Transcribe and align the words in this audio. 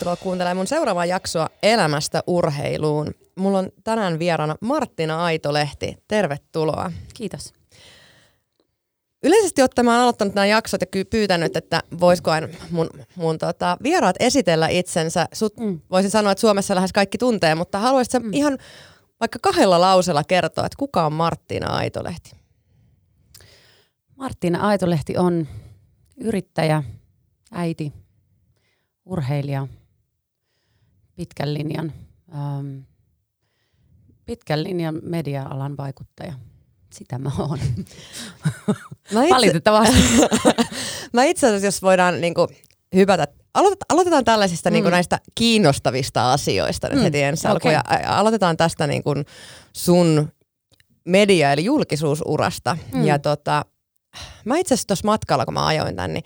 Tervetuloa 0.00 0.22
kuuntelemaan 0.22 0.56
mun 0.56 0.66
seuraavaa 0.66 1.06
jaksoa 1.06 1.48
Elämästä 1.62 2.22
urheiluun. 2.26 3.14
Mulla 3.36 3.58
on 3.58 3.68
tänään 3.84 4.18
vieraana 4.18 4.56
Marttina 4.60 5.24
Aitolehti. 5.24 5.96
Tervetuloa. 6.08 6.92
Kiitos. 7.14 7.52
Yleisesti 9.22 9.62
ottaen 9.62 9.84
mä 9.84 9.92
oon 9.92 10.02
aloittanut 10.02 10.34
nämä 10.34 10.46
jaksot 10.46 10.80
ja 10.80 11.04
pyytänyt, 11.10 11.56
että 11.56 11.82
voisiko 12.00 12.30
mun, 12.70 12.90
mun 13.16 13.38
tota, 13.38 13.76
vieraat 13.82 14.16
esitellä 14.20 14.68
itsensä. 14.68 15.26
Sut 15.32 15.56
mm. 15.56 15.80
voisin 15.90 16.10
sanoa, 16.10 16.32
että 16.32 16.40
Suomessa 16.40 16.74
lähes 16.74 16.92
kaikki 16.92 17.18
tuntee, 17.18 17.54
mutta 17.54 17.78
haluaisitko 17.78 18.20
mm. 18.20 18.32
ihan 18.32 18.58
vaikka 19.20 19.38
kahdella 19.42 19.80
lausella 19.80 20.24
kertoa, 20.24 20.66
että 20.66 20.78
kuka 20.78 21.06
on 21.06 21.12
Marttina 21.12 21.76
Aitolehti? 21.76 22.32
Marttina 24.16 24.60
Aitolehti 24.60 25.16
on 25.18 25.48
yrittäjä, 26.16 26.82
äiti, 27.52 27.92
urheilija, 29.04 29.68
pitkän 31.20 31.54
linjan, 31.54 31.92
ähm, 32.34 32.78
pitkän 34.24 34.64
linjan 34.64 35.00
media-alan 35.02 35.76
vaikuttaja. 35.76 36.32
Sitä 36.92 37.18
mä 37.18 37.30
oon. 37.38 37.58
Mä 39.12 39.22
itse, 39.22 39.34
Valitettavasti. 39.34 39.96
mä 41.12 41.24
itse 41.24 41.46
asiassa, 41.46 41.66
jos 41.66 41.82
voidaan 41.82 42.20
niin 42.20 42.34
kuin, 42.34 42.48
hypätä, 42.94 43.28
aloitetaan, 43.54 43.86
aloitetaan 43.88 44.24
tällaisista 44.24 44.70
mm. 44.70 44.72
niin 44.72 44.84
kuin, 44.84 44.90
näistä 44.90 45.20
kiinnostavista 45.34 46.32
asioista 46.32 46.88
nyt 46.88 46.98
mm. 46.98 47.02
heti 47.02 47.22
ensi 47.22 47.48
okay. 47.48 47.72
ja 47.72 47.82
aloitetaan 48.06 48.56
tästä 48.56 48.86
niin 48.86 49.02
kuin, 49.02 49.24
sun 49.72 50.32
media- 51.04 51.52
eli 51.52 51.64
julkisuusurasta. 51.64 52.76
Mm. 52.94 53.06
Ja 53.06 53.18
tota, 53.18 53.64
mä 54.44 54.58
itse 54.58 54.74
asiassa 54.74 54.86
tuossa 54.86 55.06
matkalla, 55.06 55.44
kun 55.44 55.54
mä 55.54 55.66
ajoin 55.66 55.96
tänne, 55.96 56.14
niin 56.14 56.24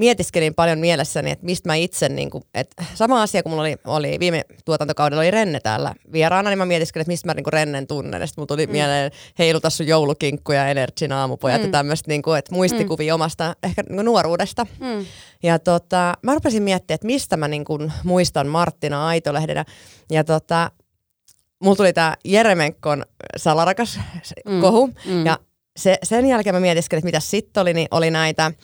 mietiskelin 0.00 0.54
paljon 0.54 0.78
mielessäni, 0.78 1.30
että 1.30 1.44
mistä 1.44 1.68
mä 1.68 1.74
itse, 1.74 2.08
niin 2.08 2.30
kuin, 2.30 2.44
että 2.54 2.84
sama 2.94 3.22
asia 3.22 3.42
kun 3.42 3.52
mulla 3.52 3.62
oli, 3.62 3.76
oli 3.86 4.16
viime 4.20 4.44
tuotantokaudella 4.64 5.20
oli 5.20 5.30
Renne 5.30 5.60
täällä 5.60 5.94
vieraana, 6.12 6.50
niin 6.50 6.58
mä 6.58 6.66
mietiskelin, 6.66 7.02
että 7.02 7.12
mistä 7.12 7.28
mä 7.28 7.34
niin 7.34 7.44
kuin 7.44 7.52
Rennen 7.52 7.86
tunnen. 7.86 8.28
Sitten 8.28 8.42
mulla 8.42 8.46
tuli 8.46 8.66
mm. 8.66 8.72
mieleen 8.72 9.10
heiluta 9.38 9.70
sun 9.70 9.86
joulukinkku 9.86 10.52
ja 10.52 10.68
Energin 10.68 11.12
aamupojat 11.12 11.60
mm. 11.60 11.66
ja 11.66 11.72
tämmöistä, 11.72 12.08
niin 12.08 12.22
kuin, 12.22 12.38
että 12.38 12.54
muistikuvia 12.54 13.12
mm. 13.12 13.14
omasta 13.14 13.56
ehkä 13.62 13.82
niin 13.82 13.96
kuin 13.96 14.04
nuoruudesta. 14.04 14.66
Mm. 14.80 15.06
Ja 15.42 15.58
tota, 15.58 16.14
mä 16.22 16.34
rupesin 16.34 16.62
miettimään, 16.62 16.94
että 16.94 17.06
mistä 17.06 17.36
mä 17.36 17.48
niin 17.48 17.64
kuin, 17.64 17.92
muistan 18.04 18.46
Marttina 18.46 19.06
Aitolehdenä. 19.06 19.64
Ja 20.10 20.24
tota, 20.24 20.70
mulla 21.62 21.76
tuli 21.76 21.92
tämä 21.92 22.14
Jeremenkon 22.24 23.04
salarakas 23.36 24.00
mm. 24.48 24.60
kohu. 24.60 24.86
Mm. 24.86 25.26
Ja 25.26 25.38
se, 25.76 25.98
sen 26.02 26.26
jälkeen 26.26 26.54
mä 26.54 26.60
mietiskelin, 26.60 26.98
että 26.98 27.06
mitä 27.06 27.20
sitten 27.20 27.60
oli, 27.60 27.74
niin 27.74 27.88
oli 27.90 28.10
näitä– 28.10 28.52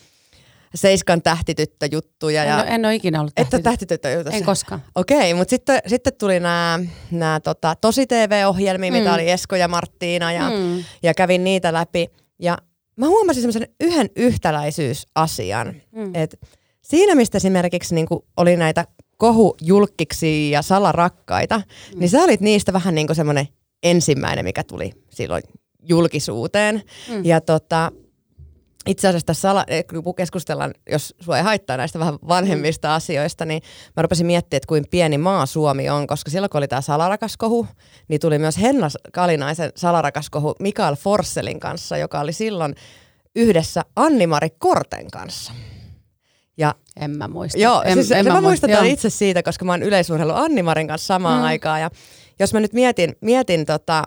Seiskan 0.77 1.23
tähtityttö-juttuja. 1.23 2.45
En, 2.45 2.49
ja... 2.49 2.65
en 2.65 2.85
ole 2.85 2.95
ikinä 2.95 3.21
ollut 3.21 3.35
tähtityttö. 3.35 3.57
Että 3.57 3.71
tähtityttö 3.71 4.37
En 4.37 4.45
koskaan. 4.45 4.83
Okei, 4.95 5.17
okay, 5.17 5.35
mutta 5.35 5.51
sitten, 5.51 5.81
sitten 5.87 6.13
tuli 6.19 6.41
nämä 6.41 7.41
tota, 7.45 7.75
tosi 7.81 8.07
TV-ohjelmia, 8.07 8.91
mm. 8.91 8.97
mitä 8.97 9.15
oli 9.15 9.31
Esko 9.31 9.57
ja 9.57 9.69
Marttiina 9.69 10.33
ja, 10.33 10.51
mm. 10.51 10.85
ja 11.03 11.15
kävin 11.15 11.45
niitä 11.45 11.73
läpi. 11.73 12.07
Ja 12.39 12.59
mä 12.97 13.07
huomasin 13.07 13.43
semmoisen 13.43 13.69
yhden 13.81 14.11
yhtäläisyysasian, 14.17 15.75
mm. 15.93 16.15
että 16.15 16.37
siinä 16.83 17.15
mistä 17.15 17.37
esimerkiksi 17.37 17.95
niin 17.95 18.07
oli 18.37 18.57
näitä 18.57 18.85
kohujulkkiksi 19.17 20.51
ja 20.51 20.63
salarakkaita, 20.63 21.59
mm. 21.59 22.01
niin 22.01 22.11
sä 22.11 22.19
olit 22.19 22.41
niistä 22.41 22.73
vähän 22.73 22.95
niin 22.95 23.07
kuin 23.07 23.17
semmoinen 23.17 23.49
ensimmäinen, 23.83 24.45
mikä 24.45 24.65
tuli 24.65 24.93
silloin 25.11 25.43
julkisuuteen. 25.89 26.83
Mm. 27.09 27.25
Ja 27.25 27.41
tota, 27.41 27.93
itse 28.87 29.09
asiassa 29.09 29.27
tässä 29.27 29.41
sala, 29.41 29.65
eh, 29.69 29.85
kun 30.05 30.15
keskustellaan, 30.15 30.75
jos 30.91 31.15
sua 31.21 31.37
ei 31.37 31.43
haittaa 31.43 31.77
näistä 31.77 31.99
vähän 31.99 32.15
vanhemmista 32.29 32.89
mm. 32.89 32.95
asioista, 32.95 33.45
niin 33.45 33.63
mä 33.97 34.03
rupesin 34.03 34.27
miettimään, 34.27 34.57
että 34.57 34.69
kuin 34.69 34.85
pieni 34.91 35.19
maa 35.19 35.47
Suomi 35.47 35.91
on, 35.91 36.07
koska 36.07 36.31
silloin 36.31 36.51
kun 36.51 36.59
oli 36.59 36.69
tämä 36.69 36.81
salarakaskohu, 36.81 37.67
niin 38.09 38.21
tuli 38.21 38.39
myös 38.39 38.59
Henna 38.59 38.89
Kalinaisen 39.13 39.73
salarakaskohu 39.77 40.55
Mikael 40.61 40.97
Forsselin 40.97 41.61
kanssa, 41.61 41.97
joka 41.97 42.21
oli 42.21 42.33
silloin 42.33 42.75
yhdessä 43.37 43.83
Anni-Mari 43.97 44.51
Korten 44.51 45.11
kanssa. 45.11 45.53
Ja, 46.59 46.75
en 47.01 47.11
mä 47.11 47.29
muista. 47.29 47.59
Joo, 47.59 47.83
en, 47.83 47.95
siis 47.95 48.13
en 48.13 48.27
mä, 48.27 48.33
mä 48.33 48.41
muistan 48.41 48.71
joo. 48.71 48.83
itse 48.83 49.11
siitä, 49.11 49.43
koska 49.43 49.65
mä 49.65 49.73
oon 49.73 49.83
yleisurheilu 49.83 50.33
Anni-Marin 50.33 50.89
kanssa 50.89 51.07
samaan 51.07 51.41
mm. 51.41 51.47
aikaan. 51.47 51.81
Ja 51.81 51.91
jos 52.39 52.53
mä 52.53 52.61
nyt 52.61 52.73
mietin, 52.73 53.17
mietin 53.21 53.67
tota, 53.67 54.05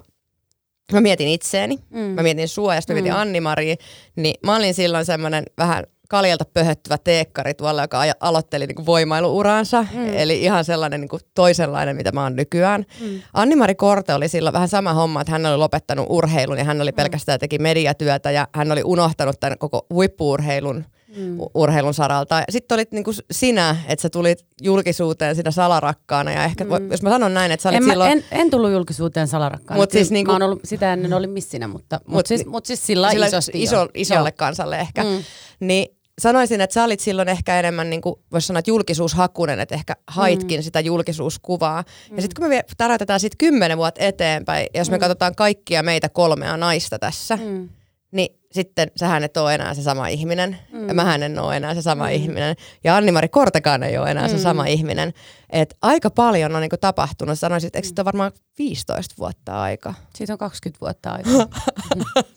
mä 0.94 1.01
mietin 1.01 1.27
itseäni, 1.27 1.79
mm. 1.89 2.00
mä 2.00 2.23
mietin 2.23 2.47
sua 2.47 2.75
ja 2.75 2.81
sitten 2.81 2.95
mm. 2.95 3.03
mietin 3.03 3.19
anni 3.19 3.41
Maria, 3.41 3.75
niin 4.16 4.35
mä 4.45 4.55
olin 4.55 4.73
silloin 4.73 5.05
semmoinen 5.05 5.44
vähän 5.57 5.83
kaljalta 6.09 6.45
pöhöttyvä 6.53 6.97
teekkari 6.97 7.53
tuolla, 7.53 7.81
joka 7.81 8.01
aloitteli 8.19 8.67
niinku 8.67 8.85
voimailuuraansa, 8.85 9.85
mm. 9.94 10.13
eli 10.13 10.41
ihan 10.41 10.66
sellainen 10.66 11.01
niinku 11.01 11.19
toisenlainen, 11.35 11.95
mitä 11.95 12.11
mä 12.11 12.23
oon 12.23 12.35
nykyään. 12.35 12.85
Mm. 13.01 13.22
Anni-Mari 13.33 13.75
Korte 13.75 14.13
oli 14.13 14.28
silloin 14.28 14.53
vähän 14.53 14.67
sama 14.67 14.94
homma, 14.94 15.22
että 15.22 15.31
hän 15.31 15.45
oli 15.45 15.57
lopettanut 15.57 16.05
urheilun 16.09 16.57
ja 16.57 16.63
hän 16.63 16.81
oli 16.81 16.91
mm. 16.91 16.95
pelkästään 16.95 17.39
teki 17.39 17.59
mediatyötä 17.59 18.31
ja 18.31 18.47
hän 18.55 18.72
oli 18.72 18.81
unohtanut 18.83 19.39
tämän 19.39 19.57
koko 19.57 19.85
huippuurheilun 19.94 20.85
mm. 21.18 21.38
urheilun 21.53 21.94
saralta. 21.94 22.44
Sitten 22.50 22.75
olit 22.75 22.92
niin 22.92 23.03
kuin 23.03 23.16
sinä, 23.31 23.75
että 23.88 24.02
sä 24.02 24.09
tulit 24.09 24.46
julkisuuteen 24.62 25.36
sitä 25.36 25.52
salarakkaana 25.52 26.31
ja 26.31 26.44
ehkä, 26.44 26.64
mm. 26.64 26.92
jos 26.92 27.02
mä 27.02 27.09
sanon 27.09 27.34
näin, 27.34 27.52
että 27.52 27.62
sä 27.64 27.70
olit 27.70 27.78
en, 27.78 27.90
silloin... 27.90 28.12
en, 28.12 28.24
en 28.31 28.50
tullut 28.50 28.72
julkisuuteen 28.72 29.28
salarakkaana. 29.28 29.81
Mut 29.81 29.92
siis 29.92 30.12
niinku... 30.12 30.31
mä 30.31 30.46
ollut, 30.46 30.59
sitä 30.64 30.94
ennen 30.94 31.14
oli 31.14 31.28
missinä, 31.28 31.68
mutta 31.68 32.00
mut, 32.06 32.16
mut 32.16 32.28
siis, 32.28 32.46
mut 32.46 32.66
siis 32.66 32.88
sillä, 32.88 33.12
sillä 33.12 33.28
isosti 33.28 33.64
iso, 33.64 33.88
isolle 33.94 34.30
Joo. 34.30 34.38
kansalle 34.38 34.80
ehkä. 34.80 35.03
Mm. 35.03 35.24
Niin 35.59 35.96
sanoisin, 36.20 36.62
että 36.62 36.74
sä 36.74 36.84
olit 36.84 37.00
silloin 37.00 37.30
ehkä 37.30 37.59
enemmän, 37.59 37.90
niin 37.90 38.02
kuin 38.02 38.16
voisi 38.31 38.47
sanoa, 38.47 38.59
että 38.59 38.72
julkisuushakunen, 38.72 39.59
että 39.59 39.76
ehkä 39.76 39.96
haitkin 40.08 40.59
mm. 40.59 40.64
sitä 40.64 40.80
julkisuuskuvaa. 40.80 41.84
Mm. 42.09 42.16
Ja 42.16 42.22
sitten 42.22 42.41
kun 42.41 42.50
me 42.50 42.64
tärätetään 42.78 43.20
sitten 43.20 43.38
kymmenen 43.38 43.78
vuotta 43.78 44.03
eteenpäin, 44.03 44.68
jos 44.76 44.90
me 44.90 44.97
mm. 44.97 45.02
katsotaan 45.02 45.36
kaikkia 45.36 45.84
meitä 45.84 46.09
kolmea 46.09 46.58
naista 46.58 47.00
tässä, 47.00 47.36
mm 47.36 47.70
niin 48.12 48.38
sitten 48.51 48.91
sähän 48.95 49.23
et 49.23 49.37
ole 49.37 49.55
enää 49.55 49.73
se 49.73 49.81
sama 49.81 50.07
ihminen. 50.07 50.57
Mm. 50.71 50.87
Ja 50.87 50.93
mähän 50.93 51.23
en 51.23 51.39
ole 51.39 51.57
enää 51.57 51.75
se 51.75 51.81
sama 51.81 52.05
mm. 52.05 52.11
ihminen. 52.11 52.55
Ja 52.83 52.95
Anni-Mari 52.95 53.27
Kortekaan 53.27 53.83
ei 53.83 53.97
ole 53.97 54.11
enää 54.11 54.27
mm. 54.27 54.31
se 54.31 54.39
sama 54.39 54.65
ihminen. 54.65 55.13
Et 55.49 55.77
aika 55.81 56.09
paljon 56.09 56.55
on 56.55 56.61
niinku 56.61 56.77
tapahtunut. 56.81 57.39
Sanoisin, 57.39 57.67
että 57.67 57.79
eikö 57.79 57.87
mm. 57.87 57.99
on 57.99 58.05
varmaan 58.05 58.31
15 58.59 59.15
vuotta 59.17 59.61
aika? 59.61 59.93
Siitä 60.15 60.33
on 60.33 60.39
20 60.39 60.81
vuotta 60.81 61.09
aikaa. 61.09 61.61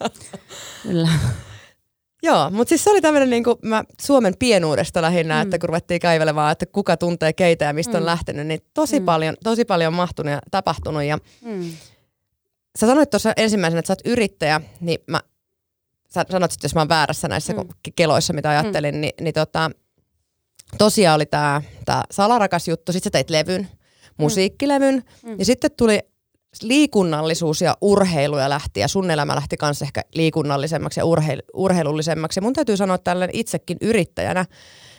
Kyllä. 0.83 1.09
Joo, 2.23 2.49
mutta 2.49 2.69
siis 2.69 2.83
se 2.83 2.89
oli 2.89 3.01
tämmöinen 3.01 3.29
niinku, 3.29 3.59
mä 3.61 3.83
Suomen 4.01 4.33
pienuudesta 4.39 5.01
lähinnä, 5.01 5.35
mm. 5.35 5.41
että 5.41 5.59
kun 5.59 5.69
ruvettiin 5.69 5.99
käivelemään, 5.99 6.51
että 6.51 6.65
kuka 6.65 6.97
tuntee 6.97 7.33
keitä 7.33 7.65
ja 7.65 7.73
mistä 7.73 7.91
mm. 7.91 7.97
on 7.97 8.05
lähtenyt, 8.05 8.47
niin 8.47 8.59
tosi, 8.73 8.99
mm. 8.99 9.05
paljon, 9.05 9.35
tosi 9.43 9.65
paljon 9.65 9.93
mahtunut 9.93 10.31
ja 10.31 10.39
tapahtunut. 10.51 11.03
Ja 11.03 11.17
mm. 11.41 11.71
Sä 12.79 12.87
sanoit 12.87 13.09
tuossa 13.09 13.33
ensimmäisenä, 13.37 13.79
että 13.79 13.87
sä 13.87 13.91
oot 13.91 14.11
yrittäjä, 14.11 14.61
niin 14.79 14.99
mä 15.07 15.19
sanot 16.13 16.51
sitten, 16.51 16.67
jos 16.67 16.75
mä 16.75 16.81
oon 16.81 16.89
väärässä 16.89 17.27
näissä 17.27 17.53
mm. 17.53 17.69
keloissa, 17.95 18.33
mitä 18.33 18.49
ajattelin, 18.49 18.95
mm. 18.95 19.01
niin, 19.01 19.13
niin 19.21 19.33
tota, 19.33 19.71
tosiaan 20.77 21.15
oli 21.15 21.25
tämä 21.25 21.61
tää 21.85 22.03
salarakas 22.11 22.67
juttu. 22.67 22.91
Sitten 22.91 23.09
sä 23.09 23.11
teit 23.11 23.29
levyn, 23.29 23.67
musiikkilevyn, 24.17 25.03
mm. 25.23 25.35
ja 25.39 25.45
sitten 25.45 25.71
tuli 25.77 25.99
liikunnallisuus 26.61 27.61
ja 27.61 27.77
urheilu 27.81 28.37
ja 28.37 28.49
lähti, 28.49 28.79
ja 28.79 28.87
sun 28.87 29.11
elämä 29.11 29.35
lähti 29.35 29.57
kanssa 29.57 29.85
ehkä 29.85 30.01
liikunnallisemmaksi 30.15 30.99
ja 30.99 31.05
urheil, 31.05 31.41
urheilullisemmaksi. 31.53 32.37
Ja 32.37 32.41
mun 32.41 32.53
täytyy 32.53 32.77
sanoa 32.77 32.97
tällä 32.97 33.27
itsekin 33.33 33.77
yrittäjänä, 33.81 34.45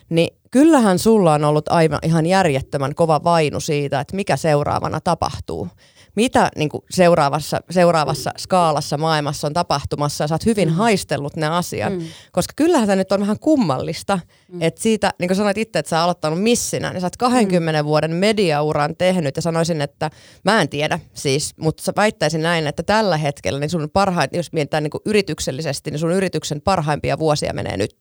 niin 0.08 0.36
kyllähän 0.50 0.98
sulla 0.98 1.34
on 1.34 1.44
ollut 1.44 1.68
aivan 1.68 1.98
ihan 2.02 2.26
järjettömän 2.26 2.94
kova 2.94 3.24
vainu 3.24 3.60
siitä, 3.60 4.00
että 4.00 4.16
mikä 4.16 4.36
seuraavana 4.36 5.00
tapahtuu 5.00 5.68
mitä 6.14 6.50
niin 6.56 6.68
kuin 6.68 6.84
seuraavassa, 6.90 7.60
seuraavassa 7.70 8.30
skaalassa 8.38 8.98
maailmassa 8.98 9.46
on 9.46 9.52
tapahtumassa 9.52 10.24
ja 10.24 10.28
sä 10.28 10.34
oot 10.34 10.46
hyvin 10.46 10.68
mm. 10.68 10.74
haistellut 10.74 11.36
ne 11.36 11.46
asiat. 11.46 11.92
Mm. 11.92 12.06
Koska 12.32 12.52
kyllähän 12.56 12.86
se 12.86 12.96
nyt 12.96 13.12
on 13.12 13.20
vähän 13.20 13.38
kummallista, 13.38 14.18
mm. 14.52 14.62
että 14.62 14.82
siitä, 14.82 15.10
niin 15.18 15.28
kuin 15.28 15.36
sanoit 15.36 15.58
itse, 15.58 15.78
että 15.78 15.90
sä 15.90 15.96
oot 15.96 16.04
aloittanut 16.04 16.42
missinä, 16.42 16.90
niin 16.90 17.00
sä 17.00 17.06
oot 17.06 17.16
20 17.16 17.82
mm. 17.82 17.86
vuoden 17.86 18.10
mediauran 18.10 18.96
tehnyt 18.96 19.36
ja 19.36 19.42
sanoisin, 19.42 19.80
että 19.80 20.10
mä 20.44 20.60
en 20.60 20.68
tiedä 20.68 21.00
siis, 21.14 21.54
mutta 21.60 21.82
sä 21.82 21.92
väittäisin 21.96 22.42
näin, 22.42 22.66
että 22.66 22.82
tällä 22.82 23.16
hetkellä 23.16 23.60
niin 23.60 23.70
sun 23.70 23.90
parhain, 23.92 24.28
jos 24.32 24.52
mietitään 24.52 24.82
niin 24.82 24.90
kuin 24.90 25.02
yrityksellisesti, 25.06 25.90
niin 25.90 25.98
sun 25.98 26.12
yrityksen 26.12 26.60
parhaimpia 26.60 27.18
vuosia 27.18 27.52
menee 27.52 27.76
nyt. 27.76 27.96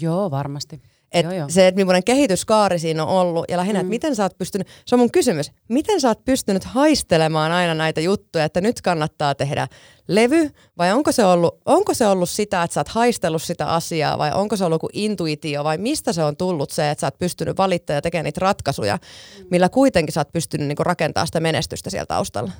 Joo, 0.00 0.30
varmasti. 0.30 0.82
Et 1.14 1.24
joo, 1.24 1.32
joo. 1.32 1.48
Se, 1.48 1.66
että 1.66 1.76
millainen 1.76 2.04
kehityskaari 2.04 2.78
siinä 2.78 3.04
on 3.04 3.08
ollut 3.08 3.44
ja 3.48 3.56
lähinnä, 3.56 3.78
mm. 3.78 3.80
että 3.80 3.90
miten 3.90 4.16
sä 4.16 4.22
oot 4.22 4.38
pystynyt, 4.38 4.66
se 4.86 4.94
on 4.94 4.98
mun 4.98 5.10
kysymys, 5.10 5.52
miten 5.68 6.00
sä 6.00 6.08
oot 6.08 6.24
pystynyt 6.24 6.64
haistelemaan 6.64 7.52
aina 7.52 7.74
näitä 7.74 8.00
juttuja, 8.00 8.44
että 8.44 8.60
nyt 8.60 8.80
kannattaa 8.80 9.34
tehdä 9.34 9.68
levy 10.08 10.50
vai 10.78 10.92
onko 10.92 11.12
se 11.12 11.24
ollut, 11.24 11.58
onko 11.64 11.94
se 11.94 12.06
ollut 12.06 12.30
sitä, 12.30 12.62
että 12.62 12.74
sä 12.74 12.80
oot 12.80 12.88
haistellut 12.88 13.42
sitä 13.42 13.66
asiaa 13.66 14.18
vai 14.18 14.32
onko 14.32 14.56
se 14.56 14.64
ollut 14.64 14.74
joku 14.74 14.88
intuitio 14.92 15.64
vai 15.64 15.78
mistä 15.78 16.12
se 16.12 16.24
on 16.24 16.36
tullut 16.36 16.70
se, 16.70 16.90
että 16.90 17.00
sä 17.00 17.06
oot 17.06 17.18
pystynyt 17.18 17.58
valittamaan 17.58 17.96
ja 17.96 18.02
tekemään 18.02 18.24
niitä 18.24 18.40
ratkaisuja, 18.40 18.96
mm. 18.96 19.46
millä 19.50 19.68
kuitenkin 19.68 20.12
sä 20.12 20.20
oot 20.20 20.32
pystynyt 20.32 20.68
niinku 20.68 20.84
rakentamaan 20.84 21.26
sitä 21.26 21.40
menestystä 21.40 21.90
siellä 21.90 22.06
taustalla? 22.06 22.52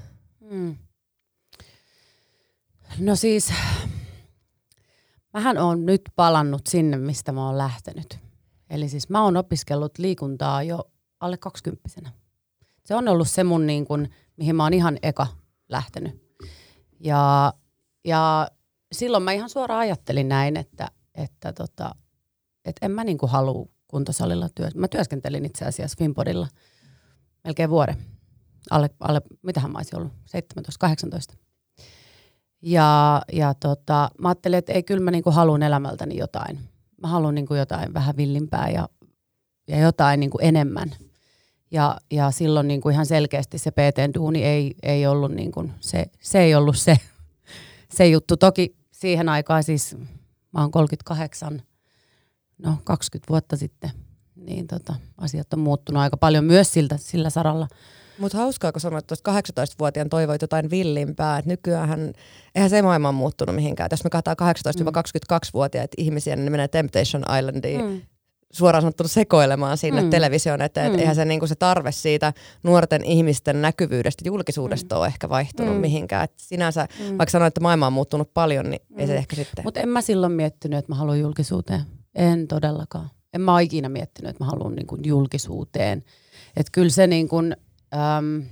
Mm. 0.50 0.76
No 2.98 3.16
siis, 3.16 3.52
mähän 5.32 5.58
on 5.58 5.86
nyt 5.86 6.02
palannut 6.16 6.66
sinne, 6.66 6.96
mistä 6.96 7.32
mä 7.32 7.46
oon 7.46 7.58
lähtenyt. 7.58 8.23
Eli 8.74 8.88
siis 8.88 9.08
mä 9.08 9.24
oon 9.24 9.36
opiskellut 9.36 9.98
liikuntaa 9.98 10.62
jo 10.62 10.90
alle 11.20 11.36
kaksikymppisenä. 11.36 12.12
Se 12.84 12.94
on 12.94 13.08
ollut 13.08 13.28
se 13.28 13.44
mun, 13.44 13.66
niin 13.66 13.84
kun, 13.84 14.08
mihin 14.36 14.56
mä 14.56 14.62
oon 14.62 14.74
ihan 14.74 14.98
eka 15.02 15.26
lähtenyt. 15.68 16.38
Ja, 17.00 17.52
ja 18.04 18.48
silloin 18.92 19.22
mä 19.22 19.32
ihan 19.32 19.50
suoraan 19.50 19.80
ajattelin 19.80 20.28
näin, 20.28 20.56
että, 20.56 20.88
että, 21.14 21.52
tota, 21.52 21.94
että 22.64 22.86
en 22.86 22.92
mä 22.92 23.04
niin 23.04 23.18
halua 23.26 23.66
kuntosalilla 23.88 24.48
työ. 24.54 24.68
Mä 24.74 24.88
työskentelin 24.88 25.44
itse 25.44 25.64
asiassa 25.64 25.96
Finpodilla 25.98 26.48
melkein 27.44 27.70
vuoden. 27.70 27.96
Alle, 28.70 28.90
alle 29.00 29.22
mitähän 29.42 29.72
mä 29.72 29.78
olisin 29.78 29.98
ollut, 29.98 30.12
17-18. 31.32 31.36
Ja, 32.62 33.22
ja 33.32 33.54
tota, 33.54 34.10
mä 34.18 34.28
ajattelin, 34.28 34.58
että 34.58 34.72
ei 34.72 34.82
kyllä 34.82 35.04
mä 35.04 35.10
niinku 35.10 35.30
haluan 35.30 35.62
elämältäni 35.62 36.16
jotain. 36.16 36.73
Mä 37.02 37.08
haluan 37.08 37.34
niinku 37.34 37.54
jotain 37.54 37.94
vähän 37.94 38.16
villimpää 38.16 38.70
ja, 38.70 38.88
ja 39.68 39.78
jotain 39.78 40.20
niinku 40.20 40.38
enemmän. 40.38 40.90
Ja, 41.70 41.96
ja 42.10 42.30
silloin 42.30 42.68
niinku 42.68 42.88
ihan 42.88 43.06
selkeästi 43.06 43.58
se 43.58 43.70
PT-duuni 43.70 44.44
ei, 44.44 44.74
ei 44.82 45.06
ollut, 45.06 45.32
niinku, 45.32 45.70
se, 45.80 46.06
se 46.20 46.40
ei 46.40 46.54
ollut 46.54 46.76
se, 46.76 46.96
se 47.96 48.08
juttu. 48.08 48.36
Toki 48.36 48.76
siihen 48.90 49.28
aikaan 49.28 49.62
siis, 49.62 49.96
mä 50.52 50.60
oon 50.60 50.70
38, 50.70 51.62
no 52.58 52.78
20 52.84 53.28
vuotta 53.30 53.56
sitten, 53.56 53.90
niin 54.36 54.66
tota, 54.66 54.94
asiat 55.18 55.52
on 55.52 55.58
muuttunut 55.58 56.02
aika 56.02 56.16
paljon 56.16 56.44
myös 56.44 56.72
siltä, 56.72 56.96
sillä 56.96 57.30
saralla– 57.30 57.68
mutta 58.18 58.38
hauskaa, 58.38 58.72
kun 58.72 58.80
sanoit, 58.80 59.12
että 59.12 59.40
18-vuotiaan 59.40 60.08
toivoit 60.08 60.42
jotain 60.42 60.70
villimpää. 60.70 61.38
Et 61.38 61.46
nykyään 61.46 62.12
eihän 62.54 62.70
se 62.70 62.82
maailma 62.82 63.08
on 63.08 63.14
muuttunut 63.14 63.54
mihinkään. 63.54 63.88
Jos 63.90 64.04
me 64.04 64.10
katsotaan 64.10 64.54
18-22-vuotiaita 64.56 65.94
ihmisiä, 65.98 66.36
niin 66.36 66.44
ne 66.44 66.50
menee 66.50 66.68
Temptation 66.68 67.24
Islandiin 67.38 67.84
mm. 67.84 68.00
suoraan 68.52 68.82
sanottuna 68.82 69.08
sekoilemaan 69.08 69.78
sinne 69.78 70.02
mm. 70.02 70.10
television 70.10 70.62
eteen. 70.62 70.92
Mm. 70.92 70.98
eihän 70.98 71.14
se, 71.14 71.24
niinku 71.24 71.46
se 71.46 71.54
tarve 71.54 71.92
siitä 71.92 72.32
nuorten 72.62 73.04
ihmisten 73.04 73.62
näkyvyydestä, 73.62 74.22
julkisuudesta 74.26 74.94
mm. 74.94 74.98
ole 74.98 75.06
ehkä 75.06 75.28
vaihtunut 75.28 75.74
mm. 75.74 75.80
mihinkään. 75.80 76.24
Et 76.24 76.32
sinänsä, 76.36 76.88
mm. 76.98 77.18
vaikka 77.18 77.30
sanoit, 77.30 77.48
että 77.48 77.60
maailma 77.60 77.86
on 77.86 77.92
muuttunut 77.92 78.34
paljon, 78.34 78.70
niin 78.70 78.82
mm. 78.88 78.98
ei 78.98 79.06
se 79.06 79.12
mm. 79.12 79.18
ehkä 79.18 79.36
sitten. 79.36 79.64
Mutta 79.64 79.80
en 79.80 79.88
mä 79.88 80.00
silloin 80.00 80.32
miettinyt, 80.32 80.78
että 80.78 80.92
mä 80.92 80.96
haluan 80.96 81.20
julkisuuteen. 81.20 81.80
En 82.14 82.48
todellakaan. 82.48 83.10
En 83.34 83.40
mä 83.40 83.60
ikinä 83.60 83.88
miettinyt, 83.88 84.30
että 84.30 84.44
mä 84.44 84.50
haluan 84.50 84.74
niin 84.74 85.04
julkisuuteen. 85.06 86.04
Että 86.56 86.70
kyllä 86.72 86.90
se 86.90 87.06
niin 87.06 87.28
kuin, 87.28 87.56
Öm, 87.94 88.44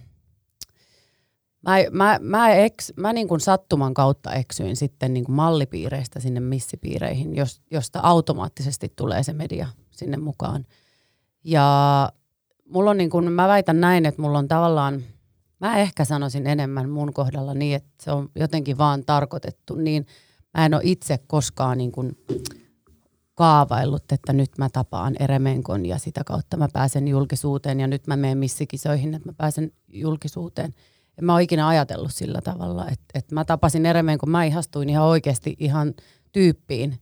mä, 1.62 1.76
mä, 1.90 2.18
mä, 2.22 2.54
eks, 2.54 2.92
mä 2.96 3.12
niin 3.12 3.28
kuin 3.28 3.40
sattuman 3.40 3.94
kautta 3.94 4.32
eksyin 4.32 4.76
sitten 4.76 5.14
niin 5.14 5.24
kuin 5.24 5.36
mallipiireistä 5.36 6.20
sinne 6.20 6.40
missipiireihin, 6.40 7.36
jos, 7.36 7.60
josta 7.70 8.00
automaattisesti 8.02 8.92
tulee 8.96 9.22
se 9.22 9.32
media 9.32 9.68
sinne 9.90 10.16
mukaan. 10.16 10.64
Ja 11.44 12.08
mulla 12.68 12.90
on 12.90 12.96
niin 12.96 13.10
kuin, 13.10 13.32
mä 13.32 13.48
väitän 13.48 13.80
näin, 13.80 14.06
että 14.06 14.22
mulla 14.22 14.38
on 14.38 14.48
tavallaan, 14.48 15.02
mä 15.60 15.76
ehkä 15.76 16.04
sanoisin 16.04 16.46
enemmän 16.46 16.90
mun 16.90 17.12
kohdalla 17.12 17.54
niin, 17.54 17.76
että 17.76 17.90
se 18.00 18.12
on 18.12 18.28
jotenkin 18.36 18.78
vaan 18.78 19.04
tarkoitettu, 19.04 19.74
niin 19.74 20.06
mä 20.58 20.66
en 20.66 20.74
ole 20.74 20.82
itse 20.84 21.18
koskaan 21.26 21.78
niin 21.78 21.92
kuin, 21.92 22.18
kaavaillut, 23.42 24.12
että 24.12 24.32
nyt 24.32 24.58
mä 24.58 24.68
tapaan 24.72 25.16
Eremenkon 25.20 25.86
ja 25.86 25.98
sitä 25.98 26.24
kautta 26.24 26.56
mä 26.56 26.68
pääsen 26.72 27.08
julkisuuteen 27.08 27.80
ja 27.80 27.86
nyt 27.86 28.06
mä 28.06 28.16
menen 28.16 28.38
missikisoihin, 28.38 29.14
että 29.14 29.28
mä 29.28 29.32
pääsen 29.32 29.72
julkisuuteen. 29.88 30.74
En 31.18 31.24
mä 31.24 31.34
ole 31.34 31.42
ikinä 31.42 31.68
ajatellut 31.68 32.14
sillä 32.14 32.40
tavalla, 32.40 32.88
että, 32.88 33.04
että 33.14 33.34
mä 33.34 33.44
tapasin 33.44 33.86
Eremenkon, 33.86 34.30
mä 34.30 34.44
ihastuin 34.44 34.88
ihan 34.88 35.04
oikeasti 35.04 35.56
ihan 35.58 35.94
tyyppiin, 36.32 36.98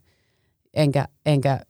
enkä, 0.75 1.09
enkä 1.27 1.61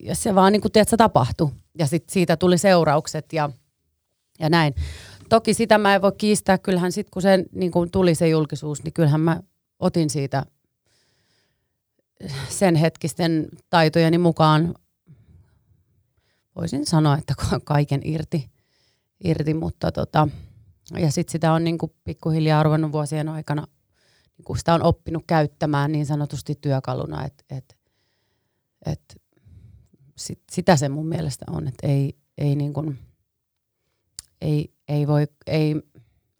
ja 0.00 0.14
se 0.14 0.34
vaan 0.34 0.52
niin 0.52 0.60
kuin 0.60 0.72
se 0.86 0.96
tapahtui. 0.96 1.50
Ja 1.78 1.86
sit 1.86 2.04
siitä 2.10 2.36
tuli 2.36 2.58
seuraukset 2.58 3.32
ja, 3.32 3.50
ja 4.38 4.48
näin. 4.48 4.74
Toki 5.28 5.54
sitä 5.54 5.78
mä 5.78 5.94
en 5.94 6.02
voi 6.02 6.12
kiistää, 6.18 6.58
kyllähän 6.58 6.92
sitten 6.92 7.10
kun 7.10 7.22
se 7.22 7.44
niin 7.52 7.72
kuin 7.72 7.90
tuli 7.90 8.14
se 8.14 8.28
julkisuus, 8.28 8.84
niin 8.84 8.92
kyllähän 8.92 9.20
mä 9.20 9.40
otin 9.78 10.10
siitä 10.10 10.46
sen 12.48 12.74
hetkisten 12.74 13.48
taitojeni 13.70 14.18
mukaan 14.18 14.74
voisin 16.56 16.86
sanoa, 16.86 17.18
että 17.18 17.34
kaiken 17.64 18.00
irti, 18.04 18.50
irti 19.24 19.54
mutta 19.54 19.92
tota, 19.92 20.28
ja 20.98 21.12
sitten 21.12 21.32
sitä 21.32 21.52
on 21.52 21.64
niinku 21.64 21.94
pikkuhiljaa 22.04 22.60
arvannut 22.60 22.92
vuosien 22.92 23.28
aikana, 23.28 23.66
niinku 24.38 24.54
sitä 24.54 24.74
on 24.74 24.82
oppinut 24.82 25.24
käyttämään 25.26 25.92
niin 25.92 26.06
sanotusti 26.06 26.54
työkaluna, 26.54 27.24
että 27.24 27.44
et, 27.50 27.76
et, 28.86 29.22
sit, 30.16 30.42
sitä 30.52 30.76
se 30.76 30.88
mun 30.88 31.08
mielestä 31.08 31.44
on, 31.50 31.68
että 31.68 31.86
ei, 31.86 32.16
ei, 32.38 32.56
niinku, 32.56 32.94
ei, 34.40 34.74
ei, 34.88 35.06
voi, 35.06 35.26
ei, 35.46 35.82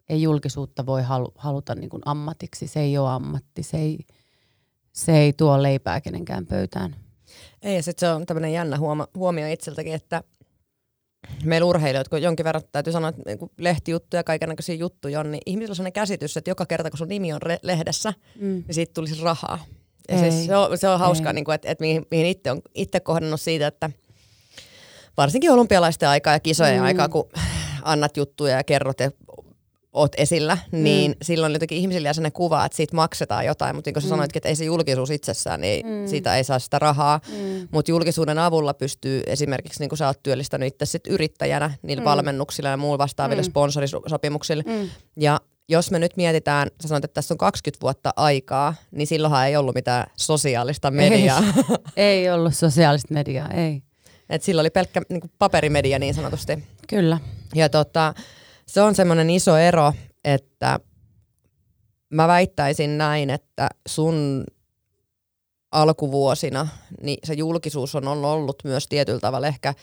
ei 0.09 0.21
julkisuutta 0.21 0.85
voi 0.85 1.03
halu, 1.03 1.33
haluta 1.37 1.75
niinku 1.75 1.99
ammatiksi, 2.05 2.67
se 2.67 2.79
ei 2.79 2.97
ole 2.97 3.09
ammatti, 3.09 3.63
se 3.63 3.77
ei, 3.77 3.99
se 4.93 5.17
ei 5.17 5.33
tuo 5.33 5.63
leipää 5.63 6.01
kenenkään 6.01 6.45
pöytään. 6.45 6.95
Ei, 7.61 7.75
ja 7.75 7.83
sitten 7.83 8.07
se 8.07 8.13
on 8.13 8.25
tämmöinen 8.25 8.53
jännä 8.53 8.77
huoma- 8.77 9.07
huomio 9.15 9.47
itseltäkin, 9.47 9.93
että 9.93 10.23
meillä 11.43 11.65
urheilijoilla, 11.65 12.09
kun 12.09 12.21
jonkin 12.21 12.43
verran 12.43 12.63
täytyy 12.71 12.93
sanoa, 12.93 13.09
että 13.09 13.21
niin 13.25 13.51
lehtijuttuja 13.57 14.19
ja 14.19 14.23
kaikenlaisia 14.23 14.75
juttuja 14.75 15.19
on, 15.19 15.31
niin 15.31 15.41
ihmisillä 15.45 15.71
on 15.71 15.75
sellainen 15.75 15.93
käsitys, 15.93 16.37
että 16.37 16.51
joka 16.51 16.65
kerta 16.65 16.89
kun 16.89 16.97
sun 16.97 17.07
nimi 17.07 17.33
on 17.33 17.41
re- 17.41 17.59
lehdessä, 17.61 18.13
mm. 18.35 18.47
niin 18.47 18.73
siitä 18.73 18.93
tulisi 18.93 19.23
rahaa. 19.23 19.65
Ja 20.09 20.19
siis 20.19 20.45
se, 20.45 20.55
on, 20.55 20.77
se 20.77 20.89
on 20.89 20.99
hauskaa, 20.99 21.33
niin 21.33 21.45
kuin, 21.45 21.55
että, 21.55 21.71
että 21.71 21.81
mihin, 21.81 22.05
mihin 22.11 22.25
itse 22.25 22.51
on 22.51 22.61
itse 22.75 22.99
kohdannut 22.99 23.41
siitä, 23.41 23.67
että 23.67 23.89
varsinkin 25.17 25.51
olympialaisten 25.51 26.09
aikaa 26.09 26.33
ja 26.33 26.39
kisojen 26.39 26.79
mm. 26.79 26.85
aikaa, 26.85 27.09
kun 27.09 27.29
annat 27.81 28.17
juttuja 28.17 28.55
ja 28.57 28.63
kerrot 28.63 28.99
ja 28.99 29.11
oot 29.93 30.11
esillä, 30.17 30.57
niin 30.71 31.11
mm. 31.11 31.17
silloin 31.21 31.53
jotenkin 31.53 31.77
ihmisillä 31.77 32.07
jää 32.07 32.13
sellainen 32.13 32.31
kuva, 32.31 32.65
että 32.65 32.75
siitä 32.75 32.95
maksetaan 32.95 33.45
jotain, 33.45 33.75
mutta 33.75 33.87
niin 33.87 33.93
kuin 33.93 34.01
sä 34.01 34.07
mm. 34.07 34.09
sanoitkin, 34.09 34.39
että 34.39 34.49
ei 34.49 34.55
se 34.55 34.65
julkisuus 34.65 35.09
itsessään, 35.09 35.61
niin 35.61 35.85
mm. 35.85 36.07
siitä 36.07 36.37
ei 36.37 36.43
saa 36.43 36.59
sitä 36.59 36.79
rahaa, 36.79 37.19
mm. 37.27 37.67
mutta 37.71 37.91
julkisuuden 37.91 38.39
avulla 38.39 38.73
pystyy 38.73 39.23
esimerkiksi, 39.27 39.79
niin 39.79 39.89
kuin 39.89 39.97
sä 39.97 40.07
oot 40.07 40.23
työllistänyt 40.23 40.67
itse 40.67 40.85
sit 40.85 41.07
yrittäjänä 41.07 41.71
niillä 41.81 42.01
mm. 42.01 42.05
valmennuksilla 42.05 42.69
ja 42.69 42.77
muilla 42.77 42.97
vastaavilla 42.97 43.41
mm. 43.41 43.45
sponsorisopimuksilla, 43.45 44.63
mm. 44.65 44.89
ja 45.17 45.39
jos 45.69 45.91
me 45.91 45.99
nyt 45.99 46.17
mietitään, 46.17 46.67
sä 46.81 46.87
sanoit, 46.87 47.05
että 47.05 47.13
tässä 47.13 47.33
on 47.33 47.37
20 47.37 47.81
vuotta 47.81 48.13
aikaa, 48.15 48.75
niin 48.91 49.07
silloinhan 49.07 49.47
ei 49.47 49.55
ollut 49.55 49.75
mitään 49.75 50.05
sosiaalista 50.15 50.91
mediaa. 50.91 51.43
Ei, 51.95 52.03
ei 52.05 52.31
ollut 52.31 52.55
sosiaalista 52.55 53.13
mediaa, 53.13 53.49
ei. 53.49 53.81
Et 54.29 54.43
silloin 54.43 54.63
oli 54.63 54.69
pelkkä 54.69 55.01
niin 55.09 55.21
paperimedia 55.39 55.99
niin 55.99 56.13
sanotusti. 56.13 56.63
Kyllä. 56.87 57.19
Ja 57.55 57.69
tota, 57.69 58.13
se 58.67 58.81
on 58.81 58.95
semmoinen 58.95 59.29
iso 59.29 59.57
ero, 59.57 59.93
että 60.23 60.79
mä 62.09 62.27
väittäisin 62.27 62.97
näin, 62.97 63.29
että 63.29 63.69
sun 63.87 64.43
alkuvuosina 65.71 66.67
niin 67.01 67.17
se 67.23 67.33
julkisuus 67.33 67.95
on 67.95 68.07
ollut 68.07 68.57
myös 68.63 68.87
tietyllä 68.87 69.19
tavalla 69.19 69.47
ehkä, 69.47 69.73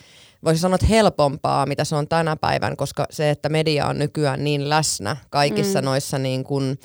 voisi 0.45 0.61
sanoa, 0.61 0.75
että 0.75 0.87
helpompaa, 0.87 1.67
mitä 1.67 1.85
se 1.85 1.97
on 1.97 2.09
tänä 2.09 2.37
päivän, 2.37 2.77
koska 2.77 3.07
se, 3.11 3.31
että 3.31 3.49
media 3.49 3.87
on 3.87 3.99
nykyään 3.99 4.45
niin 4.45 4.69
läsnä 4.69 5.17
kaikissa 5.31 5.81
mm. 5.81 5.85
noissa 5.85 6.19
niin 6.19 6.45
kuin, 6.45 6.79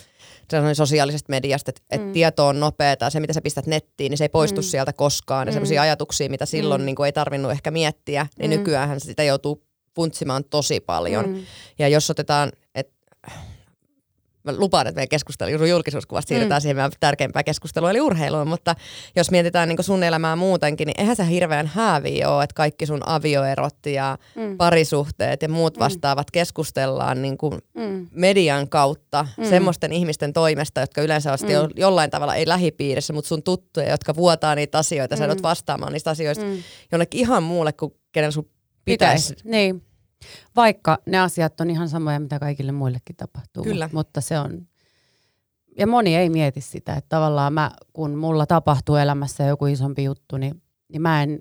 sosiaalisesta 0.73 1.29
mediasta, 1.29 1.71
että, 1.71 1.81
mm. 1.81 2.01
että 2.01 2.13
tieto 2.13 2.47
on 2.47 2.59
nopeaa, 2.59 3.09
se 3.09 3.19
mitä 3.19 3.33
sä 3.33 3.41
pistät 3.41 3.67
nettiin, 3.67 4.09
niin 4.09 4.17
se 4.17 4.23
ei 4.23 4.29
poistu 4.29 4.61
mm. 4.61 4.65
sieltä 4.65 4.93
koskaan. 4.93 5.47
Ja 5.47 5.51
mm. 5.51 5.53
sellaisia 5.53 5.81
ajatuksia, 5.81 6.29
mitä 6.29 6.45
silloin 6.45 6.81
mm. 6.81 6.85
niin 6.85 6.95
kuin 6.95 7.05
ei 7.05 7.13
tarvinnut 7.13 7.51
ehkä 7.51 7.71
miettiä, 7.71 8.27
niin 8.39 8.51
mm. 8.51 8.57
nykyään 8.57 8.99
sitä 8.99 9.23
joutuu 9.23 9.64
funtsimaan 9.95 10.43
tosi 10.43 10.79
paljon. 10.79 11.29
Mm. 11.29 11.43
Ja 11.79 11.87
jos 11.87 12.09
otetaan, 12.09 12.51
että 12.75 12.95
mä 14.45 14.53
lupaan, 14.57 14.87
että 14.87 14.97
meidän 14.97 15.09
keskustelu 15.09 15.65
julkisuuskuvasta 15.65 16.29
siirrytään 16.29 16.59
mm. 16.59 16.61
siihen 16.61 16.75
meidän 16.75 16.91
tärkeimpään 16.99 17.45
keskusteluun, 17.45 17.91
eli 17.91 18.01
urheiluun, 18.01 18.47
mutta 18.47 18.75
jos 19.15 19.31
mietitään 19.31 19.69
niin 19.69 19.83
sun 19.83 20.03
elämää 20.03 20.35
muutenkin, 20.35 20.85
niin 20.85 21.01
eihän 21.01 21.15
se 21.15 21.29
hirveän 21.29 21.67
hääviä 21.67 22.29
ole, 22.29 22.43
että 22.43 22.53
kaikki 22.53 22.85
sun 22.85 23.01
avioerot 23.05 23.85
ja 23.85 24.17
mm. 24.35 24.57
parisuhteet 24.57 25.41
ja 25.41 25.49
muut 25.49 25.77
mm. 25.77 25.79
vastaavat 25.79 26.27
mm. 26.27 26.31
keskustellaan 26.31 27.21
niin 27.21 27.37
kuin 27.37 27.59
mm. 27.73 28.07
median 28.11 28.69
kautta 28.69 29.27
mm. 29.37 29.45
semmoisten 29.45 29.93
ihmisten 29.93 30.33
toimesta, 30.33 30.81
jotka 30.81 31.01
yleensä 31.01 31.31
asti 31.31 31.47
mm. 31.47 31.69
jollain 31.75 32.09
tavalla 32.09 32.35
ei 32.35 32.47
lähipiirissä, 32.47 33.13
mutta 33.13 33.27
sun 33.27 33.43
tuttuja, 33.43 33.89
jotka 33.89 34.15
vuotaa 34.15 34.55
niitä 34.55 34.77
asioita, 34.77 35.15
mm. 35.15 35.19
sä 35.19 35.35
vastaamaan 35.43 35.93
niistä 35.93 36.09
asioista 36.09 36.45
mm. 36.45 36.57
jonnekin 36.91 37.19
ihan 37.19 37.43
muulle 37.43 37.73
kuin 37.73 37.93
kenen 38.11 38.31
sun 38.31 38.49
pitäisi. 38.85 39.33
Pitäis. 39.33 39.45
Niin. 39.45 39.84
Vaikka 40.55 40.97
ne 41.05 41.19
asiat 41.19 41.61
on 41.61 41.69
ihan 41.69 41.89
samoja, 41.89 42.19
mitä 42.19 42.39
kaikille 42.39 42.71
muillekin 42.71 43.15
tapahtuu. 43.15 43.63
Kyllä. 43.63 43.89
Mutta 43.93 44.21
se 44.21 44.39
on, 44.39 44.67
ja 45.77 45.87
moni 45.87 46.15
ei 46.15 46.29
mieti 46.29 46.61
sitä, 46.61 46.93
että 46.93 47.09
tavallaan 47.09 47.53
mä, 47.53 47.71
kun 47.93 48.15
mulla 48.15 48.45
tapahtuu 48.45 48.95
elämässä 48.95 49.43
joku 49.43 49.65
isompi 49.65 50.03
juttu, 50.03 50.37
niin, 50.37 50.61
niin 50.91 51.01
mä 51.01 51.23
en, 51.23 51.39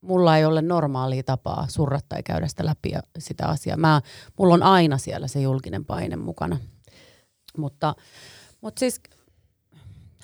mulla 0.00 0.36
ei 0.36 0.44
ole 0.44 0.62
normaalia 0.62 1.22
tapaa 1.22 1.66
surra 1.68 2.00
tai 2.08 2.22
käydä 2.22 2.48
sitä 2.48 2.66
läpi 2.66 2.90
ja 2.90 3.00
sitä 3.18 3.46
asiaa. 3.46 3.76
Mä, 3.76 4.00
mulla 4.38 4.54
on 4.54 4.62
aina 4.62 4.98
siellä 4.98 5.28
se 5.28 5.40
julkinen 5.40 5.84
paine 5.84 6.16
mukana. 6.16 6.58
Mutta, 7.58 7.94
mutta 8.60 8.80
siis 8.80 9.00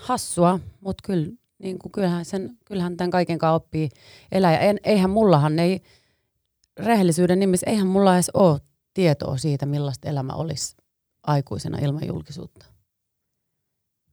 hassua, 0.00 0.60
mutta 0.80 1.02
kyllä, 1.06 1.26
niin 1.58 1.78
kuin 1.78 1.92
kyllähän, 1.92 2.24
sen, 2.24 2.58
kyllähän 2.64 2.96
tämän 2.96 3.10
kaiken 3.10 3.38
kanssa 3.38 3.54
oppii 3.54 3.88
elää. 4.32 4.52
Ja 4.52 4.58
en, 4.58 4.78
eihän 4.84 5.10
mullahan 5.10 5.58
ei, 5.58 5.82
rehellisyyden 6.78 7.38
nimissä, 7.38 7.70
eihän 7.70 7.86
mulla 7.86 8.14
edes 8.14 8.30
ole 8.34 8.60
tietoa 8.94 9.36
siitä, 9.36 9.66
millaista 9.66 10.08
elämä 10.08 10.32
olisi 10.32 10.76
aikuisena 11.22 11.78
ilman 11.78 12.06
julkisuutta. 12.06 12.66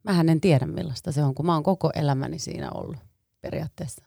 Mähän 0.04 0.30
en 0.30 0.42
tiedä 0.42 0.66
millaista 0.66 1.12
se 1.12 1.24
on, 1.24 1.36
kun 1.36 1.46
mä 1.46 1.54
oon 1.54 1.64
koko 1.64 1.92
elämäni 1.96 2.40
siinä 2.40 2.72
ollut 2.72 2.98
periaatteessa. 3.42 4.04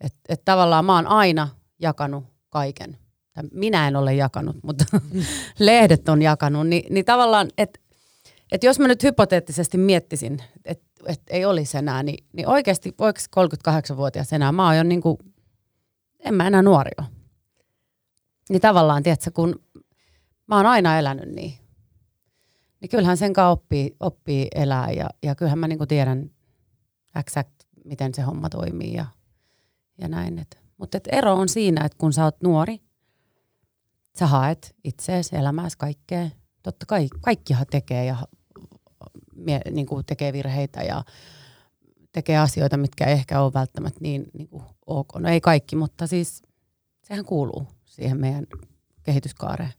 Että 0.00 0.18
et 0.28 0.44
tavallaan 0.44 0.84
mä 0.84 0.94
oon 0.94 1.06
aina 1.06 1.48
jakanut 1.78 2.24
kaiken. 2.50 2.98
Minä 3.52 3.88
en 3.88 3.96
ole 3.96 4.14
jakanut, 4.14 4.56
mutta 4.62 4.84
lehdet 5.58 6.08
on 6.08 6.22
jakanut. 6.22 6.68
Ni, 6.68 6.84
niin 6.90 7.04
tavallaan, 7.04 7.48
että 7.58 7.80
et 8.52 8.64
jos 8.64 8.78
mä 8.78 8.88
nyt 8.88 9.02
hypoteettisesti 9.02 9.78
miettisin, 9.78 10.42
että 10.64 10.86
et 11.06 11.20
ei 11.30 11.44
olisi 11.44 11.78
enää, 11.78 12.02
niin, 12.02 12.24
niin 12.32 12.48
oikeasti 12.48 12.94
voiko 12.98 13.18
38-vuotias 13.40 14.32
enää? 14.32 14.52
Mä 14.52 14.66
oon 14.66 14.76
jo 14.76 14.82
niin 14.82 15.00
kuin, 15.00 15.18
en 16.20 16.34
mä 16.34 16.46
enää 16.46 16.62
nuori 16.62 16.90
ole. 16.98 17.21
Niin 18.48 18.60
tavallaan, 18.60 19.02
tiedätkö, 19.02 19.30
kun 19.34 19.62
mä 20.46 20.56
oon 20.56 20.66
aina 20.66 20.98
elänyt 20.98 21.28
niin, 21.28 21.54
niin 22.80 22.88
kyllähän 22.90 23.16
sen 23.16 23.32
kanssa 23.32 23.50
oppii, 23.50 23.96
oppii 24.00 24.48
elää 24.54 24.90
ja, 24.90 25.10
ja 25.22 25.34
kyllähän 25.34 25.58
mä 25.58 25.68
niinku 25.68 25.86
tiedän 25.86 26.30
exact, 27.20 27.52
miten 27.84 28.14
se 28.14 28.22
homma 28.22 28.48
toimii 28.48 28.94
ja, 28.94 29.06
ja 29.98 30.08
näin. 30.08 30.46
Mutta 30.76 30.98
ero 31.12 31.34
on 31.34 31.48
siinä, 31.48 31.84
että 31.84 31.98
kun 31.98 32.12
sä 32.12 32.24
oot 32.24 32.42
nuori, 32.42 32.80
sä 34.18 34.26
haet 34.26 34.74
itseesi, 34.84 35.36
elämääsi, 35.36 35.78
kaikkea. 35.78 36.30
Totta 36.62 36.86
kai 36.86 37.08
kaikkihan 37.20 37.66
tekee 37.70 38.04
ja 38.04 38.16
mie, 39.34 39.60
niin 39.70 39.86
kuin 39.86 40.06
tekee 40.06 40.32
virheitä 40.32 40.82
ja 40.82 41.04
tekee 42.12 42.38
asioita, 42.38 42.76
mitkä 42.76 43.04
ehkä 43.04 43.40
ole 43.40 43.52
välttämättä 43.52 44.00
niin, 44.00 44.24
niin 44.34 44.48
kuin 44.48 44.62
ok. 44.86 45.08
No 45.18 45.28
ei 45.28 45.40
kaikki, 45.40 45.76
mutta 45.76 46.06
siis 46.06 46.42
sehän 47.02 47.24
kuuluu 47.24 47.66
siihen 47.92 48.20
meidän 48.20 48.46
kehityskaareen. 49.02 49.72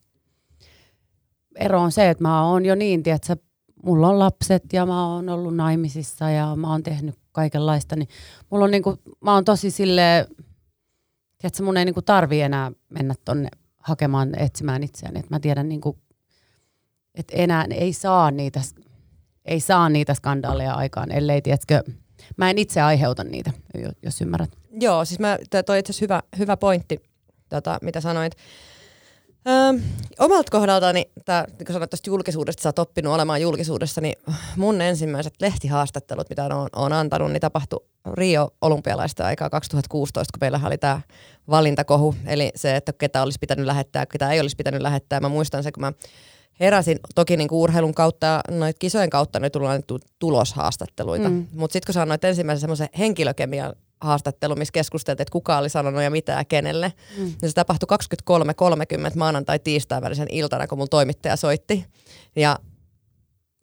Ero 1.56 1.82
on 1.82 1.92
se, 1.92 2.10
että 2.10 2.22
mä 2.22 2.46
oon 2.48 2.66
jo 2.66 2.76
niin, 2.76 3.04
tiedätkö, 3.04 3.36
mulla 3.84 4.10
on 4.10 4.20
lapset 4.20 4.74
ja 4.74 4.86
mä 4.86 5.08
oon 5.08 5.30
ollut 5.30 5.56
naimisissa 5.56 6.30
ja 6.30 6.56
mä 6.56 6.72
oon 6.72 6.84
tehnyt 6.84 7.16
kaikenlaista, 7.32 7.96
niin 7.96 8.08
mulla 8.50 8.66
on 8.66 8.72
niinku, 8.72 8.98
mä 9.22 9.34
oon 9.34 9.46
tosi 9.46 9.72
sille, 9.72 10.28
tiedätkö, 11.38 11.64
mun 11.64 11.78
ei 11.78 11.86
niinku 11.86 12.02
tarvi 12.02 12.42
enää 12.42 12.72
mennä 12.90 13.14
tonne 13.26 13.50
hakemaan, 13.78 14.40
etsimään 14.40 14.84
itseäni, 14.84 15.20
että 15.20 15.36
mä 15.36 15.40
tiedän 15.40 15.70
niinku, 15.70 15.98
että 17.16 17.34
enää 17.38 17.66
ei 17.70 17.94
saa 17.94 18.32
niitä, 18.32 18.62
ei 19.46 19.60
saa 19.60 19.90
niitä 19.90 20.14
skandaaleja 20.14 20.74
aikaan, 20.74 21.12
ellei, 21.12 21.42
tiedätkö, 21.42 21.84
mä 22.38 22.50
en 22.50 22.58
itse 22.58 22.82
aiheuta 22.82 23.24
niitä, 23.24 23.52
jos 24.04 24.22
ymmärrät. 24.22 24.58
Joo, 24.72 25.06
siis 25.06 25.20
mä, 25.20 25.38
toi 25.66 25.80
itse 25.80 25.94
hyvä, 26.02 26.24
hyvä 26.38 26.58
pointti, 26.58 27.13
tota, 27.62 27.78
mitä 27.82 28.02
sanoit. 28.02 28.34
Öö, 29.48 29.82
omalta 30.20 30.52
kohdaltani, 30.52 31.12
tää, 31.26 31.46
niin 31.48 31.66
kun 31.66 31.74
sanoit 31.74 31.90
tuosta 31.90 32.10
julkisuudesta, 32.10 32.64
sä 32.64 32.70
oot 32.70 32.80
oppinut 32.80 33.14
olemaan 33.14 33.42
julkisuudessa, 33.42 34.02
niin 34.02 34.16
mun 34.58 34.82
ensimmäiset 34.82 35.34
lehtihaastattelut, 35.42 36.30
mitä 36.30 36.44
on, 36.46 36.70
on 36.76 36.94
antanut, 36.94 37.32
niin 37.32 37.42
tapahtui 37.42 37.86
Rio 38.14 38.50
olympialaista 38.62 39.26
aikaa 39.26 39.50
2016, 39.50 40.32
kun 40.34 40.38
meillä 40.42 40.60
oli 40.66 40.78
tämä 40.78 41.02
valintakohu, 41.50 42.16
eli 42.26 42.52
se, 42.56 42.76
että 42.76 42.94
ketä 42.94 43.24
olisi 43.24 43.40
pitänyt 43.40 43.66
lähettää, 43.66 44.06
ketä 44.06 44.32
ei 44.32 44.40
olisi 44.40 44.56
pitänyt 44.56 44.82
lähettää. 44.82 45.20
Mä 45.20 45.30
muistan 45.30 45.64
se, 45.64 45.72
kun 45.72 45.82
mä 45.82 45.94
heräsin, 46.60 47.00
toki 47.16 47.38
niin 47.38 47.48
urheilun 47.52 47.94
kautta 47.94 48.26
ja 48.26 48.42
noit 48.52 48.80
kisojen 48.80 49.10
kautta 49.10 49.40
ne 49.40 49.50
tuli 49.50 50.00
tuloshaastatteluita, 50.20 51.30
mm. 51.30 51.48
mutta 51.54 51.74
sitten 51.74 51.86
kun 51.86 51.94
sä 51.94 52.02
annoit 52.02 52.24
ensimmäisen 52.24 52.62
semmoisen 52.62 52.90
henkilökemian 53.00 53.74
haastattelu, 54.04 54.56
missä 54.56 54.72
keskusteltiin, 54.72 55.22
että 55.22 55.32
kuka 55.32 55.58
oli 55.58 55.70
sanonut 55.70 56.04
ja 56.04 56.12
mitä 56.12 56.32
ja 56.32 56.46
kenelle. 56.46 56.94
Mm. 57.18 57.34
Ja 57.42 57.48
se 57.48 57.54
tapahtui 57.54 57.88
23.30 59.10 59.18
maanantai-tiistai 59.18 60.02
välisen 60.02 60.28
iltana, 60.32 60.68
kun 60.68 60.78
mulla 60.78 60.88
toimittaja 60.88 61.36
soitti. 61.36 61.86
Ja 62.36 62.60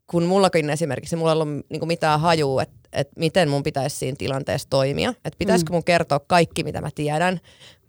kun 0.07 0.25
mullakin 0.25 0.71
esimerkiksi, 0.71 1.17
mulla 1.17 1.33
ei 1.33 1.41
ollut 1.41 1.67
niinku 1.71 1.87
mitään 1.87 2.21
hajua, 2.21 2.63
että 2.63 2.81
et 2.93 3.09
miten 3.17 3.49
mun 3.49 3.63
pitäisi 3.63 3.97
siinä 3.97 4.17
tilanteessa 4.19 4.71
toimia. 4.71 5.11
Että 5.11 5.39
pitäisikö 5.39 5.71
mm. 5.71 5.75
mun 5.75 5.85
kertoa 5.85 6.21
kaikki, 6.21 6.65
mitä 6.65 6.81
mä 6.81 6.89
tiedän, 6.95 7.41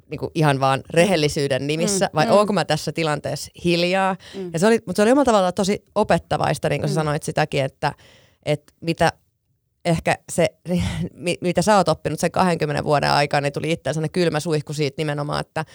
niinku 0.09 0.31
ihan 0.35 0.59
vaan 0.59 0.81
rehellisyyden 0.89 1.67
nimissä, 1.67 2.05
mm. 2.05 2.15
vai 2.15 2.25
mm. 2.25 2.31
onko 2.31 2.53
mä 2.53 2.65
tässä 2.65 2.91
tilanteessa 2.91 3.51
hiljaa. 3.65 4.15
Mm. 4.35 4.49
Ja 4.53 4.59
se 4.59 4.67
oli, 4.67 4.79
mutta 4.85 4.95
se 4.95 5.01
oli 5.01 5.11
omalla 5.11 5.25
tavalla 5.25 5.51
tosi 5.51 5.83
opettavaista, 5.95 6.69
niin 6.69 6.81
kuin 6.81 6.89
mm. 6.89 6.93
sä 6.93 6.95
sanoit 6.95 7.23
sitäkin, 7.23 7.63
että, 7.63 7.93
että 8.45 8.73
mitä 8.81 9.13
ehkä 9.85 10.17
se, 10.31 10.49
mitä 11.41 11.61
sä 11.61 11.77
oot 11.77 11.89
oppinut 11.89 12.19
sen 12.19 12.31
20 12.31 12.83
vuoden 12.83 13.11
aikana, 13.11 13.41
niin 13.41 13.53
tuli 13.53 13.71
itse 13.71 13.93
sellainen 13.93 14.11
kylmä 14.11 14.39
suihku 14.39 14.73
siitä 14.73 14.95
nimenomaan, 14.97 15.41
että 15.41 15.65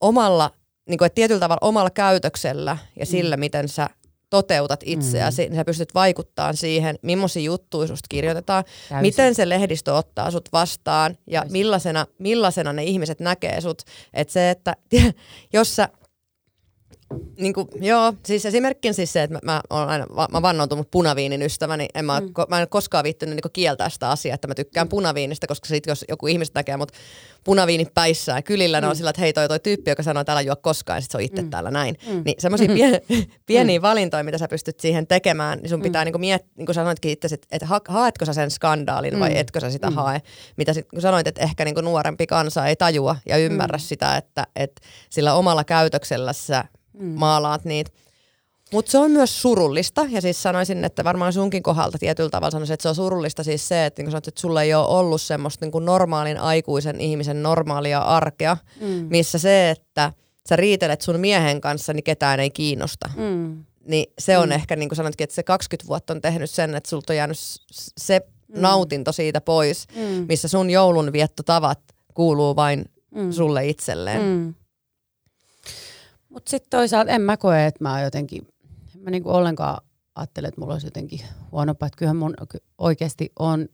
omalla, 0.00 0.50
niin 0.88 0.98
kuin, 0.98 1.06
että 1.06 1.14
tietyllä 1.14 1.40
tavalla 1.40 1.68
omalla 1.68 1.90
käytöksellä 1.90 2.76
ja 2.96 3.04
mm. 3.04 3.10
sillä, 3.10 3.36
mm. 3.36 3.40
miten 3.40 3.68
sä 3.68 3.88
toteutat 4.30 4.80
itseäsi, 4.84 5.42
mm. 5.42 5.50
niin 5.50 5.56
sä 5.56 5.64
pystyt 5.64 5.94
vaikuttamaan 5.94 6.56
siihen, 6.56 6.98
millaisia 7.02 7.42
juttuja 7.42 7.88
susta 7.88 8.06
kirjoitetaan, 8.08 8.64
Täysin. 8.64 9.02
miten 9.02 9.34
se 9.34 9.48
lehdistö 9.48 9.94
ottaa 9.94 10.30
sut 10.30 10.48
vastaan 10.52 11.18
ja 11.26 11.44
millaisena, 11.50 12.06
millaisena 12.18 12.72
ne 12.72 12.84
ihmiset 12.84 13.20
näkee 13.20 13.60
sut. 13.60 13.82
Että 14.14 14.32
se, 14.32 14.50
että 14.50 14.76
jos 15.52 15.76
sä 15.76 15.88
niin 17.38 17.52
kuin, 17.52 17.68
joo, 17.80 18.14
siis 18.26 18.46
esimerkkinä 18.46 18.92
siis 18.92 19.12
se, 19.12 19.22
että 19.22 19.38
mä, 19.42 19.52
mä 19.52 19.60
oon 19.70 19.88
aina 19.88 20.06
mä 20.32 20.42
vannoutunut 20.42 20.90
punaviinin 20.90 21.42
ystäväni. 21.42 21.88
En 21.94 22.04
mä, 22.04 22.20
mm. 22.20 22.26
mä 22.48 22.60
en 22.60 22.68
koskaan 22.68 23.04
viittynyt 23.04 23.34
niin 23.34 23.52
kieltää 23.52 23.88
sitä 23.88 24.10
asiaa, 24.10 24.34
että 24.34 24.48
mä 24.48 24.54
tykkään 24.54 24.86
mm. 24.86 24.88
punaviinista, 24.88 25.46
koska 25.46 25.68
sit 25.68 25.86
jos 25.86 26.04
joku 26.08 26.26
ihmiset 26.26 26.54
näkee 26.54 26.76
mut 26.76 26.92
punaviini 27.44 27.86
päissä 27.94 28.32
ja 28.32 28.42
kylillä, 28.42 28.78
mm. 28.78 28.82
ne 28.82 28.86
on 28.86 28.92
mm. 28.92 28.96
sillä, 28.96 29.10
että 29.10 29.22
hei 29.22 29.32
toi, 29.32 29.48
toi 29.48 29.60
tyyppi, 29.60 29.90
joka 29.90 30.02
sanoo, 30.02 30.20
että 30.20 30.32
älä 30.32 30.40
juo 30.40 30.56
koskaan, 30.56 30.96
ja 30.96 31.00
sit 31.00 31.10
se 31.10 31.16
on 31.16 31.22
itse 31.22 31.42
mm. 31.42 31.50
täällä 31.50 31.70
näin. 31.70 31.96
Mm. 32.06 32.22
Niin 32.24 32.34
semmoisia 32.38 32.68
mm. 32.68 32.74
pien, 32.78 33.00
pieniä 33.46 33.78
mm. 33.78 33.82
valintoja, 33.82 34.24
mitä 34.24 34.38
sä 34.38 34.48
pystyt 34.48 34.80
siihen 34.80 35.06
tekemään, 35.06 35.58
niin 35.58 35.70
sun 35.70 35.82
pitää 35.82 36.04
mm. 36.04 36.12
niin 36.12 36.20
miettiä, 36.20 36.52
niin 36.56 36.66
kuin 36.66 36.74
sanoitkin 36.74 37.10
itse, 37.10 37.34
että, 37.34 37.48
että 37.52 37.66
ha, 37.66 37.80
haetko 37.88 38.24
sä 38.24 38.32
sen 38.32 38.50
skandaalin 38.50 39.14
mm. 39.14 39.20
vai 39.20 39.38
etkö 39.38 39.60
sä 39.60 39.70
sitä 39.70 39.90
mm. 39.90 39.96
hae. 39.96 40.22
Mitä 40.56 40.72
sit, 40.72 40.88
kun 40.88 41.00
sanoit, 41.00 41.26
että 41.26 41.42
ehkä 41.42 41.64
niin 41.64 41.74
nuorempi 41.82 42.26
kansa 42.26 42.66
ei 42.66 42.76
tajua 42.76 43.16
ja 43.26 43.36
ymmärrä 43.36 43.76
mm. 43.76 43.80
sitä, 43.80 44.16
että, 44.16 44.46
että 44.56 44.82
sillä 45.10 45.34
omalla 45.34 45.64
käytöksellä 45.64 46.32
sä 46.32 46.64
mm. 47.00 47.06
maalaat 47.06 47.64
niitä. 47.64 47.90
Mutta 48.72 48.90
se 48.90 48.98
on 48.98 49.10
myös 49.10 49.42
surullista, 49.42 50.06
ja 50.10 50.20
siis 50.20 50.42
sanoisin, 50.42 50.84
että 50.84 51.04
varmaan 51.04 51.32
sunkin 51.32 51.62
kohdalta 51.62 51.98
tietyllä 51.98 52.30
tavalla 52.30 52.50
sanoisin, 52.50 52.74
että 52.74 52.82
se 52.82 52.88
on 52.88 52.94
surullista 52.94 53.44
siis 53.44 53.68
se, 53.68 53.86
että, 53.86 54.02
niin 54.02 54.10
sanoit, 54.10 54.28
että 54.28 54.40
sulla 54.40 54.62
ei 54.62 54.74
ole 54.74 54.86
ollut 54.86 55.22
semmoista 55.22 55.66
niin 55.66 55.84
normaalin 55.84 56.38
aikuisen 56.38 57.00
ihmisen 57.00 57.42
normaalia 57.42 58.00
arkea, 58.00 58.56
mm. 58.80 59.06
missä 59.10 59.38
se, 59.38 59.70
että 59.70 60.12
sä 60.48 60.56
riitelet 60.56 61.00
sun 61.00 61.20
miehen 61.20 61.60
kanssa, 61.60 61.92
niin 61.92 62.04
ketään 62.04 62.40
ei 62.40 62.50
kiinnosta. 62.50 63.10
Mm. 63.16 63.64
Niin 63.84 64.12
se 64.18 64.38
on 64.38 64.48
mm. 64.48 64.52
ehkä, 64.52 64.76
niin 64.76 64.88
kuin 64.88 64.96
sanoitkin, 64.96 65.24
että 65.24 65.34
se 65.34 65.42
20 65.42 65.88
vuotta 65.88 66.12
on 66.12 66.20
tehnyt 66.20 66.50
sen, 66.50 66.74
että 66.74 66.90
sulta 66.90 67.12
on 67.12 67.16
jäänyt 67.16 67.38
se 67.98 68.20
mm. 68.20 68.60
nautinto 68.60 69.12
siitä 69.12 69.40
pois, 69.40 69.86
mm. 69.96 70.24
missä 70.28 70.48
sun 70.48 70.70
joulunviettotavat 70.70 71.80
kuuluu 72.14 72.56
vain 72.56 72.84
mm. 73.14 73.32
sulle 73.32 73.68
itselleen. 73.68 74.22
Mm. 74.22 74.54
Mutta 76.30 76.50
sitten 76.50 76.70
toisaalta 76.70 77.12
en 77.12 77.20
mä 77.20 77.36
koe, 77.36 77.66
että 77.66 77.84
mä 77.84 78.02
jotenkin, 78.02 78.48
en 78.94 79.02
mä 79.02 79.10
niinku 79.10 79.30
ollenkaan 79.30 79.84
ajattele, 80.14 80.48
että 80.48 80.60
mulla 80.60 80.72
olisi 80.72 80.86
jotenkin 80.86 81.20
huono 81.52 81.72
että 81.72 81.88
kyllähän 81.96 82.16
mun 82.16 82.34
oikeasti 82.78 83.32
on 83.38 83.68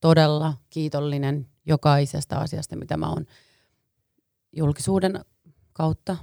todella 0.00 0.54
kiitollinen 0.70 1.46
jokaisesta 1.66 2.36
asiasta, 2.36 2.76
mitä 2.76 2.96
mä 2.96 3.08
oon 3.08 3.26
julkisuuden 4.52 5.24
kautta 5.72 6.16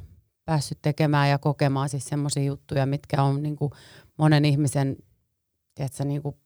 päässyt 0.46 0.78
tekemään 0.82 1.30
ja 1.30 1.38
kokemaan 1.38 1.90
siis 1.90 2.06
semmoisia 2.06 2.44
juttuja, 2.44 2.86
mitkä 2.86 3.24
on 3.24 3.44
niinku 3.44 3.72
monen 4.18 4.46
ihmisen 4.46 4.96
tiedätkö, 5.76 6.06
niinku 6.06 6.38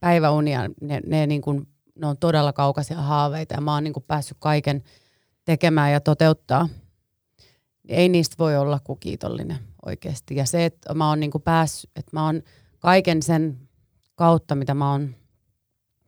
päiväunia, 0.00 0.68
ne, 0.80 1.00
ne, 1.06 1.26
niinku, 1.26 1.52
ne 1.94 2.06
on 2.06 2.18
todella 2.18 2.52
kaukaisia 2.52 3.02
haaveita 3.02 3.54
ja 3.54 3.60
mä 3.60 3.74
oon 3.74 3.84
niinku 3.84 4.00
päässyt 4.00 4.36
kaiken 4.40 4.82
tekemään 5.44 5.92
ja 5.92 6.00
toteuttaa– 6.00 6.68
ei 7.88 8.08
niistä 8.08 8.36
voi 8.38 8.56
olla 8.56 8.80
kuin 8.84 8.98
kiitollinen 8.98 9.58
oikeasti. 9.86 10.36
Ja 10.36 10.46
se, 10.46 10.64
että 10.64 10.94
mä 10.94 11.08
oon 11.08 11.20
niinku 11.20 11.38
päässyt, 11.38 11.90
että 11.96 12.10
mä 12.12 12.26
oon 12.26 12.42
kaiken 12.78 13.22
sen 13.22 13.58
kautta, 14.14 14.54
mitä 14.54 14.74
mä 14.74 14.90
oon 14.90 15.14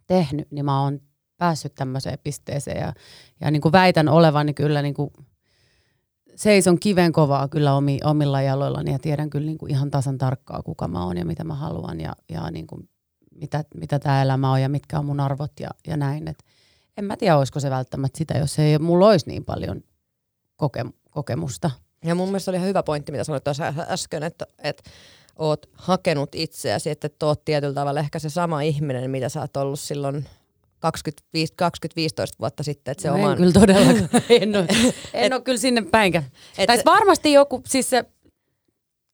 tehnyt, 0.07 0.51
niin 0.51 0.65
mä 0.65 0.83
oon 0.83 1.01
päässyt 1.37 1.75
tämmöiseen 1.75 2.19
pisteeseen 2.23 2.81
ja, 2.81 2.93
ja 3.41 3.51
niin 3.51 3.63
kuin 3.63 3.73
väitän 3.73 4.09
olevani 4.09 4.55
kyllä 4.55 4.83
niin 4.83 4.95
kuin 4.95 5.11
seison 6.35 6.81
kiven 6.81 7.13
kovaa 7.13 7.49
kyllä 7.49 7.75
omi, 7.75 8.01
omilla 8.05 8.43
jaloillani 8.43 8.93
ja 8.93 8.99
tiedän 8.99 9.31
kyllä 9.31 9.47
niin 9.47 9.59
kuin 9.59 9.71
ihan 9.71 9.91
tasan 9.91 10.19
tarkkaa, 10.19 10.63
kuka 10.63 10.89
mä 10.89 11.05
oon 11.05 11.17
ja 11.17 11.25
mitä 11.25 11.45
mä 11.45 11.55
haluan 11.55 12.01
ja, 12.01 12.13
ja 12.29 12.51
niin 12.51 12.67
kuin 12.67 12.89
mitä, 13.35 13.65
mitä 13.75 13.99
tämä 13.99 14.23
elämä 14.23 14.53
on 14.53 14.63
ja 14.63 14.69
mitkä 14.69 14.99
on 14.99 15.07
mun 15.07 15.21
arvot 15.21 15.53
ja, 15.61 15.71
ja 15.87 15.97
näin. 15.97 16.29
Et 16.29 16.45
en 16.97 17.05
mä 17.05 17.17
tiedä, 17.17 17.37
olisiko 17.37 17.61
se 17.61 17.71
välttämättä 17.71 18.19
sitä, 18.19 18.39
jos 18.39 18.59
ei 18.59 18.79
mulla 18.79 19.07
olisi 19.07 19.31
niin 19.31 19.45
paljon 19.45 19.83
kokemusta 20.57 21.04
kokemusta. 21.15 21.71
Ja 22.05 22.15
mun 22.15 22.29
mielestä 22.29 22.51
oli 22.51 22.57
ihan 22.57 22.69
hyvä 22.69 22.83
pointti, 22.83 23.13
mitä 23.13 23.25
sanoit 23.25 23.45
tuossa 23.45 23.75
äsken, 23.89 24.23
että, 24.23 24.47
että 24.63 24.91
oot 25.37 25.67
hakenut 25.73 26.35
itseäsi, 26.35 26.91
että 26.91 27.07
et 27.07 27.23
oot 27.23 27.45
tietyllä 27.45 27.75
tavalla 27.75 28.01
ehkä 28.01 28.19
se 28.19 28.31
sama 28.31 28.61
ihminen, 28.61 29.11
mitä 29.11 29.29
sä 29.29 29.41
oot 29.41 29.57
ollut 29.57 29.81
silloin 29.81 30.27
20-15 30.87 30.89
vuotta 32.41 32.63
sitten. 32.63 32.93
Että 32.93 33.03
se 33.03 33.09
no 33.09 33.15
oman... 33.15 33.31
en 33.31 33.37
kyllä 33.37 33.53
todellakaan. 33.53 34.23
en 34.41 34.57
ole, 34.57 34.67
en 35.15 35.33
ole 35.33 35.43
kyllä 35.43 35.59
sinne 35.59 35.83
päinkään. 35.83 36.25
Tai 36.67 36.83
varmasti 36.85 37.33
joku, 37.33 37.63
siis 37.67 37.91
se 37.91 38.05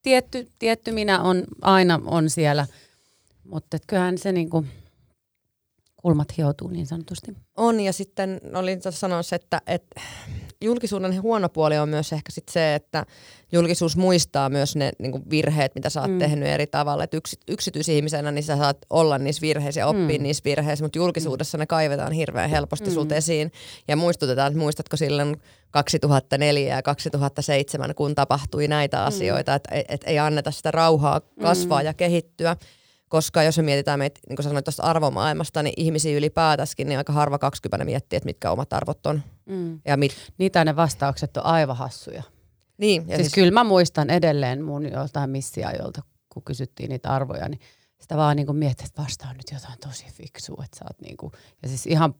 tietty, 0.02 0.48
tietty 0.58 0.92
minä 0.92 1.22
on 1.22 1.44
aina 1.62 2.00
on 2.04 2.30
siellä, 2.30 2.66
mutta 3.44 3.78
kyllähän 3.86 4.18
se 4.18 4.32
niinku, 4.32 4.64
kulmat 5.96 6.36
hioutuu 6.36 6.68
niin 6.68 6.86
sanotusti. 6.86 7.36
On 7.56 7.80
ja 7.80 7.92
sitten 7.92 8.40
olin 8.54 8.80
sanomassa, 8.90 9.36
että, 9.36 9.62
että 9.66 10.00
julkisuuden 10.64 11.22
huono 11.22 11.48
puoli 11.48 11.78
on 11.78 11.88
myös 11.88 12.12
ehkä 12.12 12.32
sit 12.32 12.48
se, 12.48 12.74
että 12.74 13.06
julkisuus 13.52 13.96
muistaa 13.96 14.48
myös 14.48 14.76
ne 14.76 14.92
niin 14.98 15.30
virheet, 15.30 15.74
mitä 15.74 15.90
sä 15.90 16.00
oot 16.00 16.10
mm. 16.10 16.18
tehnyt 16.18 16.48
eri 16.48 16.66
tavalla. 16.66 17.04
Et 17.04 17.14
yks, 17.14 17.36
yksityisihmisenä 17.48 18.30
niin 18.30 18.42
sä 18.42 18.56
saat 18.56 18.76
olla 18.90 19.18
niissä 19.18 19.40
virheissä 19.40 19.80
ja 19.80 19.86
oppia 19.86 20.18
mm. 20.18 20.22
niissä 20.22 20.44
virheissä, 20.44 20.84
mutta 20.84 20.98
julkisuudessa 20.98 21.58
mm. 21.58 21.60
ne 21.60 21.66
kaivetaan 21.66 22.12
hirveän 22.12 22.50
helposti 22.50 22.90
mm. 22.90 22.94
sulta 22.94 23.14
esiin. 23.14 23.52
Ja 23.88 23.96
muistutetaan, 23.96 24.52
että 24.52 24.58
muistatko 24.58 24.96
silloin 24.96 25.36
2004 25.70 26.76
ja 26.76 26.82
2007, 26.82 27.94
kun 27.94 28.14
tapahtui 28.14 28.68
näitä 28.68 28.96
mm. 28.96 29.02
asioita, 29.02 29.54
että 29.54 29.74
et, 29.74 29.86
et 29.88 30.04
ei 30.06 30.18
anneta 30.18 30.50
sitä 30.50 30.70
rauhaa 30.70 31.20
kasvaa 31.40 31.80
mm. 31.80 31.86
ja 31.86 31.94
kehittyä 31.94 32.56
koska 33.10 33.42
jos 33.42 33.56
me 33.56 33.62
mietitään 33.62 33.98
meitä, 33.98 34.20
niin 34.28 34.36
kuin 34.36 34.44
sanoit 34.44 34.64
tuosta 34.64 34.82
arvomaailmasta, 34.82 35.62
niin 35.62 35.74
ihmisiä 35.76 36.16
ylipäätäskin, 36.16 36.88
niin 36.88 36.98
aika 36.98 37.12
harva 37.12 37.38
20 37.38 37.84
miettii, 37.84 38.16
että 38.16 38.26
mitkä 38.26 38.50
omat 38.50 38.72
arvot 38.72 39.06
on. 39.06 39.22
Mm. 39.46 39.80
Ja 39.84 39.96
mit... 39.96 40.12
Niitä 40.38 40.64
ne 40.64 40.76
vastaukset 40.76 41.36
on 41.36 41.44
aivan 41.44 41.76
hassuja. 41.76 42.22
Niin. 42.78 43.02
Ja 43.08 43.16
siis, 43.16 43.26
siis 43.26 43.34
kyllä 43.34 43.50
mä 43.50 43.64
muistan 43.64 44.10
edelleen 44.10 44.64
mun 44.64 44.92
joltain 44.92 45.30
missiajolta, 45.30 46.02
kun 46.28 46.42
kysyttiin 46.42 46.88
niitä 46.88 47.10
arvoja, 47.10 47.48
niin 47.48 47.60
sitä 48.00 48.16
vaan 48.16 48.36
niin 48.36 48.56
miettii, 48.56 48.86
että 48.86 49.02
vastaan 49.02 49.36
nyt 49.36 49.50
jotain 49.52 49.78
tosi 49.78 50.06
fiksua, 50.12 50.62
että 50.64 50.78
sä 50.78 50.84
oot 50.88 51.00
niin 51.00 51.16
kuin, 51.16 51.32
ja 51.62 51.68
siis 51.68 51.86
ihan, 51.86 52.14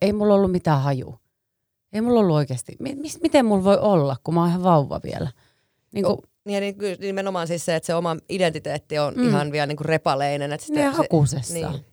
ei 0.00 0.12
mulla 0.12 0.34
ollut 0.34 0.52
mitään 0.52 0.82
haju. 0.82 1.18
Ei 1.92 2.00
mulla 2.00 2.20
ollut 2.20 2.36
oikeasti, 2.36 2.76
miten 3.22 3.46
mulla 3.46 3.64
voi 3.64 3.78
olla, 3.78 4.16
kun 4.24 4.34
mä 4.34 4.40
oon 4.40 4.48
ihan 4.48 4.62
vauva 4.62 5.00
vielä. 5.04 5.30
Niin 5.94 6.04
kuin, 6.04 6.18
niin, 6.44 6.78
niin 6.78 6.96
nimenomaan 7.00 7.46
siis 7.46 7.64
se, 7.64 7.76
että 7.76 7.86
se 7.86 7.94
oma 7.94 8.16
identiteetti 8.28 8.98
on 8.98 9.14
mm. 9.16 9.28
ihan 9.28 9.52
vielä 9.52 9.66
niin 9.66 9.76
kuin 9.76 9.86
repaleinen. 9.86 10.52
Että 10.52 10.66
sitä, 10.66 10.80
niin, 10.80 10.92
hakusessa. 10.92 11.54
Niin. 11.54 11.84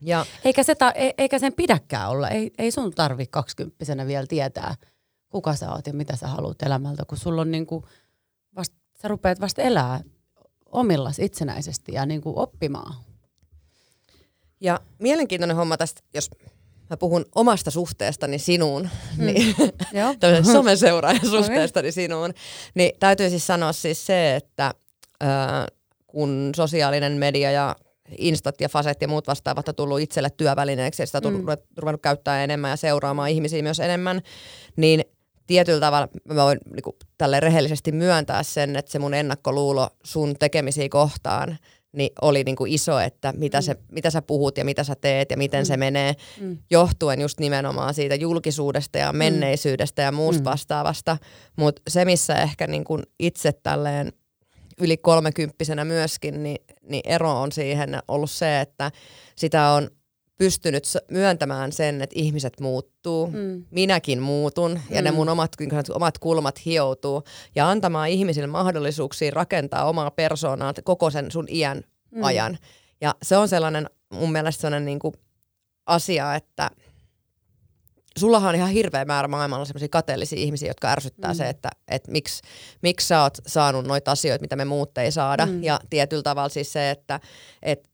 Ja, 0.00 0.26
eikä, 0.44 0.62
se 0.62 0.74
ta, 0.74 0.92
e, 0.92 1.10
eikä 1.18 1.38
sen 1.38 1.52
pidäkään 1.52 2.10
olla. 2.10 2.28
Ei, 2.28 2.50
ei 2.58 2.70
sun 2.70 2.94
tarvi 2.94 3.26
kaksikymppisenä 3.26 4.06
vielä 4.06 4.26
tietää, 4.26 4.74
kuka 5.28 5.54
sä 5.54 5.72
oot 5.72 5.86
ja 5.86 5.92
mitä 5.94 6.16
sä 6.16 6.28
haluat 6.28 6.62
elämältä, 6.62 7.04
kun 7.04 7.18
sulla 7.18 7.40
on 7.40 7.50
niin 7.50 7.66
kuin 7.66 7.84
vasta, 8.56 8.76
sä 9.02 9.08
rupeat 9.08 9.40
vasta 9.40 9.62
elää 9.62 10.00
omillas 10.66 11.18
itsenäisesti 11.18 11.92
ja 11.92 12.06
niin 12.06 12.20
kuin 12.20 12.38
oppimaan. 12.38 12.94
Ja 14.60 14.80
mielenkiintoinen 14.98 15.56
homma 15.56 15.76
tästä, 15.76 16.02
jos 16.14 16.30
mä 16.94 16.98
puhun 16.98 17.24
omasta 17.34 17.70
suhteestani 17.70 18.38
sinuun, 18.38 18.88
mm. 19.16 19.26
niin 19.26 19.56
tämmöisen 20.20 20.52
someseuraajan 20.56 21.26
suhteestani 21.30 21.92
sinuun, 21.92 22.34
niin 22.74 22.92
täytyy 23.00 23.30
siis 23.30 23.46
sanoa 23.46 23.72
siis 23.72 24.06
se, 24.06 24.36
että 24.36 24.66
äh, 25.22 25.30
kun 26.06 26.52
sosiaalinen 26.56 27.12
media 27.12 27.50
ja 27.50 27.76
Instat 28.18 28.60
ja 28.60 28.68
Faset 28.68 29.02
ja 29.02 29.08
muut 29.08 29.26
vastaavat 29.26 29.68
on 29.68 29.74
tullut 29.74 30.00
itselle 30.00 30.30
työvälineeksi 30.30 31.02
ja 31.02 31.06
sitä 31.06 31.20
on 31.24 31.34
mm. 31.34 31.46
ruvennut 31.76 32.02
käyttää 32.02 32.44
enemmän 32.44 32.70
ja 32.70 32.76
seuraamaan 32.76 33.30
ihmisiä 33.30 33.62
myös 33.62 33.80
enemmän, 33.80 34.20
niin 34.76 35.04
tietyllä 35.46 35.80
tavalla 35.80 36.08
mä 36.24 36.44
voin 36.44 36.58
niin 36.64 36.96
tälle 37.18 37.40
rehellisesti 37.40 37.92
myöntää 37.92 38.42
sen, 38.42 38.76
että 38.76 38.92
se 38.92 38.98
mun 38.98 39.14
ennakkoluulo 39.14 39.88
sun 40.04 40.34
tekemisiä 40.38 40.88
kohtaan 40.88 41.58
niin 41.94 42.10
oli 42.22 42.44
niin 42.44 42.56
kuin 42.56 42.72
iso, 42.72 42.98
että 42.98 43.32
mitä, 43.36 43.58
mm. 43.58 43.62
se, 43.62 43.76
mitä 43.92 44.10
sä 44.10 44.22
puhut 44.22 44.58
ja 44.58 44.64
mitä 44.64 44.84
sä 44.84 44.94
teet 45.00 45.30
ja 45.30 45.36
miten 45.36 45.62
mm. 45.62 45.66
se 45.66 45.76
menee, 45.76 46.14
mm. 46.40 46.58
johtuen 46.70 47.20
just 47.20 47.40
nimenomaan 47.40 47.94
siitä 47.94 48.14
julkisuudesta 48.14 48.98
ja 48.98 49.12
mm. 49.12 49.18
menneisyydestä 49.18 50.02
ja 50.02 50.12
muusta 50.12 50.42
mm. 50.42 50.44
vastaavasta. 50.44 51.16
Mutta 51.56 51.82
se, 51.88 52.04
missä 52.04 52.34
ehkä 52.34 52.66
niin 52.66 52.84
kuin 52.84 53.02
itse 53.18 53.52
tälleen 53.52 54.12
yli 54.80 54.96
kolmekymppisenä 54.96 55.84
myöskin, 55.84 56.42
niin, 56.42 56.58
niin 56.82 57.02
ero 57.04 57.40
on 57.40 57.52
siihen 57.52 57.98
ollut 58.08 58.30
se, 58.30 58.60
että 58.60 58.90
sitä 59.36 59.68
on 59.68 59.90
pystynyt 60.36 60.84
myöntämään 61.10 61.72
sen, 61.72 62.02
että 62.02 62.18
ihmiset 62.18 62.60
muuttuu, 62.60 63.26
mm. 63.26 63.64
minäkin 63.70 64.20
muutun 64.20 64.80
ja 64.90 65.00
mm. 65.00 65.04
ne 65.04 65.10
mun 65.10 65.28
omat, 65.28 65.52
omat 65.90 66.18
kulmat 66.18 66.64
hioutuu 66.64 67.22
ja 67.54 67.70
antamaan 67.70 68.08
ihmisille 68.08 68.46
mahdollisuuksia 68.46 69.30
rakentaa 69.34 69.84
omaa 69.84 70.10
persoonaa 70.10 70.74
koko 70.84 71.10
sen 71.10 71.30
sun 71.30 71.46
iän 71.48 71.82
mm. 72.10 72.24
ajan. 72.24 72.58
Ja 73.00 73.14
se 73.22 73.36
on 73.36 73.48
sellainen 73.48 73.90
mun 74.12 74.32
mielestä 74.32 74.60
sellainen 74.60 74.84
niin 74.84 74.98
kuin 74.98 75.14
asia, 75.86 76.34
että 76.34 76.70
sullahan 78.18 78.48
on 78.48 78.54
ihan 78.54 78.70
hirveä 78.70 79.04
määrä 79.04 79.28
maailmalla 79.28 79.64
sellaisia 79.64 79.88
kateellisia 79.88 80.38
ihmisiä, 80.38 80.70
jotka 80.70 80.88
ärsyttää 80.88 81.32
mm. 81.32 81.36
se, 81.36 81.48
että, 81.48 81.70
että 81.88 82.12
miksi, 82.12 82.42
miksi 82.82 83.06
sä 83.06 83.22
oot 83.22 83.38
saanut 83.46 83.86
noita 83.86 84.10
asioita, 84.10 84.42
mitä 84.42 84.56
me 84.56 84.64
muut 84.64 84.98
ei 84.98 85.12
saada. 85.12 85.46
Mm. 85.46 85.62
Ja 85.62 85.80
tietyllä 85.90 86.22
tavalla 86.22 86.48
siis 86.48 86.72
se, 86.72 86.90
että, 86.90 87.20
että 87.62 87.88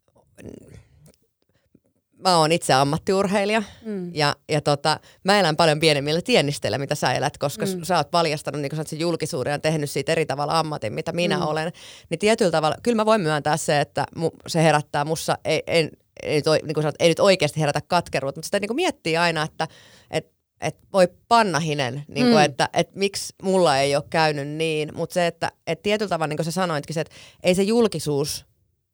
mä 2.25 2.37
oon 2.37 2.53
itse 2.53 2.73
ammattiurheilija 2.73 3.63
mm. 3.85 4.15
ja, 4.15 4.37
ja 4.49 4.61
tota, 4.61 5.01
mä 5.25 5.41
elän 5.41 5.57
paljon 5.57 5.81
pienemmillä 5.81 6.21
tiennisteillä, 6.23 6.79
mitä 6.79 6.95
sä 6.95 7.13
elät, 7.13 7.39
koska 7.39 7.67
mm. 7.67 7.83
sä 7.83 7.97
oot 7.97 8.11
paljastanut 8.11 8.61
niin 8.61 8.87
sen 8.87 9.01
julkisuuden 9.01 9.51
ja 9.51 9.59
tehnyt 9.59 9.91
siitä 9.91 10.13
eri 10.13 10.27
tavalla 10.27 10.59
ammatin, 10.59 10.93
mitä 10.93 11.13
minä 11.13 11.37
mm. 11.37 11.43
olen. 11.43 11.73
Niin 12.11 12.19
tietyllä 12.19 12.51
tavalla, 12.51 12.77
kyllä 12.83 12.97
mä 12.97 13.07
voin 13.07 13.21
myöntää 13.21 13.57
se, 13.57 13.81
että 13.81 14.07
mu, 14.17 14.31
se 14.47 14.63
herättää 14.63 15.05
mussa, 15.05 15.39
ei, 15.45 15.63
ei, 15.67 15.91
ei, 16.23 16.37
nyt, 16.37 16.45
niin 16.63 16.75
kuin 16.75 16.83
sanot, 16.83 16.95
ei 16.99 17.09
nyt 17.09 17.21
oikeasti 17.21 17.61
herätä 17.61 17.81
katkeruutta, 17.89 18.39
mutta 18.39 18.47
sitä 18.47 18.61
niin 18.61 18.69
kuin 18.69 18.77
miettii 18.77 19.17
aina, 19.17 19.43
että 19.43 19.69
et, 20.11 20.33
et 20.61 20.77
voi 20.93 21.09
pannahinen, 21.29 22.03
niin 22.09 22.27
kuin, 22.27 22.39
mm. 22.39 22.45
että 22.45 22.69
et 22.73 22.95
miksi 22.95 23.35
mulla 23.43 23.79
ei 23.79 23.97
ole 23.97 24.05
käynyt 24.11 24.49
niin, 24.49 24.91
mutta 24.95 25.15
se, 25.15 25.27
että 25.27 25.53
et 25.67 25.83
tietyllä 25.83 26.09
tavalla, 26.09 26.29
niin 26.29 26.37
kuin 26.37 26.45
sä 26.45 26.51
sanoitkin, 26.51 26.95
se, 26.95 27.01
että 27.01 27.15
ei 27.43 27.55
se 27.55 27.63
julkisuus 27.63 28.50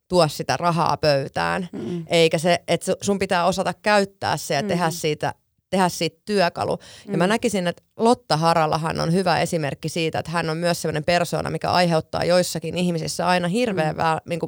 tuo 0.09 0.29
sitä 0.29 0.57
rahaa 0.57 0.97
pöytään, 0.97 1.69
mm. 1.73 2.05
eikä 2.07 2.39
se, 2.39 2.63
että 2.69 2.93
sun 3.01 3.19
pitää 3.19 3.47
osata 3.47 3.75
käyttää 3.75 4.37
se 4.37 4.55
ja 4.55 4.63
mm. 4.63 4.69
tehdä 4.69 4.91
siitä 4.91 5.35
tehdä 5.71 5.89
siitä 5.89 6.21
työkalu. 6.25 6.77
Mm. 6.77 7.13
Ja 7.13 7.19
mä 7.19 7.27
mm. 7.27 7.29
näkisin, 7.29 7.67
että 7.67 7.83
Lotta 7.97 8.37
Harallahan 8.37 9.01
on 9.01 9.13
hyvä 9.13 9.41
esimerkki 9.41 9.89
siitä, 9.89 10.19
että 10.19 10.31
hän 10.31 10.51
on 10.51 10.57
myös 10.57 10.83
sellainen 10.83 11.05
persona, 11.05 11.51
mikä 11.51 11.71
aiheuttaa 11.71 12.25
joissakin 12.25 12.79
ihmisissä 12.79 13.27
aina 13.27 13.49
hirveän 13.49 13.95
mm. 13.95 13.97
vää, 13.97 14.19
niin 14.29 14.41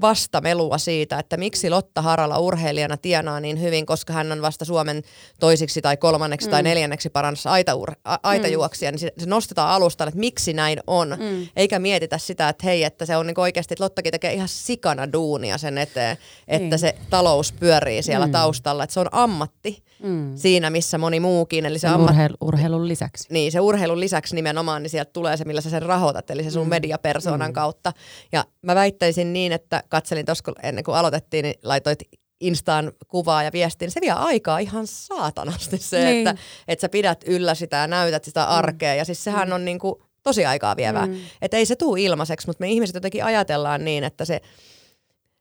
vastamelua 0.00 0.78
siitä, 0.78 1.18
että 1.18 1.36
miksi 1.36 1.70
Lotta 1.70 2.02
Haralla 2.02 2.38
urheilijana 2.38 2.96
tienaa 2.96 3.40
niin 3.40 3.60
hyvin, 3.60 3.86
koska 3.86 4.12
hän 4.12 4.32
on 4.32 4.42
vasta 4.42 4.64
Suomen 4.64 5.02
toisiksi 5.40 5.82
tai 5.82 5.96
kolmanneksi 5.96 6.48
mm. 6.48 6.50
tai 6.50 6.62
neljänneksi 6.62 7.10
parannossa 7.10 7.50
aitaur, 7.50 7.92
a, 8.04 8.16
aitajuoksija, 8.22 8.90
mm. 8.90 8.94
niin 8.94 9.12
se, 9.18 9.26
nostetaan 9.26 9.70
alustaan, 9.70 10.08
että 10.08 10.20
miksi 10.20 10.52
näin 10.52 10.80
on, 10.86 11.08
mm. 11.08 11.46
eikä 11.56 11.78
mietitä 11.78 12.18
sitä, 12.18 12.48
että 12.48 12.66
hei, 12.66 12.84
että 12.84 13.06
se 13.06 13.16
on 13.16 13.26
niin 13.26 13.40
oikeasti, 13.40 13.74
että 13.74 13.84
Lottakin 13.84 14.12
tekee 14.12 14.32
ihan 14.32 14.48
sikana 14.48 15.12
duunia 15.12 15.58
sen 15.58 15.78
eteen, 15.78 16.18
että 16.48 16.68
niin. 16.68 16.78
se 16.78 16.94
talous 17.10 17.52
pyörii 17.52 18.02
siellä 18.02 18.26
mm. 18.26 18.32
taustalla, 18.32 18.84
että 18.84 18.94
se 18.94 19.00
on 19.00 19.08
ammatti 19.12 19.82
mm. 20.02 20.36
siinä, 20.36 20.63
missä 20.70 20.98
moni 20.98 21.20
muukin. 21.20 21.66
Eli 21.66 21.78
se 21.78 21.88
ammat... 21.88 22.10
urheilu, 22.10 22.34
urheilun 22.40 22.88
lisäksi. 22.88 23.28
Niin, 23.30 23.52
se 23.52 23.60
urheilun 23.60 24.00
lisäksi 24.00 24.34
nimenomaan, 24.34 24.82
niin 24.82 24.90
sieltä 24.90 25.10
tulee 25.12 25.36
se, 25.36 25.44
millä 25.44 25.60
sä 25.60 25.70
sen 25.70 25.82
rahoitat, 25.82 26.30
eli 26.30 26.44
se 26.44 26.50
sun 26.50 26.66
mm. 26.66 26.70
mediapersoonan 26.70 27.50
mm. 27.50 27.54
kautta. 27.54 27.92
Ja 28.32 28.44
mä 28.62 28.74
väittäisin 28.74 29.32
niin, 29.32 29.52
että 29.52 29.82
katselin 29.88 30.26
tuossa, 30.26 30.52
ennen 30.62 30.84
kuin 30.84 30.96
aloitettiin, 30.96 31.42
niin 31.42 31.54
laitoit 31.64 31.98
Instaan 32.40 32.92
kuvaa 33.08 33.42
ja 33.42 33.52
viestiin, 33.52 33.90
se 33.90 34.00
vie 34.00 34.10
aikaa 34.10 34.58
ihan 34.58 34.86
saatanasti 34.86 35.78
se, 35.78 36.04
niin. 36.04 36.28
että, 36.28 36.42
että 36.68 36.80
sä 36.80 36.88
pidät 36.88 37.24
yllä 37.26 37.54
sitä 37.54 37.76
ja 37.76 37.86
näytät 37.86 38.24
sitä 38.24 38.40
mm. 38.40 38.50
arkea. 38.50 38.92
Mm. 38.92 38.98
Ja 38.98 39.04
siis 39.04 39.24
sehän 39.24 39.48
mm. 39.48 39.54
on 39.54 39.64
niin 39.64 39.78
kuin 39.78 39.94
tosi 40.22 40.46
aikaa 40.46 40.76
vievää. 40.76 41.06
Mm. 41.06 41.20
Että 41.42 41.56
ei 41.56 41.66
se 41.66 41.76
tule 41.76 42.00
ilmaiseksi, 42.00 42.46
mutta 42.46 42.60
me 42.60 42.70
ihmiset 42.70 42.94
jotenkin 42.94 43.24
ajatellaan 43.24 43.84
niin, 43.84 44.04
että 44.04 44.24
se 44.24 44.40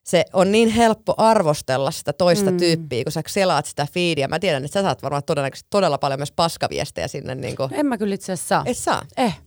se 0.03 0.25
on 0.33 0.51
niin 0.51 0.69
helppo 0.69 1.13
arvostella 1.17 1.91
sitä 1.91 2.13
toista 2.13 2.51
mm. 2.51 2.57
tyyppiä, 2.57 3.03
kun 3.03 3.11
sä 3.11 3.21
selaat 3.27 3.65
sitä 3.65 3.87
feedia. 3.93 4.27
Mä 4.27 4.39
tiedän, 4.39 4.65
että 4.65 4.79
sä 4.79 4.81
saat 4.81 5.03
varmaan 5.03 5.23
todennäköisesti 5.23 5.67
todella 5.69 5.97
paljon 5.97 6.19
myös 6.19 6.31
paskaviestejä 6.31 7.07
sinne. 7.07 7.35
Niin 7.35 7.55
kuin. 7.55 7.73
En 7.73 7.85
mä 7.85 7.97
kyllä 7.97 8.15
itse 8.15 8.31
asiassa 8.31 8.47
saa. 8.47 8.63
Et 8.65 8.77
saa? 8.77 9.01
Eh. 9.17 9.41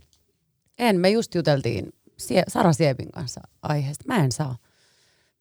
En. 0.79 1.01
Me 1.01 1.11
just 1.11 1.35
juteltiin 1.35 1.93
Sie- 2.19 2.45
Sara 2.49 2.73
Siepin 2.73 3.13
kanssa 3.13 3.41
aiheesta. 3.63 4.05
Mä 4.07 4.17
en 4.25 4.33
saa. 4.33 4.57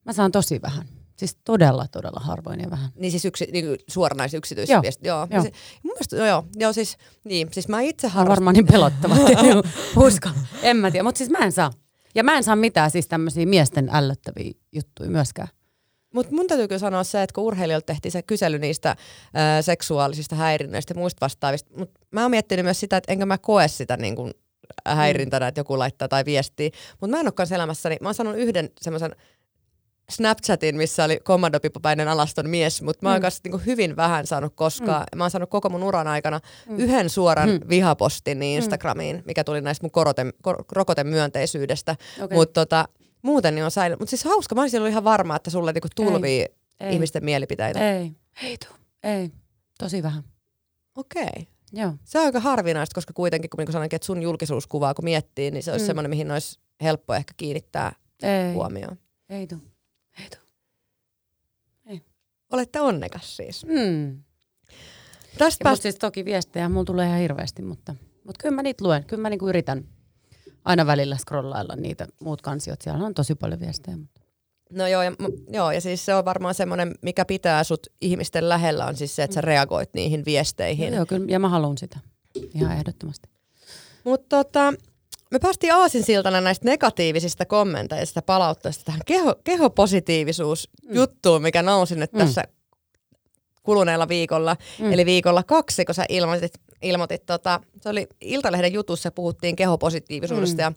Mä 0.06 0.14
saan 0.14 0.32
tosi 0.32 0.62
vähän. 0.62 0.86
Siis 1.18 1.38
todella, 1.46 1.88
todella 1.88 2.20
harvoin 2.20 2.60
ja 2.60 2.70
vähän. 2.70 2.90
Niin 2.96 3.12
siis 3.12 3.26
yksi, 3.26 3.48
niin 3.52 3.66
suoranais 3.88 4.34
yksityisviesti. 4.34 5.08
Joo. 5.08 5.18
joo. 5.18 5.28
joo. 5.32 5.42
Siis, 5.42 5.54
mun 5.84 5.94
mielestä, 5.94 6.16
joo, 6.16 6.26
joo, 6.28 6.44
joo, 6.56 6.74
siis, 6.74 6.98
niin, 7.24 7.48
siis 7.52 7.68
mä 7.68 7.82
itse 7.82 8.08
harrastan. 8.08 8.30
varmaan 8.30 8.54
niin 8.54 8.68
pelottava. 8.68 9.16
Uskon. 10.08 10.32
En 10.62 10.78
mä 10.78 10.92
tiedä, 10.92 11.04
mutta 11.04 11.18
siis 11.18 11.30
mä 11.30 11.38
en 11.38 11.52
saa. 11.52 11.72
Ja 12.16 12.24
mä 12.24 12.38
en 12.38 12.44
saa 12.44 12.56
mitään 12.56 12.92
siis 12.92 13.08
tämmöisiä 13.08 13.46
miesten 13.46 13.90
ällöttäviä 13.94 14.52
juttuja 14.72 15.10
myöskään. 15.10 15.48
Mutta 16.14 16.36
mun 16.36 16.48
täytyy 16.48 16.68
kyllä 16.68 16.80
sanoa 16.80 17.04
se, 17.04 17.24
että 17.24 17.34
kun 17.34 17.44
urheilijoilta 17.44 17.86
tehtiin 17.86 18.12
se 18.12 18.22
kysely 18.22 18.60
niistä 18.60 18.96
ää, 19.34 19.62
seksuaalisista 19.62 20.36
häirinnöistä 20.36 20.94
ja 20.94 21.00
muista 21.00 21.22
vastaavista, 21.22 21.78
mutta 21.78 22.00
mä 22.12 22.22
oon 22.22 22.32
miettinyt 22.32 22.66
myös 22.66 22.80
sitä, 22.80 22.98
että 22.98 23.14
enkä 23.14 23.26
mä 23.26 23.38
koe 23.38 23.68
sitä 23.68 23.98
niin 23.98 24.16
kuin 24.16 24.34
häirintänä, 24.88 25.48
että 25.48 25.60
joku 25.60 25.80
laittaa 25.80 26.08
tai 26.08 26.26
viestii. 26.26 26.72
Mutta 26.92 27.08
mä 27.08 27.20
en 27.20 27.26
olekaan 27.26 27.54
elämässäni, 27.54 27.98
mä 28.02 28.08
oon 28.08 28.16
sanonut 28.16 28.40
yhden 28.40 28.70
semmoisen 28.82 29.16
Snapchatin, 30.10 30.78
missä 30.78 31.04
oli 31.04 31.20
kommandopipopäinen 31.24 32.08
alaston 32.08 32.50
mies, 32.50 32.82
mutta 32.82 33.00
mä 33.06 33.10
oon 33.10 33.20
mm. 33.20 33.22
kanssa 33.22 33.42
niin 33.44 33.66
hyvin 33.66 33.96
vähän 33.96 34.28
saanut 34.28 34.54
koskaan. 34.56 35.06
Mm. 35.14 35.18
Mä 35.18 35.24
oon 35.24 35.32
saanut 35.32 35.50
koko 35.50 35.70
mun 35.70 35.84
uran 35.84 36.08
aikana 36.08 36.40
mm. 36.70 36.80
yhden 36.80 37.10
suoran 37.10 37.50
mm. 37.50 37.60
vihapostin 37.70 38.40
niin 38.40 38.56
Instagramiin, 38.56 39.24
mikä 39.26 39.44
tuli 39.44 39.62
näistä 39.62 39.84
mun 39.84 39.92
korote, 39.92 40.26
kor, 40.42 40.66
rokotemyönteisyydestä. 40.72 41.96
Okay. 42.22 42.38
Mutta 42.38 42.66
tota, 42.66 42.88
muuten 43.22 43.56
niin 43.56 43.66
on 43.66 43.72
säilynyt. 43.72 44.00
Mutta 44.00 44.10
siis 44.10 44.24
hauska, 44.24 44.56
mä 44.56 44.62
olisin 44.62 44.80
ollut 44.80 44.92
ihan 44.92 45.04
varma, 45.04 45.36
että 45.36 45.50
sulle 45.50 45.72
niinku 45.72 45.88
tulvii 45.96 46.42
ei. 46.42 46.48
Ei. 46.80 46.94
ihmisten 46.94 47.26
mielipiteitä. 47.26 47.96
Ei, 47.96 48.12
ei 48.44 48.58
tuu. 48.58 48.78
Ei, 49.04 49.32
tosi 49.80 50.04
vähän. 50.04 50.24
Okei. 50.96 51.24
Okay. 51.24 51.44
Joo. 51.74 51.94
Se 52.04 52.20
on 52.20 52.26
aika 52.26 52.40
harvinaista, 52.40 52.96
koska 52.96 53.14
kuitenkin, 53.14 53.50
kun 53.50 53.58
niin 53.58 53.72
sanoinkin, 53.72 53.96
että 53.96 54.06
sun 54.06 54.22
julkisuuskuvaa 54.22 54.94
kun 54.94 55.06
miettii, 55.06 55.52
niin 55.52 55.64
se 55.64 55.72
olisi 55.72 55.84
mm. 55.84 55.88
semmoinen, 55.88 56.10
mihin 56.10 56.32
olisi 56.32 56.60
helppo 56.82 57.14
ehkä 57.14 57.34
kiinnittää 57.38 57.92
ei. 58.24 58.54
huomioon. 58.54 58.98
Ei 59.30 59.48
tuu. 59.48 59.60
Olette 62.52 62.82
onnekas 62.82 63.38
siis. 63.38 63.66
Mm. 63.66 64.24
Tästä 65.38 65.64
pääst... 65.64 65.82
siis 65.82 65.96
toki 65.96 66.26
viestejä 66.26 66.70
mulla 66.70 66.86
tulee 66.86 67.08
ihan 67.08 67.20
hirveästi, 67.20 67.62
mutta, 67.62 67.96
mutta 68.24 68.42
kyllä 68.42 68.56
mä 68.56 68.64
niitä 68.64 68.84
luen. 68.84 69.06
Kyllä 69.06 69.22
mä 69.22 69.30
niinku 69.30 69.48
yritän 69.48 69.86
aina 70.66 70.86
välillä 70.86 71.18
scrollailla 71.18 71.76
niitä 71.76 72.08
muut 72.22 72.42
kansiot. 72.42 72.82
Siellä 72.82 73.06
on 73.06 73.14
tosi 73.14 73.36
paljon 73.36 73.60
viestejä. 73.60 73.98
Mutta. 73.98 74.22
No 74.72 74.88
joo 74.88 75.04
ja, 75.04 75.12
joo, 75.50 75.72
ja 75.72 75.82
siis 75.82 76.06
se 76.06 76.16
on 76.16 76.26
varmaan 76.26 76.56
semmoinen, 76.56 76.96
mikä 77.02 77.26
pitää 77.26 77.64
sut 77.64 77.88
ihmisten 78.02 78.50
lähellä, 78.50 78.86
on 78.86 78.96
siis 78.96 79.16
se, 79.16 79.24
että 79.24 79.34
sä 79.36 79.42
mm. 79.42 79.46
reagoit 79.46 79.90
niihin 79.94 80.26
viesteihin. 80.26 80.88
Joo, 80.88 80.96
joo 80.96 81.06
kyllä, 81.06 81.26
ja 81.30 81.40
mä 81.40 81.50
haluan 81.50 81.78
sitä. 81.78 82.00
Ihan 82.54 82.78
ehdottomasti. 82.78 83.30
Mutta 84.04 84.38
tota, 84.38 84.74
me 85.36 85.40
päästiin 85.40 85.74
aasinsiltana 85.74 86.42
näistä 86.42 86.66
negatiivisista 86.66 87.46
kommenteista 87.46 88.22
palautteista 88.22 88.84
tähän 88.84 89.02
keho, 89.06 89.36
kehopositiivisuus 89.44 90.70
juttuun, 90.90 91.42
mikä 91.42 91.62
nousi 91.62 91.96
nyt 91.96 92.14
mm. 92.14 92.20
tässä 92.20 92.44
kuluneella 93.64 94.08
viikolla. 94.08 94.56
Mm. 94.80 94.94
Eli 94.94 95.06
viikolla 95.06 95.44
kaksi, 95.44 95.86
kun 95.86 95.96
sä 95.96 96.06
ilmoitit, 96.10 96.54
ilmoitit 96.82 97.26
tota, 97.26 97.60
se 97.82 97.90
oli 97.90 98.08
Iltalehden 98.22 98.74
jutussa, 98.74 99.12
puhuttiin 99.12 99.56
kehopositiivisuudesta. 99.56 100.56
Mm. 100.56 100.64
Ja 100.64 100.72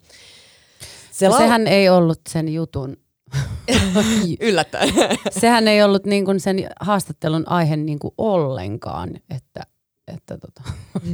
se 1.11 1.29
lau- 1.29 1.39
sehän 1.39 1.67
ei 1.67 1.89
ollut 1.89 2.21
sen 2.29 2.49
jutun 2.49 2.97
Yllättäen. 4.41 4.89
Sehän 5.31 5.69
ei 5.69 5.83
ollut 5.83 6.05
niin 6.05 6.25
kuin 6.25 6.41
sen 6.41 6.57
haastattelun 6.81 7.49
aihe 7.49 7.77
niin 7.77 7.99
kuin 7.99 8.15
ollenkaan, 8.19 9.11
että, 9.31 9.63
että 10.15 10.39
tota, 10.39 10.63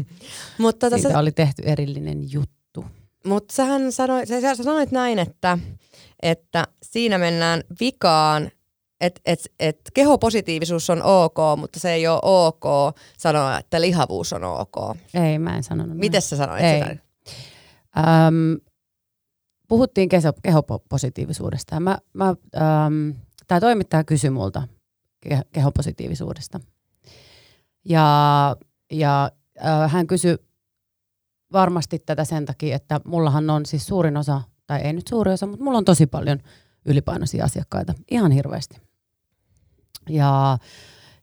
Mutta 0.58 0.90
tota, 0.90 1.02
siitä 1.02 1.18
oli 1.18 1.32
tehty 1.32 1.62
erillinen 1.66 2.32
juttu. 2.32 2.63
Mutta 3.26 3.54
sähän 3.54 3.92
sanoi, 3.92 4.26
sä, 4.26 4.40
sä 4.40 4.64
sanoit 4.64 4.90
näin, 4.90 5.18
että, 5.18 5.58
että 6.22 6.64
siinä 6.82 7.18
mennään 7.18 7.62
vikaan, 7.80 8.50
että 9.00 9.20
et, 9.24 9.40
et 9.58 9.80
kehopositiivisuus 9.94 10.90
on 10.90 11.02
ok, 11.02 11.36
mutta 11.56 11.80
se 11.80 11.92
ei 11.92 12.06
ole 12.06 12.20
ok 12.22 12.64
sanoa, 13.18 13.58
että 13.58 13.80
lihavuus 13.80 14.32
on 14.32 14.44
ok. 14.44 14.96
Ei, 15.14 15.38
mä 15.38 15.56
en 15.56 15.62
sanonut 15.62 15.98
Miten 15.98 16.22
sä 16.22 16.36
sanoit 16.36 16.64
ei. 16.64 16.82
sitä? 16.82 16.96
Öm, 17.98 18.60
puhuttiin 19.68 20.08
kehopositiivisuudesta. 20.42 21.80
Mä, 21.80 21.98
mä, 22.12 22.26
ähm, 22.56 23.10
tämä 23.46 23.60
toimittaja 23.60 24.04
kysyi 24.04 24.30
multa 24.30 24.62
kehopositiivisuudesta. 25.52 26.60
Ja, 27.84 28.56
ja 28.92 29.30
äh, 29.66 29.92
hän 29.92 30.06
kysyi 30.06 30.36
varmasti 31.54 31.98
tätä 31.98 32.24
sen 32.24 32.46
takia, 32.46 32.76
että 32.76 33.00
mullahan 33.04 33.50
on 33.50 33.66
siis 33.66 33.86
suurin 33.86 34.16
osa, 34.16 34.42
tai 34.66 34.80
ei 34.80 34.92
nyt 34.92 35.08
suuri 35.08 35.32
osa, 35.32 35.46
mutta 35.46 35.64
mulla 35.64 35.78
on 35.78 35.84
tosi 35.84 36.06
paljon 36.06 36.38
ylipainoisia 36.84 37.44
asiakkaita. 37.44 37.94
Ihan 38.10 38.32
hirveästi. 38.32 38.76
Ja, 40.08 40.58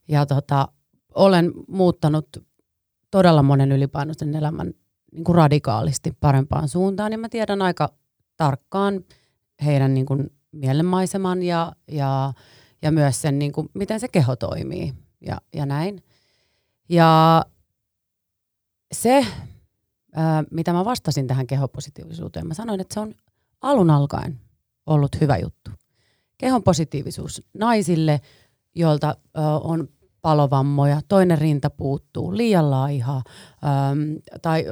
ja 0.08 0.26
tota, 0.26 0.68
olen 1.16 1.52
muuttanut 1.68 2.28
todella 3.12 3.44
monen 3.44 3.72
ylipainoisen 3.72 4.36
elämän 4.36 4.74
niin 5.12 5.24
kuin 5.24 5.36
radikaalisti 5.36 6.18
parempaan 6.20 6.70
suuntaan, 6.70 7.12
niin 7.12 7.20
mä 7.20 7.30
tiedän 7.30 7.62
aika 7.62 7.94
tarkkaan 8.38 9.06
heidän 9.66 9.94
niin 9.94 10.06
kuin 10.06 10.32
mielenmaiseman 10.52 11.44
ja, 11.44 11.74
ja, 11.88 12.34
ja 12.82 12.92
myös 12.92 13.22
sen, 13.22 13.40
niin 13.40 13.52
kuin, 13.52 13.70
miten 13.74 14.00
se 14.00 14.08
keho 14.08 14.36
toimii 14.36 14.94
ja, 15.22 15.38
ja 15.54 15.66
näin. 15.66 16.04
Ja 16.90 17.46
se, 18.92 19.26
ää, 20.16 20.44
mitä 20.52 20.74
mä 20.74 20.86
vastasin 20.86 21.28
tähän 21.28 21.48
kehopositiivisuuteen, 21.48 22.48
mä 22.48 22.54
sanoin, 22.54 22.80
että 22.80 22.94
se 22.94 23.00
on 23.00 23.14
alun 23.62 23.90
alkaen 23.90 24.40
ollut 24.86 25.22
hyvä 25.22 25.38
juttu. 25.38 25.72
Kehon 26.38 26.64
positiivisuus 26.64 27.44
naisille, 27.54 28.22
joilta 28.76 29.16
on 29.64 29.88
palovammoja, 30.22 31.02
toinen 31.08 31.38
rinta 31.38 31.70
puuttuu, 31.70 32.38
liian 32.38 32.72
laiha 32.72 33.22
tai 34.42 34.66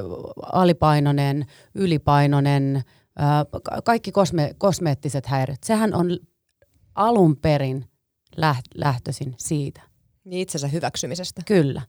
alipainoinen, 0.52 1.46
ylipainoinen, 1.74 2.82
kaikki 3.84 4.12
kosme, 4.12 4.54
kosmeettiset 4.58 5.26
häiriöt, 5.26 5.64
sehän 5.64 5.94
on 5.94 6.18
alun 6.94 7.36
perin 7.36 7.84
lähtöisin 8.74 9.34
siitä. 9.38 9.82
Niin 10.24 10.40
itsensä 10.40 10.68
hyväksymisestä. 10.68 11.42
Kyllä. 11.46 11.82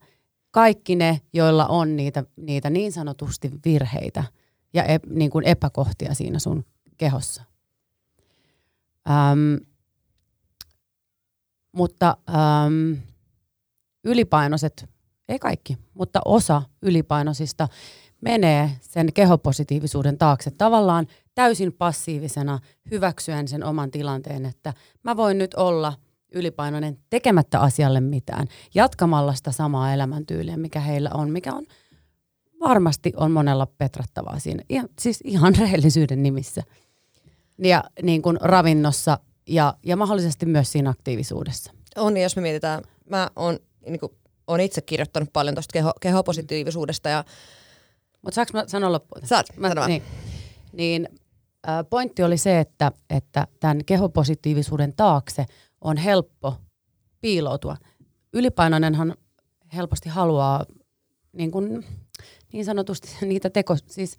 Kaikki 0.52 0.96
ne, 0.96 1.20
joilla 1.32 1.66
on 1.66 1.96
niitä, 1.96 2.24
niitä 2.36 2.70
niin 2.70 2.92
sanotusti 2.92 3.50
virheitä 3.64 4.24
ja 4.74 4.84
e, 4.84 4.98
niin 5.06 5.30
kuin 5.30 5.44
epäkohtia 5.44 6.14
siinä 6.14 6.38
sun 6.38 6.64
kehossa. 6.98 7.42
Öm, 9.10 9.66
mutta 11.72 12.16
öm, 12.28 12.96
ylipainoiset, 14.04 14.90
ei 15.28 15.38
kaikki, 15.38 15.78
mutta 15.94 16.20
osa 16.24 16.62
ylipainoisista 16.82 17.68
menee 18.20 18.70
sen 18.80 19.12
kehopositiivisuuden 19.12 20.18
taakse 20.18 20.50
tavallaan 20.50 21.06
täysin 21.34 21.72
passiivisena 21.72 22.58
hyväksyen 22.90 23.48
sen 23.48 23.64
oman 23.64 23.90
tilanteen, 23.90 24.46
että 24.46 24.74
mä 25.02 25.16
voin 25.16 25.38
nyt 25.38 25.54
olla 25.54 25.92
ylipainoinen 26.34 26.98
tekemättä 27.10 27.60
asialle 27.60 28.00
mitään, 28.00 28.46
jatkamalla 28.74 29.34
sitä 29.34 29.52
samaa 29.52 29.92
elämäntyyliä, 29.92 30.56
mikä 30.56 30.80
heillä 30.80 31.10
on, 31.14 31.30
mikä 31.30 31.52
on 31.52 31.66
varmasti 32.60 33.12
on 33.16 33.30
monella 33.30 33.66
petrattavaa 33.66 34.38
siinä, 34.38 34.62
ihan, 34.68 34.88
siis 34.98 35.20
ihan 35.24 35.54
rehellisyyden 35.60 36.22
nimissä. 36.22 36.62
Ja 37.58 37.84
niin 38.02 38.22
kuin 38.22 38.38
ravinnossa 38.40 39.18
ja, 39.48 39.74
ja 39.82 39.96
mahdollisesti 39.96 40.46
myös 40.46 40.72
siinä 40.72 40.90
aktiivisuudessa. 40.90 41.72
On, 41.96 42.16
jos 42.16 42.36
me 42.36 42.42
mietitään, 42.42 42.82
mä 43.10 43.30
oon, 43.36 43.58
niin 43.86 44.00
kuin, 44.00 44.12
oon 44.46 44.60
itse 44.60 44.80
kirjoittanut 44.80 45.32
paljon 45.32 45.54
tuosta 45.54 45.72
keho, 45.72 45.92
kehopositiivisuudesta 46.00 47.08
ja 47.08 47.24
mutta 48.22 48.34
saanko 48.34 48.50
mä 48.52 48.64
sanoa 48.66 48.92
loppuun? 48.92 49.26
Saat, 49.26 49.46
mä, 49.56 49.68
sanon 49.68 49.88
niin, 49.88 50.02
niin 50.72 51.08
äh, 51.68 51.84
pointti 51.90 52.22
oli 52.22 52.36
se, 52.38 52.60
että, 52.60 52.92
että 53.10 53.46
tämän 53.60 53.84
kehopositiivisuuden 53.86 54.92
taakse 54.96 55.46
on 55.82 55.96
helppo 55.96 56.54
piiloutua. 57.20 57.76
Ylipainoinenhan 58.32 59.14
helposti 59.74 60.08
haluaa 60.08 60.64
niin, 61.32 61.50
kuin, 61.50 61.84
niin 62.52 62.64
sanotusti 62.64 63.08
niitä 63.26 63.50
teko, 63.50 63.76
siis 63.86 64.16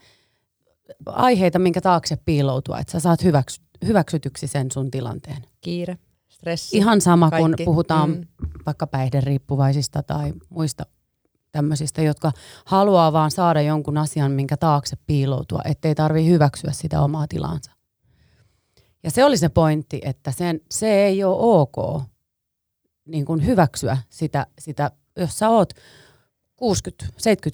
aiheita, 1.06 1.60
minkä 1.60 1.82
taakse 1.82 2.16
piiloutua, 2.26 2.80
että 2.80 2.92
sä 2.92 3.00
saat 3.00 3.24
hyväksy, 3.24 3.62
hyväksytyksi 3.86 4.48
sen 4.48 4.72
sun 4.72 4.92
tilanteen. 4.92 5.46
Kiire, 5.62 5.98
stressi. 6.30 6.78
Ihan 6.78 7.02
sama, 7.02 7.30
kaikki. 7.30 7.66
kun 7.66 7.66
puhutaan 7.66 8.10
mm. 8.10 8.28
vaikka 8.66 8.88
päihderiippuvaisista 8.88 10.04
tai 10.04 10.34
muista 10.50 10.86
tämmöisistä, 11.52 12.02
jotka 12.02 12.32
haluaa 12.66 13.14
vaan 13.14 13.32
saada 13.32 13.62
jonkun 13.62 13.98
asian, 13.98 14.32
minkä 14.32 14.58
taakse 14.58 14.96
piiloutua, 15.06 15.62
ettei 15.66 15.96
tarvitse 15.96 16.30
hyväksyä 16.30 16.72
sitä 16.72 17.02
omaa 17.02 17.28
tilansa. 17.28 17.72
Ja 19.04 19.12
se 19.12 19.26
oli 19.26 19.38
se 19.38 19.50
pointti, 19.50 20.02
että 20.04 20.32
sen, 20.32 20.62
se 20.72 21.06
ei 21.06 21.24
ole 21.24 21.38
ok 21.40 22.04
niin 23.06 23.26
kuin 23.26 23.46
hyväksyä 23.46 23.98
sitä, 24.10 24.48
sitä, 24.60 24.92
jos 25.18 25.40
sä 25.40 25.50
oot 25.50 25.74
60-70 25.74 25.78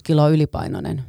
kiloa 0.03 0.29
ylipainoinen, 0.29 1.03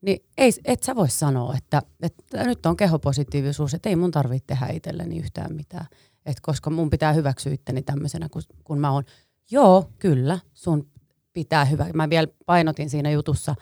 niin 0.00 0.24
ei, 0.38 0.52
et 0.64 0.82
sä 0.82 0.94
voi 0.94 1.10
sanoa, 1.10 1.54
että, 1.56 1.82
että 2.02 2.44
nyt 2.44 2.66
on 2.66 2.76
kehopositiivisuus, 2.76 3.74
että 3.74 3.88
ei 3.88 3.96
mun 3.96 4.10
tarvitse 4.10 4.46
tehdä 4.46 4.66
itselleni 4.66 5.18
yhtään 5.18 5.54
mitään. 5.54 5.86
Et 6.26 6.40
koska 6.40 6.70
mun 6.70 6.90
pitää 6.90 7.12
hyväksyä 7.12 7.52
itteni 7.52 7.82
tämmöisenä, 7.82 8.28
kun, 8.28 8.42
kun 8.64 8.78
mä 8.78 8.90
oon. 8.92 9.04
Joo, 9.50 9.90
kyllä, 9.98 10.38
sun 10.54 10.90
pitää 11.32 11.64
hyvä. 11.64 11.86
Mä 11.94 12.10
vielä 12.10 12.28
painotin 12.46 12.90
siinä 12.90 13.10
jutussa, 13.10 13.54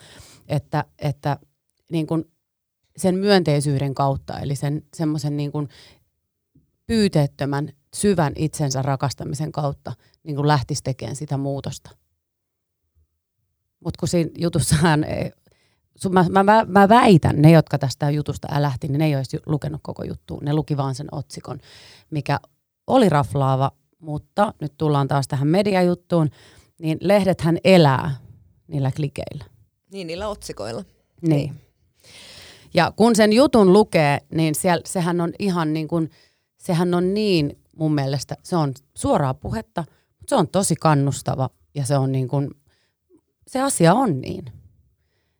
että, 0.48 0.84
että 0.98 1.38
niin 1.90 2.06
kuin 2.06 2.24
sen 2.96 3.14
myönteisyyden 3.14 3.94
kautta, 3.94 4.38
eli 4.38 4.56
sen 4.56 4.82
semmoisen 4.94 5.36
niin 5.36 5.52
kuin 5.52 5.68
pyyteettömän, 6.86 7.72
syvän 7.94 8.32
itsensä 8.36 8.82
rakastamisen 8.82 9.52
kautta 9.52 9.92
niin 10.22 10.36
kuin 10.36 10.48
lähtisi 10.48 10.82
tekemään 10.82 11.16
sitä 11.16 11.36
muutosta. 11.36 11.90
Mutta 13.84 13.98
kun 13.98 14.08
siinä 14.08 14.30
jutussahan, 14.38 15.06
mä, 16.10 16.42
mä, 16.42 16.64
mä 16.68 16.88
väitän, 16.88 17.42
ne 17.42 17.50
jotka 17.50 17.78
tästä 17.78 18.10
jutusta 18.10 18.48
lähti, 18.58 18.88
niin 18.88 18.98
ne 18.98 19.06
ei 19.06 19.16
olisi 19.16 19.38
lukenut 19.46 19.80
koko 19.82 20.04
juttua. 20.04 20.38
Ne 20.42 20.54
luki 20.54 20.76
vaan 20.76 20.94
sen 20.94 21.06
otsikon, 21.12 21.58
mikä 22.10 22.40
oli 22.86 23.08
raflaava, 23.08 23.72
mutta 23.98 24.54
nyt 24.60 24.72
tullaan 24.78 25.08
taas 25.08 25.28
tähän 25.28 25.48
mediajuttuun, 25.48 26.30
niin 26.78 26.98
lehdethän 27.00 27.58
elää 27.64 28.16
niillä 28.68 28.90
klikeillä. 28.96 29.44
Niin, 29.92 30.06
niillä 30.06 30.28
otsikoilla. 30.28 30.84
Niin. 31.22 31.65
Ja 32.76 32.92
kun 32.96 33.16
sen 33.16 33.32
jutun 33.32 33.72
lukee, 33.72 34.18
niin 34.34 34.54
siellä, 34.54 34.82
sehän 34.86 35.20
on 35.20 35.32
ihan 35.38 35.72
niin 35.72 35.88
kuin, 35.88 36.10
sehän 36.58 36.94
on 36.94 37.14
niin 37.14 37.58
mun 37.76 37.94
mielestä, 37.94 38.36
se 38.42 38.56
on 38.56 38.72
suoraa 38.96 39.34
puhetta, 39.34 39.84
mutta 40.18 40.28
se 40.28 40.34
on 40.36 40.48
tosi 40.48 40.74
kannustava 40.74 41.50
ja 41.74 41.86
se 41.86 41.98
on 41.98 42.12
niin 42.12 42.28
kuin, 42.28 42.50
se 43.46 43.60
asia 43.60 43.94
on 43.94 44.20
niin. 44.20 44.44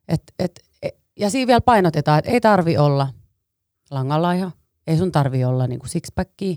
Et, 0.09 0.23
et, 0.39 0.61
e, 0.83 0.89
ja 1.19 1.31
siinä 1.31 1.47
vielä 1.47 1.61
painotetaan, 1.61 2.19
että 2.19 2.31
ei 2.31 2.41
tarvi 2.41 2.79
olla 2.79 3.09
langalaiha, 3.91 4.51
ei 4.87 4.97
sun 4.97 5.13
tarvi 5.13 5.45
olla 5.45 5.67
niin 5.67 5.79
kuin 5.79 5.91
sixpackia, 5.91 6.57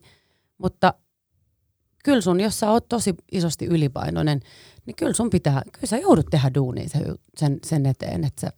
mutta 0.57 0.93
kyllä 2.03 2.21
sun, 2.21 2.39
jos 2.39 2.59
sä 2.59 2.71
oot 2.71 2.89
tosi 2.89 3.15
isosti 3.31 3.65
ylipainoinen, 3.65 4.39
niin 4.85 4.95
kyllä 4.95 5.13
sun 5.13 5.29
pitää, 5.29 5.61
kyllä 5.71 5.87
sä 5.87 5.97
joudut 5.97 6.25
tehdä 6.31 6.51
duunia 6.55 6.89
sen, 7.37 7.59
sen, 7.65 7.85
eteen, 7.85 8.23
että 8.23 8.41
sä 8.41 8.53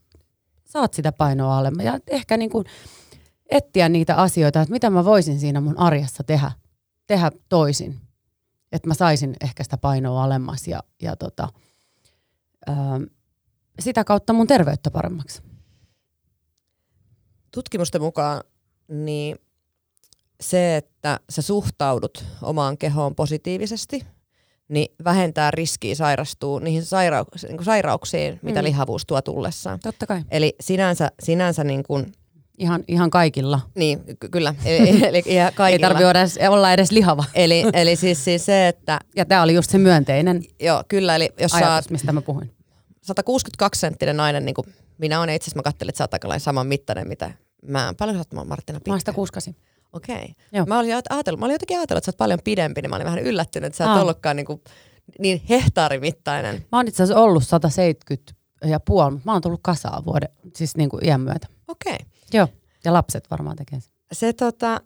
saat 0.71 0.93
sitä 0.93 1.11
painoa 1.11 1.57
alemmas. 1.57 1.85
Ja 1.85 1.99
ehkä 2.07 2.37
niin 2.37 2.49
kuin 2.49 2.65
etsiä 3.49 3.89
niitä 3.89 4.15
asioita, 4.15 4.61
että 4.61 4.71
mitä 4.71 4.89
mä 4.89 5.05
voisin 5.05 5.39
siinä 5.39 5.61
mun 5.61 5.79
arjessa 5.79 6.23
tehdä, 6.23 6.51
tehdä 7.07 7.31
toisin. 7.49 8.01
Että 8.71 8.87
mä 8.87 8.93
saisin 8.93 9.35
ehkä 9.41 9.63
sitä 9.63 9.77
painoa 9.77 10.23
alemmas 10.23 10.67
ja, 10.67 10.83
ja 11.01 11.15
tota, 11.15 11.49
ää, 12.67 12.75
sitä 13.79 14.03
kautta 14.03 14.33
mun 14.33 14.47
terveyttä 14.47 14.91
paremmaksi. 14.91 15.41
Tutkimusten 17.51 18.01
mukaan 18.01 18.43
niin 18.87 19.37
se, 20.41 20.77
että 20.77 21.19
sä 21.29 21.41
suhtaudut 21.41 22.25
omaan 22.41 22.77
kehoon 22.77 23.15
positiivisesti, 23.15 24.05
niin 24.71 24.93
vähentää 25.03 25.51
riskiä 25.51 25.95
sairastua 25.95 26.59
niihin 26.59 26.83
sairau- 26.83 27.47
niin 27.49 27.63
sairauksiin, 27.63 28.39
mitä 28.41 28.61
mm. 28.61 28.65
lihavuus 28.65 29.05
tuo 29.05 29.21
tullessaan. 29.21 29.79
Totta 29.79 30.07
kai. 30.07 30.21
Eli 30.31 30.55
sinänsä, 30.59 31.11
sinänsä 31.23 31.63
niin 31.63 31.83
kuin, 31.83 32.13
Ihan, 32.57 32.83
ihan 32.87 33.09
kaikilla. 33.09 33.59
Niin, 33.75 33.99
ky- 34.19 34.29
kyllä. 34.29 34.55
Eli, 34.65 35.07
eli 35.07 35.23
ihan 35.25 35.53
kaikilla. 35.55 35.87
Ei 35.87 35.93
tarvitse 35.93 36.39
edes, 36.39 36.49
olla 36.49 36.73
edes 36.73 36.91
lihava. 36.91 37.23
Eli, 37.33 37.65
eli 37.73 37.95
siis, 37.95 38.23
siis 38.23 38.45
se, 38.45 38.67
että... 38.67 38.99
Ja 39.15 39.25
tämä 39.25 39.43
oli 39.43 39.53
just 39.53 39.71
se 39.71 39.77
myönteinen 39.77 40.43
Joo, 40.59 40.83
kyllä. 40.87 41.15
Eli 41.15 41.29
jos 41.39 41.53
ajatus, 41.53 41.85
sä 41.85 41.91
mistä 41.91 42.11
mä 42.11 42.21
puhuin. 42.21 42.51
162 43.01 43.79
senttinen 43.79 44.17
nainen, 44.17 44.45
niin 44.45 44.53
kuin 44.53 44.67
minä 44.97 45.19
olen 45.19 45.35
itse 45.35 45.43
asiassa, 45.45 45.59
mä 45.59 45.63
katselin, 45.63 45.89
että 45.89 45.97
sä 45.97 46.03
oot 46.03 46.13
aika 46.13 46.39
saman 46.39 46.67
mittainen, 46.67 47.07
mitä 47.07 47.31
mä. 47.67 47.93
Paljon 47.97 48.17
sä 48.17 48.19
oot 48.19 48.47
Martina 48.47 48.79
pitkä? 48.79 48.89
Mä 48.89 48.93
oon 48.93 48.99
168 48.99 49.55
okei. 49.93 50.35
Okay. 50.53 50.65
Mä, 50.67 50.79
olin 50.79 50.95
ajatellut, 51.09 51.39
mä 51.39 51.45
olin 51.45 51.53
jotenkin 51.53 51.77
ajatellut, 51.77 51.97
että 51.97 52.05
sä 52.05 52.09
oot 52.09 52.17
paljon 52.17 52.39
pidempi, 52.43 52.81
niin 52.81 52.89
mä 52.89 52.95
olin 52.95 53.05
vähän 53.05 53.19
yllättynyt, 53.19 53.67
että 53.67 53.77
sä 53.77 53.89
Aa. 53.89 53.95
et 53.95 54.01
ollutkaan 54.01 54.35
niin, 54.35 54.45
kuin, 54.45 54.61
niin 55.19 55.41
hehtaarimittainen. 55.49 56.65
Mä 56.71 56.77
oon 56.77 56.87
itse 56.87 57.03
asiassa 57.03 57.21
ollut 57.21 57.47
170 57.47 58.33
ja 58.65 58.79
puoli, 58.79 59.11
mutta 59.11 59.25
mä 59.25 59.33
oon 59.33 59.41
tullut 59.41 59.59
kasaa 59.63 60.05
vuoden, 60.05 60.29
siis 60.55 60.77
niin 60.77 60.89
kuin 60.89 61.05
iän 61.05 61.21
myötä. 61.21 61.47
Okei. 61.67 61.93
Okay. 61.93 62.05
Joo, 62.33 62.47
ja 62.85 62.93
lapset 62.93 63.31
varmaan 63.31 63.55
tekee 63.55 63.79
sen. 63.79 63.91
Se 64.11 64.33
tota, 64.33 64.81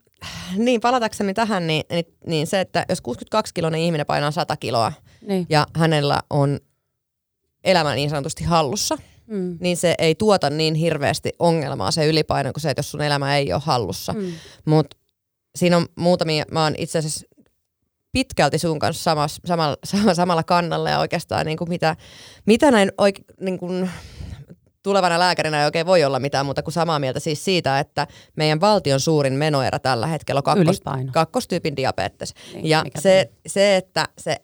niin 0.58 0.82
palatakseni 0.82 1.34
tähän, 1.34 1.68
niin, 1.68 1.84
niin, 1.90 2.06
niin 2.28 2.48
se, 2.48 2.60
että 2.60 2.86
jos 2.90 3.00
62-kiloinen 3.00 3.82
ihminen 3.82 4.06
painaa 4.06 4.32
100 4.32 4.58
kiloa 4.58 4.94
niin. 5.28 5.46
ja 5.50 5.68
hänellä 5.76 6.20
on 6.30 6.60
elämä 7.64 7.96
niin 7.96 8.10
sanotusti 8.10 8.44
hallussa– 8.44 8.98
Mm. 9.28 9.58
niin 9.60 9.78
se 9.78 9.96
ei 9.98 10.16
tuota 10.16 10.50
niin 10.50 10.76
hirveästi 10.76 11.32
ongelmaa 11.40 11.92
se 11.92 12.08
ylipaino 12.08 12.54
kuin 12.54 12.62
se, 12.62 12.70
että 12.70 12.80
jos 12.80 12.92
sun 12.92 13.02
elämä 13.02 13.38
ei 13.38 13.54
ole 13.54 13.62
hallussa. 13.66 14.14
Mm. 14.14 14.32
Mutta 14.66 14.98
siinä 15.56 15.78
on 15.78 15.86
muutamia, 15.96 16.46
mä 16.52 16.64
oon 16.64 16.74
itse 16.78 17.00
asiassa 17.00 17.26
pitkälti 18.12 18.60
sun 18.60 18.80
kanssa 18.80 19.04
samas, 19.04 19.42
samalla, 19.46 19.78
samalla 20.14 20.44
kannalla 20.44 20.90
ja 20.90 21.00
oikeastaan 21.00 21.46
niin 21.46 21.58
kuin 21.58 21.70
mitä, 21.70 21.96
mitä 22.46 22.72
näin 22.72 22.92
oike, 22.98 23.22
niin 23.42 23.58
kuin 23.58 23.90
tulevana 24.84 25.20
lääkärinä 25.20 25.60
ei 25.60 25.66
oikein 25.66 25.86
voi 25.86 26.04
olla 26.04 26.20
mitään 26.20 26.46
muuta 26.46 26.64
kuin 26.64 26.74
samaa 26.74 27.00
mieltä 27.00 27.20
siis 27.20 27.46
siitä, 27.46 27.80
että 27.80 28.08
meidän 28.36 28.62
valtion 28.62 29.00
suurin 29.00 29.34
menoerä 29.34 29.80
tällä 29.80 30.08
hetkellä 30.08 30.40
on 30.40 30.44
kakkos, 30.44 30.78
Ylipaino. 30.78 31.12
kakkostyypin 31.14 31.76
diabetes. 31.76 32.34
Niin, 32.54 32.66
ja 32.66 32.84
se, 33.00 33.32
se, 33.48 33.76
että 33.76 34.06
se, 34.18 34.36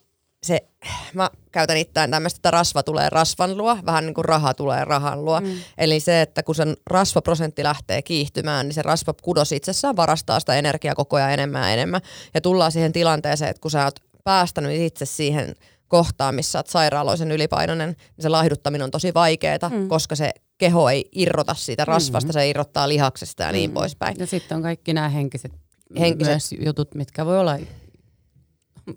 se, 0.43 0.67
mä 1.13 1.29
käytän 1.51 1.77
itseään 1.77 2.11
tämmöistä, 2.11 2.37
että 2.37 2.51
rasva 2.51 2.83
tulee 2.83 3.09
rasvan 3.09 3.57
luo, 3.57 3.77
vähän 3.85 4.05
niin 4.05 4.13
kuin 4.13 4.25
raha 4.25 4.53
tulee 4.53 4.85
rahan 4.85 5.25
luo. 5.25 5.39
Mm. 5.41 5.47
Eli 5.77 5.99
se, 5.99 6.21
että 6.21 6.43
kun 6.43 6.55
sen 6.55 6.77
rasvaprosentti 6.87 7.63
lähtee 7.63 8.01
kiihtymään, 8.01 8.67
niin 8.67 8.73
se 8.73 8.81
rasva 8.81 9.13
kudos 9.21 9.51
itsessään 9.51 9.95
varastaa 9.95 10.39
sitä 10.39 10.55
energiaa 10.55 10.95
koko 10.95 11.15
ajan 11.15 11.31
enemmän 11.33 11.61
ja 11.61 11.69
enemmän. 11.69 12.01
Ja 12.33 12.41
tullaan 12.41 12.71
siihen 12.71 12.93
tilanteeseen, 12.93 13.49
että 13.49 13.61
kun 13.61 13.71
sä 13.71 13.83
oot 13.85 13.99
päästänyt 14.23 14.81
itse 14.81 15.05
siihen 15.05 15.55
kohtaan, 15.87 16.35
missä 16.35 16.59
oot 16.59 16.67
sairaaloisen 16.67 17.31
ylipainoinen, 17.31 17.89
niin 17.89 17.97
se 18.19 18.29
laihduttaminen 18.29 18.85
on 18.85 18.91
tosi 18.91 19.13
vaikeaa, 19.13 19.69
mm. 19.69 19.87
koska 19.87 20.15
se 20.15 20.31
keho 20.57 20.89
ei 20.89 21.09
irrota 21.11 21.53
siitä 21.53 21.85
rasvasta, 21.85 22.29
mm. 22.29 22.33
se 22.33 22.49
irrottaa 22.49 22.89
lihaksesta 22.89 23.43
ja 23.43 23.51
niin 23.51 23.69
Mm. 23.69 23.73
poispäin. 23.73 24.15
Ja 24.19 24.27
sitten 24.27 24.55
on 24.55 24.61
kaikki 24.61 24.93
nämä 24.93 25.09
henkiset, 25.09 25.51
Henkiset. 25.99 26.59
Jutut, 26.65 26.95
mitkä 26.95 27.25
voi 27.25 27.39
olla 27.39 27.57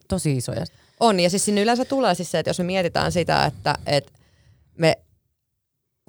tosi 0.08 0.36
isoja. 0.36 0.64
On, 1.00 1.20
ja 1.20 1.30
siis 1.30 1.44
sinne 1.44 1.62
yleensä 1.62 1.84
tulee 1.84 2.14
siis 2.14 2.30
se, 2.30 2.38
että 2.38 2.50
jos 2.50 2.58
me 2.58 2.64
mietitään 2.64 3.12
sitä, 3.12 3.44
että, 3.44 3.74
että 3.86 4.12
me 4.78 4.98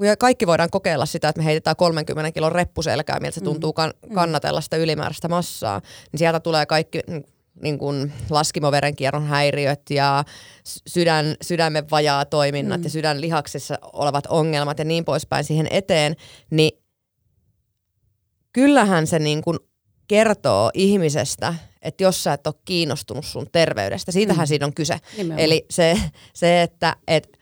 ja 0.01 0.17
kaikki 0.17 0.47
voidaan 0.47 0.69
kokeilla 0.69 1.05
sitä, 1.05 1.29
että 1.29 1.39
me 1.41 1.45
heitetään 1.45 1.75
30 1.75 2.31
kilon 2.31 2.51
reppuselkää, 2.51 3.19
miltä 3.19 3.35
se 3.35 3.41
tuntuu 3.41 3.73
kan- 3.73 3.93
kannatella 4.13 4.61
sitä 4.61 4.77
ylimääräistä 4.77 5.27
massaa, 5.27 5.81
niin 6.11 6.19
sieltä 6.19 6.39
tulee 6.39 6.65
kaikki 6.65 6.99
mm, 7.07 7.23
niin 7.61 7.77
kuin 7.77 8.13
laskimoverenkierron 8.29 9.27
häiriöt 9.27 9.81
ja 9.89 10.23
sydän, 10.87 11.35
sydämen 11.41 11.89
vajaa 11.91 12.25
toiminnat 12.25 12.79
mm. 12.79 12.83
ja 12.83 12.89
sydänlihaksissa 12.89 13.79
olevat 13.93 14.25
ongelmat 14.25 14.79
ja 14.79 14.85
niin 14.85 15.05
poispäin 15.05 15.43
siihen 15.43 15.67
eteen, 15.71 16.15
niin 16.49 16.71
kyllähän 18.53 19.07
se 19.07 19.19
niin 19.19 19.41
kuin 19.41 19.57
kertoo 20.07 20.71
ihmisestä, 20.73 21.55
että 21.81 22.03
jos 22.03 22.23
sä 22.23 22.33
et 22.33 22.47
ole 22.47 22.55
kiinnostunut 22.65 23.25
sun 23.25 23.47
terveydestä, 23.51 24.11
siitähän 24.11 24.45
mm. 24.45 24.47
siinä 24.47 24.65
on 24.65 24.73
kyse. 24.73 24.97
Nimenomaan. 25.17 25.39
Eli 25.39 25.65
se, 25.69 25.97
se 26.33 26.61
että 26.61 26.95
et 27.07 27.37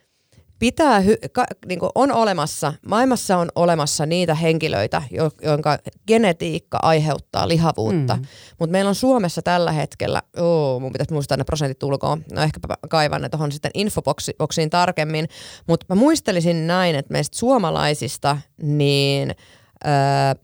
pitää, 0.60 1.00
hy- 1.00 1.30
ka, 1.32 1.46
niin 1.68 1.80
on 1.96 2.12
olemassa, 2.12 2.74
maailmassa 2.88 3.38
on 3.38 3.50
olemassa 3.56 4.06
niitä 4.06 4.36
henkilöitä, 4.36 5.02
jo, 5.12 5.32
jonka 5.42 5.78
genetiikka 6.08 6.80
aiheuttaa 6.82 7.48
lihavuutta, 7.48 8.16
mm. 8.16 8.26
mutta 8.60 8.72
meillä 8.72 8.90
on 8.90 8.96
Suomessa 8.96 9.42
tällä 9.42 9.72
hetkellä, 9.72 10.22
oo, 10.38 10.80
mun 10.80 10.92
pitäisi 10.92 11.14
muistaa 11.14 11.38
ne 11.38 11.44
prosentit 11.44 11.84
ulkoa, 11.84 12.18
no 12.32 12.42
ehkä 12.42 12.60
kaivan 12.90 13.22
ne 13.22 13.30
tuohon 13.30 13.52
sitten 13.52 13.72
infoboksiin 13.74 14.70
tarkemmin, 14.70 15.28
mutta 15.68 15.86
mä 15.90 15.96
muistelisin 15.96 16.68
näin, 16.68 16.96
että 16.96 17.12
meistä 17.12 17.38
suomalaisista 17.38 18.38
niin 18.62 19.36
öö, 19.86 20.44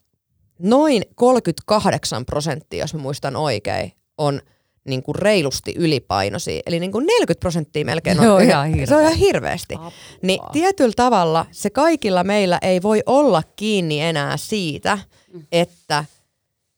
noin 0.60 1.04
38 1.16 2.26
prosenttia, 2.26 2.84
jos 2.84 2.94
mä 2.94 3.00
muistan 3.00 3.36
oikein, 3.36 3.92
on 4.18 4.42
niin 4.88 5.04
kuin 5.04 5.16
reilusti 5.16 5.74
ylipainoisia. 5.78 6.62
Eli 6.66 6.80
niin 6.80 6.92
kuin 6.92 7.06
40 7.06 7.40
prosenttia 7.40 7.86
melkein 7.86 8.20
on. 8.20 8.26
Joo, 8.26 8.38
ihan 8.38 8.88
se 8.88 8.96
on 8.96 9.02
ihan 9.02 9.16
hirveästi. 9.16 9.76
Apua. 9.76 9.92
Niin 10.22 10.40
tietyllä 10.52 10.94
tavalla 10.96 11.46
se 11.52 11.70
kaikilla 11.70 12.24
meillä 12.24 12.60
ei 12.62 12.82
voi 12.82 13.04
olla 13.06 13.44
kiinni 13.56 14.02
enää 14.02 14.38
siitä, 14.38 14.98
että 15.52 16.06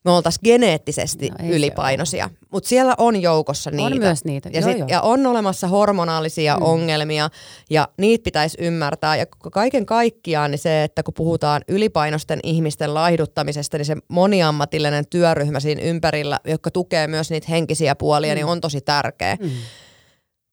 me 0.06 0.12
oltaisiin 0.12 0.42
geneettisesti 0.44 1.30
No 1.30 1.50
ylipainoisia. 1.50 2.30
Mutta 2.52 2.70
siellä 2.70 2.96
on 2.98 3.22
joukossa 3.22 3.72
niitä. 3.72 3.84
On 3.84 3.98
myös 3.98 4.26
niitä, 4.26 4.50
Ja, 4.54 4.60
joo, 4.60 4.70
sit, 4.70 4.80
joo. 4.80 4.88
ja 4.88 5.02
on 5.02 5.26
olemassa 5.26 5.68
hormonaalisia 5.68 6.56
mm. 6.56 6.66
ongelmia 6.66 7.30
ja 7.70 7.88
niitä 7.98 8.24
pitäisi 8.24 8.58
ymmärtää. 8.62 9.16
Ja 9.16 9.26
kaiken 9.52 9.86
kaikkiaan 9.86 10.52
niin 10.52 10.60
se, 10.60 10.84
että 10.84 11.04
kun 11.04 11.14
puhutaan 11.14 11.62
ylipainosten 11.68 12.40
ihmisten 12.44 12.94
laihduttamisesta, 12.94 13.78
niin 13.78 13.86
se 13.86 13.98
moniammatillinen 14.08 15.08
työryhmä 15.08 15.60
siinä 15.60 15.82
ympärillä, 15.82 16.40
joka 16.46 16.72
tukee 16.72 17.08
myös 17.08 17.30
niitä 17.30 17.48
henkisiä 17.50 17.96
puolia, 17.96 18.34
mm. 18.34 18.36
niin 18.36 18.46
on 18.46 18.62
tosi 18.62 18.82
tärkeä. 18.82 19.38
Mm. 19.40 19.50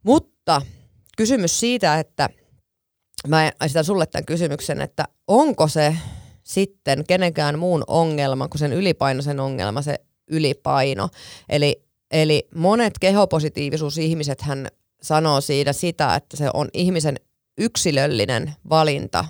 Mutta 0.02 0.62
kysymys 1.16 1.60
siitä, 1.60 1.98
että 1.98 2.28
mä 3.28 3.52
esitän 3.64 3.84
sulle 3.84 4.06
tämän 4.06 4.24
kysymyksen, 4.24 4.80
että 4.80 5.04
onko 5.28 5.68
se 5.68 5.96
sitten 6.48 7.04
kenenkään 7.08 7.58
muun 7.58 7.84
ongelma 7.86 8.48
kuin 8.48 8.58
sen 8.58 8.72
ylipainoisen 8.72 9.40
ongelma, 9.40 9.82
se 9.82 9.94
ylipaino. 10.30 11.08
Eli, 11.48 11.82
eli 12.10 12.48
monet 12.54 12.92
kehopositiivisuusihmiset 13.00 14.40
hän 14.40 14.68
sanoo 15.02 15.40
siitä 15.40 15.72
sitä, 15.72 16.14
että 16.14 16.36
se 16.36 16.50
on 16.54 16.68
ihmisen 16.72 17.16
yksilöllinen 17.58 18.54
valinta, 18.70 19.24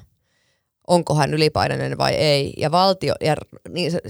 onko 0.87 1.15
hän 1.15 1.35
ylipainoinen 1.35 1.99
vai 1.99 2.15
ei. 2.15 2.53
Ja 2.57 2.71
valtio, 2.71 3.15
ja 3.21 3.37
niin 3.69 3.91
se, 3.91 4.01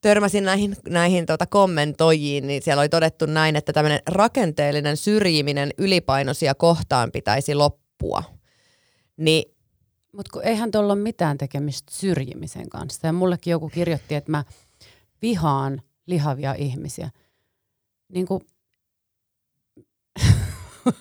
törmäsin 0.00 0.44
näihin, 0.44 0.76
näihin 0.88 1.26
tota 1.26 1.46
kommentoijiin, 1.46 2.46
niin 2.46 2.62
siellä 2.62 2.80
oli 2.80 2.88
todettu 2.88 3.26
näin, 3.26 3.56
että 3.56 3.72
tämmöinen 3.72 4.00
rakenteellinen 4.06 4.96
syrjiminen 4.96 5.70
ylipainoisia 5.78 6.54
kohtaan 6.54 7.12
pitäisi 7.12 7.54
loppua. 7.54 8.22
Niin 9.16 9.55
Mutta 10.16 10.42
eihän 10.42 10.70
tuolla 10.70 10.92
ole 10.92 11.02
mitään 11.02 11.38
tekemistä 11.38 11.92
syrjimisen 11.94 12.68
kanssa. 12.68 13.06
Ja 13.06 13.12
mullekin 13.12 13.50
joku 13.50 13.68
kirjoitti, 13.68 14.14
että 14.14 14.30
mä 14.30 14.44
vihaan 15.22 15.82
lihavia 16.06 16.54
ihmisiä. 16.54 17.10
niin 18.08 18.26
kuin, 18.26 18.40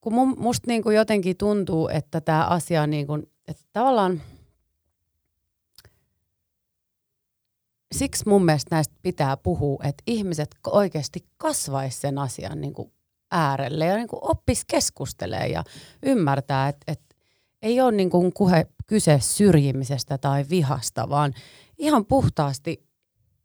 kun 0.00 0.14
mun, 0.14 0.34
musta 0.38 0.66
niin 0.66 0.82
kuin 0.82 0.96
jotenkin 0.96 1.36
tuntuu, 1.36 1.88
että 1.88 2.20
tämä 2.20 2.46
asia 2.46 2.86
niin 2.86 3.06
kuin, 3.06 3.22
että 3.48 3.62
tavallaan 3.72 4.22
siksi 7.94 8.28
mun 8.28 8.44
mielestä 8.44 8.74
näistä 8.76 8.94
pitää 9.02 9.36
puhua, 9.36 9.80
että 9.84 10.02
ihmiset 10.06 10.54
oikeasti 10.66 11.26
kasvaisi 11.36 12.00
sen 12.00 12.18
asian 12.18 12.60
niin 12.60 12.74
kuin 12.74 12.92
äärelle 13.30 13.86
ja 13.86 13.96
niin 13.96 14.08
kuin 14.08 14.20
oppis 14.22 14.64
keskustelee 14.64 15.46
ja 15.46 15.64
ymmärtää, 16.02 16.68
että, 16.68 16.92
että 16.92 17.16
ei 17.62 17.80
ole 17.80 17.92
niin 17.92 18.10
kuin 18.10 18.32
kuhe, 18.32 18.66
kyse 18.86 19.18
syrjimisestä 19.22 20.18
tai 20.18 20.44
vihasta, 20.50 21.08
vaan 21.08 21.34
ihan 21.78 22.06
puhtaasti 22.06 22.86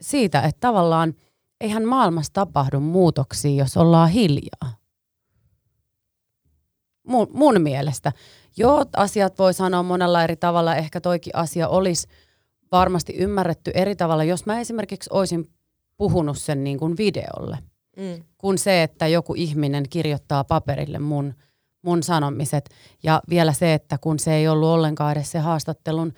siitä, 0.02 0.42
että 0.42 0.60
tavallaan 0.60 1.14
eihän 1.62 1.86
maailmassa 1.86 2.34
tapahdu 2.34 2.80
muutoksia, 2.80 3.64
jos 3.64 3.78
ollaan 3.78 4.10
hiljaa. 4.10 4.78
Mun, 7.08 7.28
mun 7.34 7.62
mielestä. 7.62 8.12
Joo, 8.58 8.86
asiat 8.98 9.40
voi 9.40 9.54
sanoa 9.54 9.84
monella 9.84 10.24
eri 10.24 10.36
tavalla. 10.36 10.76
Ehkä 10.76 11.02
toikin 11.02 11.36
asia 11.36 11.68
olisi 11.68 12.08
varmasti 12.72 13.14
ymmärretty 13.14 13.72
eri 13.74 13.96
tavalla, 13.96 14.24
jos 14.24 14.46
mä 14.46 14.60
esimerkiksi 14.60 15.10
olisin 15.14 15.46
puhunut 15.98 16.38
sen 16.38 16.64
niin 16.64 16.80
kuin 16.80 16.98
videolle. 16.98 17.58
Mm. 17.98 18.24
Kuin 18.38 18.58
se, 18.58 18.84
että 18.84 19.08
joku 19.08 19.34
ihminen 19.34 19.90
kirjoittaa 19.90 20.44
paperille 20.44 21.00
mun, 21.00 21.34
mun 21.82 22.04
sanomiset. 22.04 22.70
Ja 23.04 23.22
vielä 23.30 23.54
se, 23.54 23.74
että 23.74 23.98
kun 23.98 24.20
se 24.20 24.34
ei 24.34 24.48
ollut 24.48 24.70
ollenkaan 24.70 25.12
edes 25.12 25.32
se 25.32 25.40
haastattelun 25.40 26.14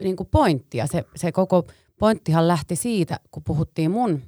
niin 0.00 0.16
kuin 0.16 0.28
pointtia. 0.30 0.86
Se, 0.86 1.04
se 1.16 1.32
koko 1.32 1.66
pointtihan 1.98 2.48
lähti 2.48 2.76
siitä, 2.76 3.20
kun 3.30 3.42
puhuttiin 3.44 3.90
mun 3.90 4.22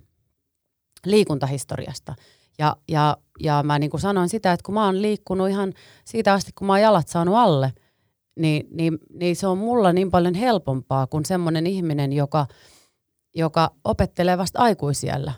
liikuntahistoriasta. 1.06 2.14
Ja, 2.58 2.76
ja, 2.88 3.16
ja 3.40 3.62
mä 3.62 3.78
niin 3.78 3.90
kuin 3.90 4.00
sanoin 4.00 4.28
sitä, 4.28 4.52
että 4.52 4.64
kun 4.64 4.74
mä 4.74 4.84
oon 4.84 5.02
liikkunut 5.02 5.48
ihan 5.48 5.72
siitä 6.04 6.32
asti, 6.32 6.52
kun 6.58 6.66
mä 6.66 6.72
oon 6.72 6.80
jalat 6.80 7.08
saanut 7.08 7.34
alle, 7.34 7.72
niin, 8.38 8.66
niin, 8.70 8.98
niin 9.12 9.36
se 9.36 9.46
on 9.46 9.58
mulla 9.58 9.92
niin 9.92 10.10
paljon 10.10 10.34
helpompaa 10.34 11.06
kuin 11.06 11.24
semmoinen 11.24 11.66
ihminen, 11.66 12.12
joka, 12.12 12.46
joka 13.34 13.70
opettelee 13.84 14.38
vasta 14.38 14.58
aikuisiellä 14.58 15.32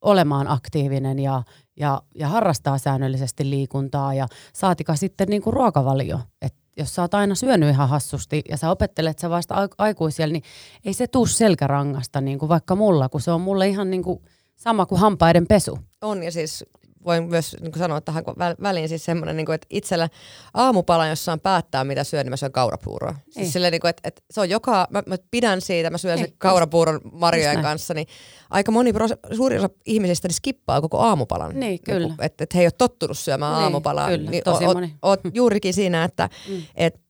olemaan 0.00 0.48
aktiivinen 0.48 1.18
ja, 1.18 1.42
ja, 1.76 2.02
ja 2.14 2.28
harrastaa 2.28 2.78
säännöllisesti 2.78 3.50
liikuntaa 3.50 4.14
ja 4.14 4.28
saatika 4.52 4.96
sitten 4.96 5.28
niin 5.28 5.42
kuin 5.42 5.54
ruokavalio. 5.54 6.20
Et 6.42 6.54
jos 6.76 6.94
sä 6.94 7.02
oot 7.02 7.14
aina 7.14 7.34
syönyt 7.34 7.70
ihan 7.70 7.88
hassusti 7.88 8.42
ja 8.48 8.56
sä 8.56 8.70
opettelet 8.70 9.18
sä 9.18 9.30
vasta 9.30 9.68
aikuisiellä, 9.78 10.32
niin 10.32 10.42
ei 10.84 10.92
se 10.92 11.06
tuu 11.06 11.26
selkärangasta 11.26 12.20
niin 12.20 12.38
kuin 12.38 12.48
vaikka 12.48 12.76
mulla, 12.76 13.08
kun 13.08 13.20
se 13.20 13.30
on 13.30 13.40
mulle 13.40 13.68
ihan 13.68 13.90
niin 13.90 14.02
kuin 14.02 14.22
sama 14.56 14.86
kuin 14.86 15.00
hampaiden 15.00 15.46
pesu. 15.46 15.78
On 16.02 16.22
ja 16.22 16.32
siis 16.32 16.64
voin 17.04 17.24
myös 17.24 17.56
niin 17.60 17.72
kuin 17.72 17.80
sanoa 17.80 18.00
tähän 18.00 18.24
väliin 18.62 18.88
siis 18.88 19.04
semmoinen, 19.04 19.36
niin 19.36 19.46
kuin, 19.46 19.54
että 19.54 19.66
itsellä 19.70 20.08
aamupala, 20.54 21.06
jossa 21.06 21.32
on 21.32 21.40
päättää, 21.40 21.84
mitä 21.84 22.04
syön, 22.04 22.24
niin 22.24 22.32
mä 22.32 22.36
syön 22.36 22.52
kaurapuuroa. 22.52 23.14
Siis 23.30 23.52
silleen, 23.52 23.72
niin 23.72 23.80
kuin, 23.80 23.90
että, 23.90 24.08
että 24.08 24.22
se 24.30 24.40
on 24.40 24.50
joka, 24.50 24.86
mä, 24.90 25.02
mä 25.06 25.16
pidän 25.30 25.60
siitä, 25.60 25.90
mä 25.90 25.98
syön 25.98 26.18
Ei. 26.18 26.24
sen 26.24 26.34
kaurapuuron 26.38 27.00
marjojen 27.12 27.62
kanssa, 27.62 27.94
niin 27.94 28.06
aika 28.50 28.72
moni, 28.72 28.92
suuri 29.36 29.58
osa 29.58 29.70
ihmisistä 29.86 30.28
niin 30.28 30.34
skippaa 30.34 30.80
koko 30.80 30.98
aamupalan. 30.98 31.50
Niin, 31.50 31.60
niin 31.60 31.80
kyllä. 31.82 32.06
Niin 32.06 32.22
että, 32.22 32.44
että 32.44 32.56
he 32.56 32.62
ei 32.62 32.66
ole 32.66 32.72
tottunut 32.78 33.18
syömään 33.18 33.52
niin, 33.52 33.62
aamupalaa. 33.62 34.08
Kyllä, 34.08 34.30
niin 34.30 34.44
tosi 34.44 34.64
oot, 34.64 34.74
moni. 34.74 34.94
Oot 35.02 35.20
juurikin 35.34 35.74
siinä, 35.74 36.04
että 36.04 36.28
mm. 36.48 36.62
et, 36.74 37.00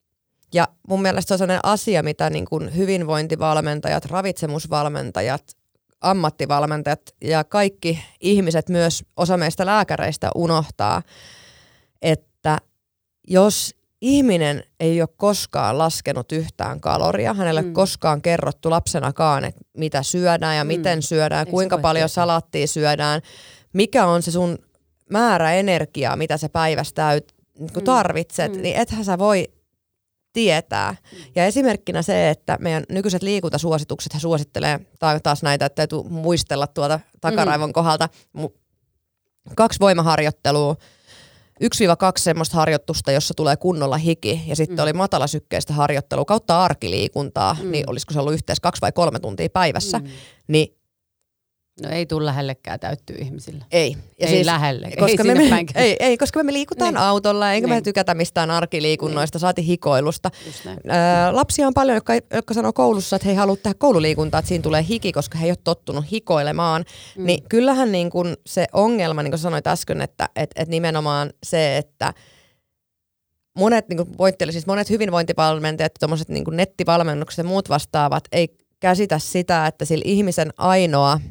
ja 0.55 0.69
mun 0.89 1.03
mielestä 1.03 1.29
se 1.29 1.35
on 1.35 1.39
sellainen 1.39 1.65
asia, 1.65 2.03
mitä 2.03 2.31
niin 2.31 2.45
kuin 2.45 2.77
hyvinvointivalmentajat, 2.77 4.05
ravitsemusvalmentajat, 4.05 5.43
ammattivalmentajat 6.01 7.01
ja 7.25 7.45
kaikki 7.45 8.05
ihmiset, 8.21 8.69
myös 8.69 9.05
osa 9.17 9.37
meistä 9.37 9.67
lääkäreistä 9.67 10.31
unohtaa, 10.35 11.03
että 12.03 12.59
jos 13.29 13.75
ihminen 14.01 14.63
ei 14.81 15.03
ole 15.03 15.09
koskaan 15.17 15.79
laskenut 15.79 16.33
yhtään 16.33 16.81
kaloria, 16.81 17.35
hänelle 17.35 17.63
mm. 17.63 17.73
koskaan 17.73 18.23
kerrottu 18.23 18.71
lapsenakaan, 18.71 19.45
että 19.45 19.61
mitä 19.77 20.03
syödään 20.03 20.57
ja 20.57 20.65
mm. 20.65 20.69
miten 20.69 21.03
syödään, 21.03 21.47
ei 21.47 21.51
kuinka 21.51 21.79
paljon 21.79 22.09
tietää. 22.09 22.15
salattia 22.15 22.67
syödään, 22.67 23.21
mikä 23.73 24.07
on 24.07 24.23
se 24.23 24.31
sun 24.31 24.59
määrä 25.11 25.53
energiaa, 25.53 26.17
mitä 26.17 26.37
sä 26.37 26.49
päivästä 26.49 27.03
täyt, 27.03 27.35
niin 27.59 27.71
mm. 27.75 27.85
tarvitset, 27.85 28.53
mm. 28.53 28.63
niin 28.63 28.77
ethän 28.77 29.05
sä 29.05 29.19
voi 29.19 29.49
tietää. 30.33 30.97
Ja 31.35 31.47
esimerkkinä 31.47 32.03
se, 32.03 32.31
että 32.31 32.57
meidän 32.61 32.85
nykyiset 32.89 33.23
liikuntasuositukset 33.23 34.15
he 34.15 34.19
suosittelee, 34.21 34.81
tai 34.99 35.21
taas 35.21 35.43
näitä, 35.43 35.67
että 35.67 35.77
täytyy 35.77 36.03
muistella 36.03 36.67
tuota 36.67 37.01
takaraivon 37.21 37.71
mm. 37.71 37.73
kohdalta, 37.73 38.09
kaksi 39.57 39.81
voimaharjoittelua, 39.81 40.77
1-2 41.65 41.67
semmoista 42.19 42.57
harjoitusta, 42.57 43.13
jossa 43.13 43.35
tulee 43.35 43.57
kunnolla 43.57 43.97
hiki, 43.97 44.43
ja 44.47 44.57
sitten 44.57 44.77
mm. 44.77 44.83
oli 44.83 44.93
matalasykkeistä 44.93 45.73
harjoittelua 45.73 46.25
kautta 46.25 46.65
arkiliikuntaa, 46.65 47.57
mm. 47.63 47.71
niin 47.71 47.91
olisiko 47.91 48.13
se 48.13 48.21
ollut 48.21 48.35
yhteensä 48.35 48.61
kaksi 48.63 48.81
vai 48.81 48.93
kolme 48.93 49.19
tuntia 49.19 49.49
päivässä, 49.53 49.99
mm. 49.99 50.07
niin 50.49 50.78
No 51.83 51.89
ei 51.89 52.07
tule 52.07 52.25
lähellekään 52.25 52.81
täyttyä 52.81 53.17
ihmisillä. 53.19 53.65
Ei. 53.73 53.97
Ja 54.21 54.27
ei 54.27 54.35
siis, 54.35 54.47
lähelle. 54.47 54.91
Koska 54.99 55.23
ei, 55.23 55.35
me, 55.35 55.65
ei, 55.75 55.97
ei, 56.01 56.19
koska 56.19 56.43
me 56.43 56.53
liikutaan 56.53 56.95
niin. 56.95 57.03
autolla, 57.03 57.53
eikä 57.53 57.67
niin. 57.67 57.77
me 57.77 57.81
tykätä 57.81 58.15
mistään 58.15 58.51
arkiliikunnoista, 58.51 59.37
niin. 59.37 59.41
saati 59.41 59.67
hikoilusta. 59.67 60.31
Ö, 60.67 60.71
lapsia 61.31 61.67
on 61.67 61.75
paljon, 61.75 61.97
jotka, 61.97 62.15
jotka 62.15 62.55
sanoo 62.55 62.73
koulussa, 62.73 63.17
että 63.17 63.27
he 63.27 63.33
ei 63.33 63.37
halua 63.37 63.57
tehdä 63.57 63.75
koululiikuntaa, 63.79 64.39
että 64.39 64.49
siinä 64.49 64.63
tulee 64.63 64.85
hiki, 64.89 65.13
koska 65.13 65.39
he 65.39 65.45
ei 65.45 65.51
ole 65.51 65.59
tottunut 65.65 66.05
hikoilemaan. 66.13 66.85
Mm. 67.17 67.27
Niin 67.27 67.43
kyllähän 67.49 67.93
niin 67.93 68.11
kun 68.11 68.37
se 68.47 68.67
ongelma, 68.73 69.23
niin 69.23 69.33
kuin 69.33 69.41
sanoit 69.41 69.67
äsken, 69.67 70.01
että 70.01 70.29
et, 70.37 70.51
et 70.57 70.69
nimenomaan 70.69 71.31
se, 71.43 71.77
että 71.77 72.15
monet, 73.59 73.89
niin 73.89 74.07
kuin 74.17 74.35
siis 74.51 74.67
monet 74.67 74.91
hyvinvointivalmentajat, 74.91 75.93
tuommoiset 76.01 76.29
niin 76.29 76.45
nettivalmennukset 76.51 77.39
ja 77.39 77.45
muut 77.45 77.69
vastaavat, 77.69 78.25
ei 78.33 78.49
käsitä 78.81 79.19
sitä, 79.19 79.67
että 79.67 79.85
sillä 79.85 80.03
ihmisen 80.07 80.53
ainoa– 80.57 81.21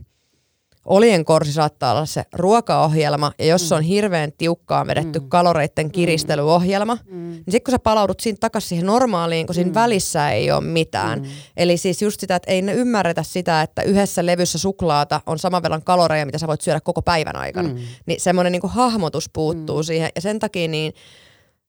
Olien 0.87 1.25
korsi 1.25 1.53
saattaa 1.53 1.91
olla 1.91 2.05
se 2.05 2.23
ruokaohjelma, 2.33 3.31
ja 3.39 3.45
jos 3.45 3.71
mm. 3.71 3.77
on 3.77 3.83
hirveän 3.83 4.31
tiukkaan 4.37 4.87
vedetty 4.87 5.19
mm. 5.19 5.29
kaloreiden 5.29 5.91
kiristelyohjelma, 5.91 6.97
mm. 7.05 7.17
niin 7.17 7.43
sitten 7.49 7.63
kun 7.63 7.71
sä 7.71 7.79
palaudut 7.79 8.19
siinä 8.19 8.37
takaisin 8.39 8.69
siihen 8.69 8.85
normaaliin, 8.85 9.45
kun 9.45 9.55
siinä 9.55 9.69
mm. 9.69 9.73
välissä 9.73 10.31
ei 10.31 10.51
ole 10.51 10.61
mitään. 10.61 11.19
Mm. 11.19 11.25
Eli 11.57 11.77
siis 11.77 12.01
just 12.01 12.19
sitä, 12.19 12.35
että 12.35 12.51
ei 12.51 12.61
ne 12.61 12.73
ymmärretä 12.73 13.23
sitä, 13.23 13.61
että 13.61 13.81
yhdessä 13.81 14.25
levyssä 14.25 14.57
suklaata 14.57 15.21
on 15.25 15.39
saman 15.39 15.63
verran 15.63 15.83
kaloreja, 15.83 16.25
mitä 16.25 16.37
sä 16.37 16.47
voit 16.47 16.61
syödä 16.61 16.79
koko 16.79 17.01
päivän 17.01 17.35
aikana. 17.35 17.69
Mm. 17.69 17.77
Niin 18.05 18.21
semmoinen 18.21 18.51
niin 18.51 18.61
hahmotus 18.65 19.29
puuttuu 19.33 19.77
mm. 19.77 19.83
siihen, 19.83 20.09
ja 20.15 20.21
sen 20.21 20.39
takia 20.39 20.67
niin 20.67 20.93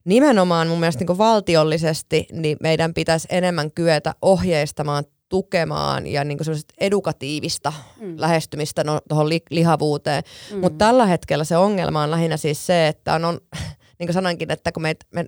nimenomaan 0.05 0.69
mun 0.69 0.81
mielestä 0.81 1.05
niin 1.05 1.19
valtiollisesti 1.19 2.27
niin 2.33 2.57
meidän 2.61 2.95
pitäisi 2.95 3.29
enemmän 3.31 3.71
kyetä 3.71 4.15
ohjeistamaan 4.23 5.05
tukemaan 5.29 6.07
ja 6.07 6.25
niin 6.25 6.39
edukatiivista 6.79 7.73
mm. 8.01 8.15
lähestymistä 8.17 8.85
no, 8.85 9.01
tuohon 9.09 9.29
li- 9.29 9.43
lihavuuteen. 9.51 10.23
Mm. 10.53 10.59
Mutta 10.59 10.79
tällä 10.79 11.07
hetkellä 11.07 11.45
se 11.45 11.57
ongelma 11.57 12.03
on 12.03 12.11
lähinnä 12.11 12.37
siis 12.37 12.67
se, 12.67 12.89
että 12.89 13.15
on, 13.15 13.25
on 13.25 13.41
niin 13.99 14.07
kuin 14.07 14.15
sanoinkin, 14.15 14.51
että 14.51 14.73
kun 14.73 14.83
meitä, 14.83 15.07
me 15.15 15.27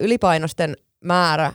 ylipainosten 0.00 0.76
määrä 1.04 1.52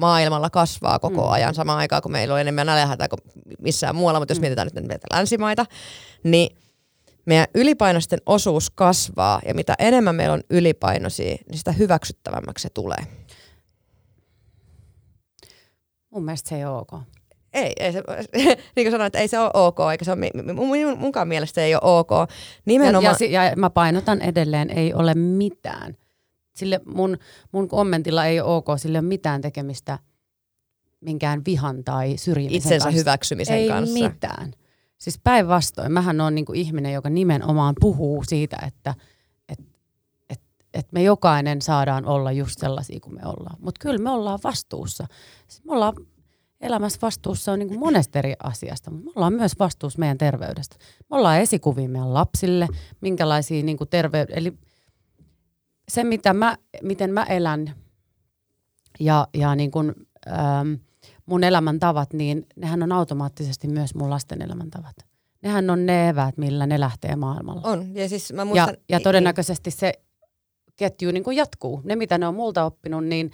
maailmalla 0.00 0.50
kasvaa 0.50 0.98
koko 0.98 1.22
mm. 1.22 1.32
ajan 1.32 1.54
samaan 1.54 1.78
aikaan, 1.78 2.02
kun 2.02 2.12
meillä 2.12 2.34
on 2.34 2.40
enemmän 2.40 2.66
nälänhätä 2.66 3.08
kuin 3.08 3.20
missään 3.58 3.96
muualla, 3.96 4.20
mutta 4.20 4.32
jos 4.32 4.38
mm. 4.38 4.42
mietitään 4.42 4.68
nyt 4.74 4.86
meitä 4.86 5.06
länsimaita, 5.12 5.66
niin 6.22 6.56
meidän 7.26 7.46
ylipainosten 7.54 8.18
osuus 8.26 8.70
kasvaa 8.70 9.40
ja 9.46 9.54
mitä 9.54 9.74
enemmän 9.78 10.14
meillä 10.14 10.34
on 10.34 10.42
ylipainoisia, 10.50 11.36
niin 11.48 11.58
sitä 11.58 11.72
hyväksyttävämmäksi 11.72 12.62
se 12.62 12.70
tulee. 12.70 13.06
Mun 16.10 16.24
mielestä 16.24 16.48
se 16.48 16.56
ei 16.56 16.64
ole 16.64 16.78
ok 16.78 17.14
ei, 17.54 17.72
ei 17.78 17.92
se, 17.92 18.02
niin 18.76 18.84
kuin 18.84 18.90
sanoin, 18.90 19.06
että 19.06 19.18
ei 19.18 19.28
se 19.28 19.38
ole 19.38 19.50
ok, 19.54 19.78
eikä 19.92 20.04
se 20.04 20.12
ole, 20.12 20.54
mun, 20.54 20.98
munkaan 20.98 21.28
mielestä 21.28 21.54
se 21.54 21.64
ei 21.64 21.74
ole 21.74 21.82
ok. 21.84 22.10
Nimenomaan... 22.64 23.16
Ja, 23.20 23.26
ja, 23.26 23.44
ja 23.44 23.56
mä 23.56 23.70
painotan 23.70 24.20
edelleen, 24.20 24.70
ei 24.70 24.94
ole 24.94 25.14
mitään. 25.14 25.96
Sille 26.56 26.80
mun, 26.86 27.18
mun 27.52 27.68
kommentilla 27.68 28.26
ei 28.26 28.40
ole 28.40 28.56
ok, 28.56 28.66
sille 28.76 28.98
ole 28.98 29.06
mitään 29.06 29.40
tekemistä 29.40 29.98
minkään 31.04 31.42
vihan 31.46 31.84
tai 31.84 32.16
syrjimisen 32.16 32.56
Itsensä 32.56 32.84
kanssa. 32.84 32.98
hyväksymisen 32.98 33.56
ei 33.56 33.68
kanssa. 33.68 33.98
Ei 33.98 34.02
mitään. 34.08 34.52
Siis 34.98 35.20
päinvastoin, 35.24 35.92
mähän 35.92 36.20
on 36.20 36.34
niinku 36.34 36.52
ihminen, 36.52 36.92
joka 36.92 37.10
nimenomaan 37.10 37.74
puhuu 37.80 38.24
siitä, 38.26 38.56
että 38.66 38.94
et, 39.48 39.58
et, 40.28 40.40
et 40.74 40.86
me 40.92 41.02
jokainen 41.02 41.62
saadaan 41.62 42.06
olla 42.06 42.32
just 42.32 42.58
sellaisia 42.58 43.00
kuin 43.00 43.14
me 43.14 43.20
ollaan. 43.24 43.56
Mutta 43.60 43.78
kyllä 43.78 43.98
me 43.98 44.10
ollaan 44.10 44.38
vastuussa. 44.44 45.06
Siis 45.48 45.64
me 45.64 45.72
ollaan 45.72 45.94
elämässä 46.64 46.98
vastuussa 47.02 47.52
on 47.52 47.58
niin 47.58 47.68
kuin 47.68 47.80
monesta 47.80 48.18
eri 48.18 48.34
asiasta, 48.42 48.90
mutta 48.90 49.04
me 49.04 49.12
ollaan 49.16 49.32
myös 49.32 49.52
vastuussa 49.58 49.98
meidän 49.98 50.18
terveydestä. 50.18 50.76
Me 51.10 51.16
ollaan 51.16 51.40
esikuvia 51.40 51.88
meidän 51.88 52.14
lapsille, 52.14 52.68
minkälaisia 53.00 53.62
niin 53.62 53.76
kuin 53.76 53.88
eli 54.28 54.52
se, 55.88 56.04
mitä 56.04 56.32
mä, 56.32 56.56
miten 56.82 57.10
mä 57.10 57.22
elän 57.22 57.74
ja, 59.00 59.28
ja 59.34 59.54
niin 59.54 59.70
kuin, 59.70 59.94
ähm, 60.28 60.72
mun 61.26 61.44
elämäntavat, 61.44 62.12
niin 62.12 62.46
nehän 62.56 62.82
on 62.82 62.92
automaattisesti 62.92 63.68
myös 63.68 63.94
mun 63.94 64.10
lasten 64.10 64.42
elämäntavat. 64.42 64.96
nehän 65.42 65.70
on 65.70 65.86
ne 65.86 66.08
eväät, 66.08 66.36
millä 66.36 66.66
ne 66.66 66.80
lähtee 66.80 67.16
maailmalla. 67.16 67.62
On, 67.64 67.94
ja 67.94 68.08
siis 68.08 68.32
mä 68.32 68.44
muistan... 68.44 68.68
Ja, 68.68 68.76
ja 68.88 69.00
todennäköisesti 69.00 69.70
se 69.70 69.92
ketju 70.76 71.10
niin 71.10 71.24
kuin 71.24 71.36
jatkuu. 71.36 71.80
Ne, 71.84 71.96
mitä 71.96 72.18
ne 72.18 72.26
on 72.26 72.34
multa 72.34 72.64
oppinut, 72.64 73.04
niin 73.04 73.30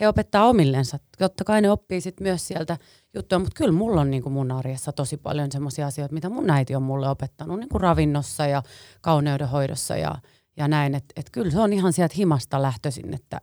he 0.00 0.08
opettaa 0.08 0.48
omillensa. 0.48 0.98
Totta 1.18 1.44
kai 1.44 1.62
ne 1.62 1.70
oppii 1.70 2.00
sit 2.00 2.20
myös 2.20 2.48
sieltä 2.48 2.78
juttuja, 3.14 3.38
mutta 3.38 3.54
kyllä 3.56 3.72
mulla 3.72 4.00
on 4.00 4.10
niin 4.10 4.22
kuin 4.22 4.32
mun 4.32 4.52
arjessa 4.52 4.92
tosi 4.92 5.16
paljon 5.16 5.52
sellaisia 5.52 5.86
asioita, 5.86 6.14
mitä 6.14 6.28
mun 6.28 6.50
äiti 6.50 6.74
on 6.74 6.82
mulle 6.82 7.08
opettanut 7.08 7.58
niin 7.58 7.68
kuin 7.68 7.80
ravinnossa 7.80 8.46
ja 8.46 8.62
kauneudenhoidossa 9.00 9.96
ja, 9.96 10.14
ja 10.56 10.68
näin. 10.68 10.94
Että 10.94 11.12
et 11.16 11.30
kyllä 11.30 11.50
se 11.50 11.60
on 11.60 11.72
ihan 11.72 11.92
sieltä 11.92 12.14
himasta 12.18 12.62
lähtöisin, 12.62 13.14
että 13.14 13.40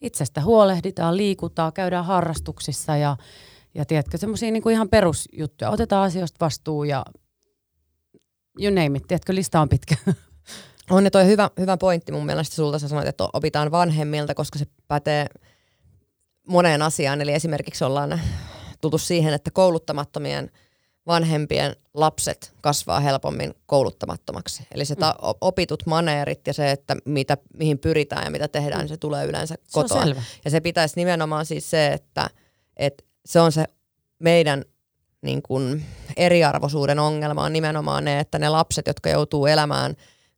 itsestä 0.00 0.42
huolehditaan, 0.42 1.16
liikutaan, 1.16 1.72
käydään 1.72 2.04
harrastuksissa 2.04 2.96
ja, 2.96 3.16
ja 3.74 3.84
tiedätkö, 3.84 4.18
semmoisia 4.18 4.50
niin 4.50 4.70
ihan 4.70 4.88
perusjuttuja. 4.88 5.70
Otetaan 5.70 6.06
asioista 6.06 6.44
vastuu 6.44 6.84
ja 6.84 7.04
you 8.60 8.70
name 8.70 8.98
it, 8.98 9.06
tiedätkö, 9.08 9.34
lista 9.34 9.60
on 9.60 9.68
pitkä. 9.68 9.96
On 10.90 11.04
ne 11.04 11.10
toi 11.10 11.26
hyvä, 11.26 11.50
hyvä 11.60 11.76
pointti 11.76 12.12
mun 12.12 12.26
mielestä 12.26 12.54
sulta. 12.54 12.78
Sä 12.78 12.88
sanoit, 12.88 13.08
että 13.08 13.28
opitaan 13.32 13.70
vanhemmilta, 13.70 14.34
koska 14.34 14.58
se 14.58 14.64
pätee 14.88 15.26
moneen 16.48 16.82
asiaan. 16.82 17.20
Eli 17.20 17.32
esimerkiksi 17.32 17.84
ollaan 17.84 18.20
tultu 18.80 18.98
siihen, 18.98 19.34
että 19.34 19.50
kouluttamattomien 19.50 20.50
vanhempien 21.06 21.76
lapset 21.94 22.52
kasvaa 22.60 23.00
helpommin 23.00 23.54
kouluttamattomaksi. 23.66 24.66
Eli 24.74 24.84
se 24.84 24.96
ta- 24.96 25.14
opitut 25.40 25.86
maneerit 25.86 26.46
ja 26.46 26.52
se, 26.52 26.70
että 26.70 26.96
mitä, 27.04 27.36
mihin 27.58 27.78
pyritään 27.78 28.24
ja 28.24 28.30
mitä 28.30 28.48
tehdään, 28.48 28.80
niin 28.80 28.88
se 28.88 28.96
tulee 28.96 29.26
yleensä 29.26 29.54
kotoa. 29.72 30.04
Se 30.04 30.14
ja 30.44 30.50
se 30.50 30.60
pitäisi 30.60 30.94
nimenomaan 30.96 31.46
siis 31.46 31.70
se, 31.70 31.86
että, 31.86 32.30
että 32.76 33.04
se 33.26 33.40
on 33.40 33.52
se 33.52 33.64
meidän 34.18 34.64
niin 35.22 35.42
kuin 35.42 35.84
eriarvoisuuden 36.16 36.98
ongelma 36.98 37.44
on 37.44 37.52
nimenomaan 37.52 38.04
ne, 38.04 38.20
että 38.20 38.38
ne 38.38 38.48
lapset, 38.48 38.86
jotka 38.86 39.10
joutuu 39.10 39.46
elämään 39.46 39.94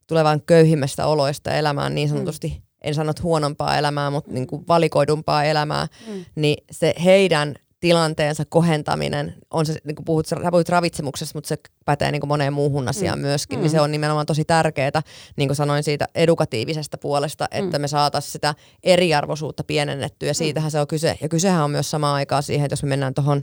tulevan 0.06 0.42
köyhimmästä 0.42 1.06
oloista 1.06 1.50
elämään 1.50 1.94
niin 1.94 2.08
sanotusti, 2.08 2.48
mm. 2.48 2.65
En 2.86 2.94
sano 2.94 3.12
huonompaa 3.22 3.78
elämää, 3.78 4.10
mutta 4.10 4.32
niin 4.32 4.46
kuin 4.46 4.64
valikoidumpaa 4.68 5.44
elämää, 5.44 5.86
mm. 6.06 6.24
niin 6.34 6.64
se 6.70 6.94
heidän 7.04 7.54
tilanteensa 7.80 8.44
kohentaminen, 8.48 9.34
on 9.50 9.66
se, 9.66 9.76
niin 9.84 9.94
kuin 9.94 10.04
puhut, 10.04 10.26
sä 10.26 10.36
puhut 10.50 10.68
ravitsemuksesta, 10.68 11.36
mutta 11.36 11.48
se 11.48 11.56
pätee 11.84 12.12
niin 12.12 12.20
kuin 12.20 12.28
moneen 12.28 12.52
muuhun 12.52 12.88
asiaan 12.88 13.18
mm. 13.18 13.22
myöskin, 13.22 13.58
mm. 13.58 13.62
niin 13.62 13.70
se 13.70 13.80
on 13.80 13.92
nimenomaan 13.92 14.26
tosi 14.26 14.44
tärkeää, 14.44 15.02
niin 15.36 15.48
kuin 15.48 15.56
sanoin 15.56 15.82
siitä 15.82 16.08
edukatiivisesta 16.14 16.98
puolesta, 16.98 17.48
että 17.50 17.78
mm. 17.78 17.82
me 17.82 17.88
saataisiin 17.88 18.32
sitä 18.32 18.54
eriarvoisuutta 18.82 19.64
pienennettyä, 19.64 20.28
ja 20.28 20.32
mm. 20.32 20.36
siitähän 20.36 20.68
mm. 20.68 20.72
se 20.72 20.80
on 20.80 20.86
kyse. 20.86 21.18
Ja 21.20 21.28
kysehän 21.28 21.64
on 21.64 21.70
myös 21.70 21.90
samaan 21.90 22.14
aikaan 22.14 22.42
siihen, 22.42 22.64
että 22.64 22.72
jos 22.72 22.82
me 22.82 22.88
mennään 22.88 23.14
tuohon 23.14 23.42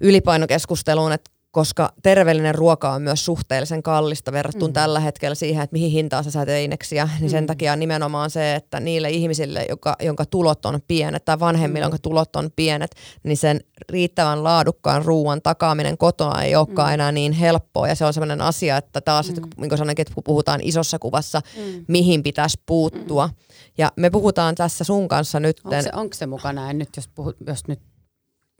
ylipainokeskusteluun, 0.00 1.12
että 1.12 1.30
koska 1.54 1.92
terveellinen 2.02 2.54
ruoka 2.54 2.92
on 2.92 3.02
myös 3.02 3.24
suhteellisen 3.24 3.82
kallista 3.82 4.32
verrattuna 4.32 4.68
mm. 4.68 4.72
tällä 4.72 5.00
hetkellä 5.00 5.34
siihen, 5.34 5.64
että 5.64 5.74
mihin 5.74 5.90
hintaan 5.90 6.24
sä 6.24 6.30
saat 6.30 6.48
eineksiä, 6.48 7.08
niin 7.20 7.30
sen 7.30 7.44
mm. 7.44 7.46
takia 7.46 7.76
nimenomaan 7.76 8.30
se, 8.30 8.54
että 8.54 8.80
niille 8.80 9.10
ihmisille, 9.10 9.66
joka, 9.68 9.96
jonka 10.02 10.26
tulot 10.26 10.66
on 10.66 10.80
pienet 10.88 11.24
tai 11.24 11.40
vanhemmille, 11.40 11.80
mm. 11.80 11.84
jonka 11.84 11.98
tulot 11.98 12.36
on 12.36 12.50
pienet, 12.56 12.90
niin 13.22 13.36
sen 13.36 13.60
riittävän 13.90 14.44
laadukkaan 14.44 15.04
ruoan 15.04 15.42
takaaminen 15.42 15.98
kotona 15.98 16.42
ei 16.42 16.56
olekaan 16.56 16.90
mm. 16.90 16.94
enää 16.94 17.12
niin 17.12 17.32
helppoa 17.32 17.88
ja 17.88 17.94
se 17.94 18.04
on 18.04 18.12
sellainen 18.12 18.40
asia, 18.40 18.76
että 18.76 19.00
taas, 19.00 19.28
mm. 19.28 19.34
että, 19.34 19.48
niin 19.56 19.68
kuin 19.68 19.78
sanoin, 19.78 20.00
että 20.00 20.14
kun 20.14 20.24
puhutaan 20.24 20.60
isossa 20.62 20.98
kuvassa, 20.98 21.40
mm. 21.56 21.84
mihin 21.88 22.22
pitäisi 22.22 22.62
puuttua. 22.66 23.26
Mm. 23.26 23.34
Ja 23.78 23.92
me 23.96 24.10
puhutaan 24.10 24.54
tässä 24.54 24.84
sun 24.84 25.08
kanssa 25.08 25.40
nyt. 25.40 25.60
Onko 25.64 25.82
se, 25.82 25.90
onko 25.92 26.14
se 26.14 26.26
mukana 26.26 26.72
nyt, 26.72 26.88
jos, 26.96 27.08
puhut, 27.08 27.36
jos 27.46 27.68
nyt 27.68 27.80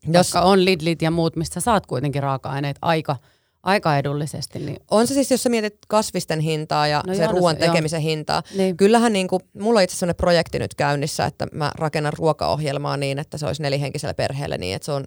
jos, 0.09 0.27
Koska 0.27 0.41
on 0.41 0.65
Lidlit 0.65 1.03
ja 1.03 1.11
muut, 1.11 1.37
mistä 1.37 1.61
saat 1.61 1.87
kuitenkin 1.87 2.23
raaka-aineet 2.23 2.77
aika, 2.83 3.17
aika 3.63 3.99
edullisesti. 3.99 4.59
Niin... 4.59 4.77
On 4.91 5.07
se 5.07 5.15
siis, 5.15 5.31
jos 5.31 5.43
sä 5.43 5.49
mietit 5.49 5.79
kasvisten 5.89 6.41
hintaa 6.41 6.87
ja 6.87 7.03
no 7.07 7.15
sen 7.15 7.25
joo, 7.25 7.33
ruoan 7.33 7.57
no, 7.57 7.67
tekemisen 7.67 8.03
joo. 8.03 8.09
hintaa. 8.09 8.43
Niin. 8.57 8.77
Kyllähän 8.77 9.13
niin 9.13 9.29
kuin, 9.29 9.43
mulla 9.61 9.79
on 9.79 9.85
itse 9.85 9.97
asiassa 9.97 10.15
projekti 10.15 10.59
nyt 10.59 10.75
käynnissä, 10.75 11.27
että 11.27 11.47
mä 11.53 11.73
rakennan 11.75 12.13
ruokaohjelmaa 12.19 12.97
niin, 12.97 13.19
että 13.19 13.39
se 13.39 13.47
olisi 13.47 13.63
nelihenkiselle 13.63 14.15
perheelle 14.15 14.59
niin, 14.59 14.77
että 14.77 14.87
se 14.87 14.93
on 14.93 15.05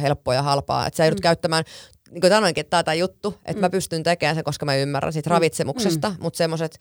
helppoa 0.00 0.34
ja 0.34 0.42
halpaa. 0.42 0.86
Että 0.86 0.96
sä 0.96 1.04
joudut 1.04 1.18
mm. 1.18 1.22
käyttämään 1.22 1.64
niin 2.10 2.20
kuin 2.20 2.30
sanoinkin, 2.30 2.66
tämä 2.66 2.94
juttu, 2.94 3.34
että 3.44 3.52
mm. 3.52 3.60
mä 3.60 3.70
pystyn 3.70 4.02
tekemään 4.02 4.34
sen, 4.34 4.44
koska 4.44 4.66
mä 4.66 4.76
ymmärrän 4.76 5.12
siitä 5.12 5.30
mm. 5.30 5.32
ravitsemuksesta, 5.32 6.10
mm. 6.10 6.16
mutta 6.20 6.36
semmoiset 6.36 6.78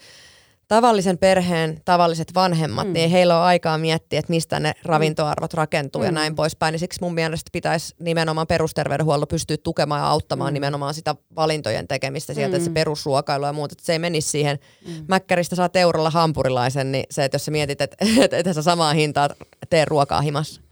tavallisen 0.68 1.18
perheen 1.18 1.82
tavalliset 1.86 2.36
vanhemmat, 2.36 2.88
mm. 2.88 2.94
niin 2.94 3.10
heillä 3.10 3.40
on 3.40 3.46
aikaa 3.46 3.78
miettiä, 3.78 4.20
että 4.20 4.30
mistä 4.30 4.60
ne 4.60 4.74
ravintoarvot 4.84 5.54
rakentuu 5.54 6.02
mm. 6.02 6.06
ja 6.06 6.12
näin 6.12 6.36
poispäin. 6.36 6.72
Niin 6.72 6.80
siksi 6.80 7.02
mun 7.02 7.14
mielestä 7.14 7.50
pitäisi 7.54 7.96
nimenomaan 8.00 8.48
perusterveydenhuolto 8.48 9.28
pystyä 9.28 9.58
tukemaan 9.58 10.02
ja 10.02 10.08
auttamaan 10.08 10.52
mm. 10.52 10.54
nimenomaan 10.54 10.94
sitä 10.94 11.16
valintojen 11.36 11.88
tekemistä 11.88 12.34
sieltä, 12.34 12.52
mm. 12.52 12.56
että 12.56 12.66
se 12.66 12.74
perusruokailu 12.74 13.46
ja 13.46 13.54
muuta, 13.54 13.74
että 13.74 13.86
se 13.86 13.94
ei 13.94 14.00
menisi 14.00 14.30
siihen. 14.30 14.60
Mm. 14.88 15.06
Mäkkäristä 15.08 15.56
saa 15.56 15.70
eurolla 15.74 16.10
hampurilaisen, 16.10 16.92
niin 16.92 17.06
se, 17.10 17.26
että 17.26 17.36
jos 17.36 17.46
sä 17.46 17.52
mietit, 17.52 17.82
että, 17.82 17.98
että, 18.24 18.38
että 18.38 18.54
sä 18.54 18.62
samaa 18.62 18.94
hintaa 18.94 19.30
tee 19.70 19.86
ruokaa 19.86 20.22
himassa. 20.22 20.65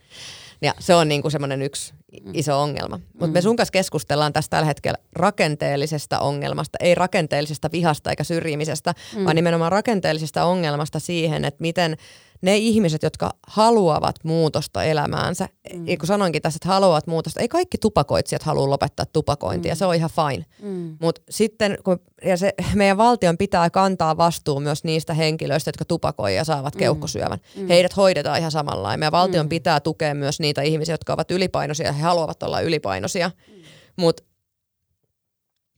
Ja 0.64 0.74
se 0.80 0.96
on 0.96 1.08
niinku 1.08 1.30
semmoinen 1.30 1.62
yksi 1.62 1.94
mm. 1.94 2.32
iso 2.34 2.62
ongelma. 2.62 3.00
Mutta 3.14 3.28
mm. 3.28 3.34
me 3.34 3.42
sun 3.42 3.56
kanssa 3.56 3.72
keskustellaan 3.72 4.34
tästä 4.34 4.50
tällä 4.50 4.66
hetkellä 4.66 4.98
rakenteellisesta 5.16 6.20
ongelmasta, 6.20 6.78
ei 6.82 6.96
rakenteellisesta 6.96 7.70
vihasta 7.72 8.10
eikä 8.10 8.24
syrjimisestä, 8.24 8.94
mm. 9.16 9.24
vaan 9.26 9.36
nimenomaan 9.36 9.72
rakenteellisesta 9.72 10.46
ongelmasta 10.46 11.00
siihen, 11.00 11.46
että 11.46 11.62
miten 11.62 11.98
ne 12.44 12.58
ihmiset, 12.58 13.04
jotka 13.04 13.32
haluavat 13.48 14.16
muutosta 14.24 14.84
elämäänsä, 14.84 15.50
mm. 15.74 15.86
kun 16.00 16.08
sanoinkin 16.08 16.42
tässä, 16.42 16.58
että 16.58 16.68
haluavat 16.68 17.08
muutosta, 17.08 17.40
ei 17.40 17.48
kaikki 17.48 17.78
tupakoitsijat 17.78 18.44
halua 18.44 18.70
lopettaa 18.70 19.06
tupakointia, 19.06 19.74
mm. 19.74 19.78
se 19.78 19.86
on 19.86 19.96
ihan 19.96 20.10
fine. 20.10 20.46
Mm. 20.62 20.98
Mutta 21.02 21.22
sitten, 21.30 21.78
kun, 21.84 22.00
ja 22.26 22.38
se, 22.38 22.54
meidän 22.76 22.98
valtion 22.98 23.38
pitää 23.38 23.70
kantaa 23.70 24.18
vastuu 24.18 24.60
myös 24.60 24.84
niistä 24.84 25.14
henkilöistä, 25.14 25.70
jotka 25.70 25.86
tupakoi 25.86 26.36
ja 26.36 26.44
saavat 26.44 26.76
mm. 26.76 26.80
keuhkosyövän. 26.80 27.40
Mm. 27.56 27.68
Heidät 27.68 27.98
hoidetaan 27.98 28.40
ihan 28.40 28.52
samalla 28.52 28.98
Meidän 28.98 29.12
valtion 29.12 29.46
mm. 29.46 29.50
pitää 29.50 29.80
tukea 29.80 30.16
myös 30.16 30.40
niitä 30.40 30.62
ihmisiä, 30.62 30.94
jotka 30.94 31.14
ovat 31.14 31.32
ylipainoisia 31.32 31.86
ja 31.86 31.94
he 31.94 32.02
haluavat 32.02 32.44
olla 32.44 32.62
ylipainoisia. 32.62 33.32
Mm. 33.48 33.54
Mutta 33.96 34.24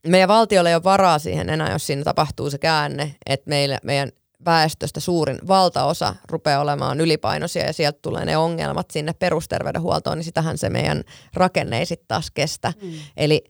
meidän 0.06 0.28
valtiolle 0.28 0.68
ei 0.68 0.74
ole 0.74 0.84
varaa 0.84 1.18
siihen 1.18 1.48
enää, 1.48 1.72
jos 1.72 1.86
siinä 1.86 2.04
tapahtuu 2.04 2.50
se 2.50 2.58
käänne, 2.58 3.16
että 3.26 3.48
meille, 3.48 3.78
meidän 3.82 4.10
väestöstä 4.46 5.00
suurin 5.00 5.38
valtaosa 5.48 6.14
rupeaa 6.30 6.60
olemaan 6.60 7.00
ylipainoisia 7.00 7.66
ja 7.66 7.72
sieltä 7.72 7.98
tulee 8.02 8.24
ne 8.24 8.36
ongelmat 8.36 8.90
sinne 8.90 9.12
perusterveydenhuoltoon, 9.12 10.18
niin 10.18 10.24
sitähän 10.24 10.58
se 10.58 10.70
meidän 10.70 11.04
rakenne 11.34 11.78
ei 11.78 11.86
sitten 11.86 12.08
taas 12.08 12.30
kestä. 12.30 12.72
Mm. 12.82 12.92
Eli 13.16 13.44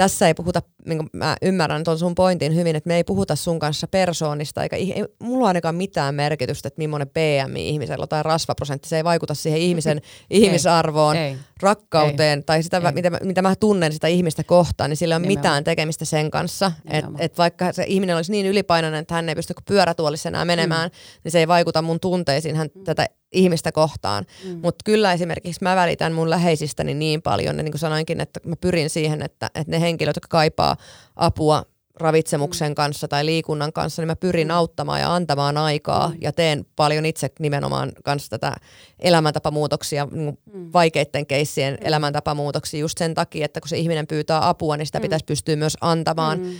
tässä 0.00 0.26
ei 0.26 0.34
puhuta, 0.34 0.62
niin 0.86 1.10
mä 1.12 1.36
ymmärrän 1.42 1.84
tuon 1.84 1.98
sun 1.98 2.14
pointin 2.14 2.54
hyvin, 2.54 2.76
että 2.76 2.88
me 2.88 2.96
ei 2.96 3.04
puhuta 3.04 3.36
sun 3.36 3.58
kanssa 3.58 3.88
persoonista, 3.88 4.62
eikä 4.62 4.76
ei, 4.76 5.04
mulla 5.18 5.44
on 5.44 5.48
ainakaan 5.48 5.74
mitään 5.74 6.14
merkitystä, 6.14 6.68
että 6.68 6.78
millainen 6.78 7.08
PMI 7.08 7.68
ihmisellä 7.68 8.06
tai 8.06 8.22
rasvaprosentti, 8.22 8.88
se 8.88 8.96
ei 8.96 9.04
vaikuta 9.04 9.34
siihen 9.34 9.60
ihmisen 9.60 10.00
ihmisarvoon, 10.30 11.16
ei, 11.16 11.36
rakkauteen 11.62 12.38
ei, 12.38 12.42
tai 12.42 12.62
sitä, 12.62 12.76
ei. 12.76 12.92
Mitä, 12.92 13.10
mitä 13.10 13.42
mä 13.42 13.56
tunnen 13.56 13.92
sitä 13.92 14.06
ihmistä 14.06 14.44
kohtaan, 14.44 14.90
niin 14.90 14.96
sillä 14.96 15.14
ei 15.14 15.16
ole 15.16 15.22
Nimenomaan. 15.22 15.40
mitään 15.40 15.64
tekemistä 15.64 16.04
sen 16.04 16.30
kanssa. 16.30 16.72
Että 16.90 17.10
et 17.18 17.38
vaikka 17.38 17.72
se 17.72 17.84
ihminen 17.86 18.16
olisi 18.16 18.32
niin 18.32 18.46
ylipainoinen, 18.46 19.00
että 19.00 19.14
hän 19.14 19.28
ei 19.28 19.34
pysty 19.34 19.54
pyörätuolissa 19.66 20.28
enää 20.28 20.44
menemään, 20.44 20.90
mm. 20.90 21.20
niin 21.24 21.32
se 21.32 21.38
ei 21.38 21.48
vaikuta 21.48 21.82
mun 21.82 22.00
tunteisiin 22.00 22.56
hän 22.56 22.68
mm. 22.74 22.84
tätä 22.84 23.06
ihmistä 23.32 23.72
kohtaan. 23.72 24.24
Mm. 24.44 24.60
Mutta 24.62 24.82
kyllä 24.84 25.12
esimerkiksi 25.12 25.62
mä 25.62 25.76
välitän 25.76 26.12
mun 26.12 26.30
läheisistäni 26.30 26.94
niin 26.94 27.22
paljon, 27.22 27.56
niin 27.56 27.70
kuin 27.70 27.78
sanoinkin, 27.80 28.20
että 28.20 28.40
mä 28.44 28.56
pyrin 28.56 28.90
siihen, 28.90 29.22
että, 29.22 29.50
että 29.54 29.70
ne 29.70 29.80
henkilöt, 29.80 30.16
jotka 30.16 30.28
kaipaa 30.28 30.76
apua 31.16 31.64
ravitsemuksen 32.00 32.70
mm. 32.70 32.74
kanssa 32.74 33.08
tai 33.08 33.26
liikunnan 33.26 33.72
kanssa, 33.72 34.02
niin 34.02 34.06
mä 34.06 34.16
pyrin 34.16 34.46
mm. 34.46 34.54
auttamaan 34.54 35.00
ja 35.00 35.14
antamaan 35.14 35.56
aikaa 35.56 36.08
mm. 36.08 36.16
ja 36.20 36.32
teen 36.32 36.66
paljon 36.76 37.06
itse 37.06 37.30
nimenomaan 37.38 37.92
kanssa 38.04 38.30
tätä 38.30 38.56
elämäntapamuutoksia, 38.98 40.08
niin 40.10 40.38
mm. 40.52 40.70
vaikeiden 40.72 41.26
keissien 41.26 41.74
mm. 41.74 41.86
elämäntapamuutoksia 41.86 42.80
just 42.80 42.98
sen 42.98 43.14
takia, 43.14 43.44
että 43.44 43.60
kun 43.60 43.68
se 43.68 43.78
ihminen 43.78 44.06
pyytää 44.06 44.48
apua, 44.48 44.76
niin 44.76 44.86
sitä 44.86 44.98
mm. 44.98 45.02
pitäisi 45.02 45.24
pystyä 45.24 45.56
myös 45.56 45.76
antamaan. 45.80 46.38
Mm. 46.38 46.52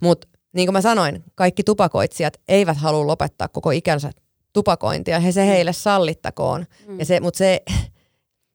Mutta 0.00 0.28
niin 0.52 0.66
kuin 0.66 0.72
mä 0.72 0.80
sanoin, 0.80 1.24
kaikki 1.34 1.62
tupakoitsijat 1.62 2.40
eivät 2.48 2.76
halua 2.76 3.06
lopettaa 3.06 3.48
koko 3.48 3.70
ikänsä 3.70 4.10
tupakointia, 4.54 5.20
he 5.20 5.32
se 5.32 5.42
mm. 5.42 5.46
heille 5.46 5.72
sallittakoon. 5.72 6.66
Mm. 6.88 6.98
Ja 6.98 7.04
se, 7.04 7.20
mutta 7.20 7.38
se, 7.38 7.62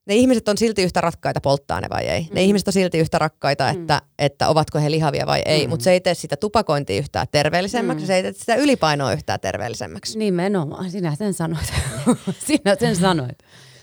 ne 0.06 0.16
ihmiset 0.16 0.48
on 0.48 0.58
silti 0.58 0.84
yhtä 0.84 1.02
rakkaita 1.02 1.42
polttaa 1.42 1.82
ne 1.82 1.88
vai 1.90 2.06
ei. 2.06 2.22
Mm. 2.22 2.36
Ne 2.36 2.44
ihmiset 2.44 2.68
on 2.68 2.74
silti 2.74 2.98
yhtä 2.98 3.20
rakkaita, 3.20 3.74
mm. 3.74 3.82
että, 3.82 4.02
että 4.20 4.48
ovatko 4.48 4.80
he 4.80 4.92
lihavia 4.92 5.26
vai 5.26 5.42
ei. 5.46 5.68
Mm. 5.68 5.70
Mutta 5.70 5.84
se 5.84 5.92
ei 5.92 6.02
tee 6.02 6.14
sitä 6.14 6.38
tupakointia 6.38 6.98
yhtään 6.98 7.28
terveellisemmäksi, 7.32 8.04
mm. 8.04 8.08
se 8.08 8.16
ei 8.16 8.24
tee 8.24 8.34
sitä 8.34 8.56
ylipainoa 8.56 9.14
yhtään 9.14 9.40
terveellisemmäksi. 9.40 10.20
Nimenomaan, 10.20 10.92
sinä 10.92 11.16
sen 11.16 11.34
sanoit. 11.34 11.74
sinä 12.48 12.76
sen 12.80 12.96
sanoit. 12.96 13.40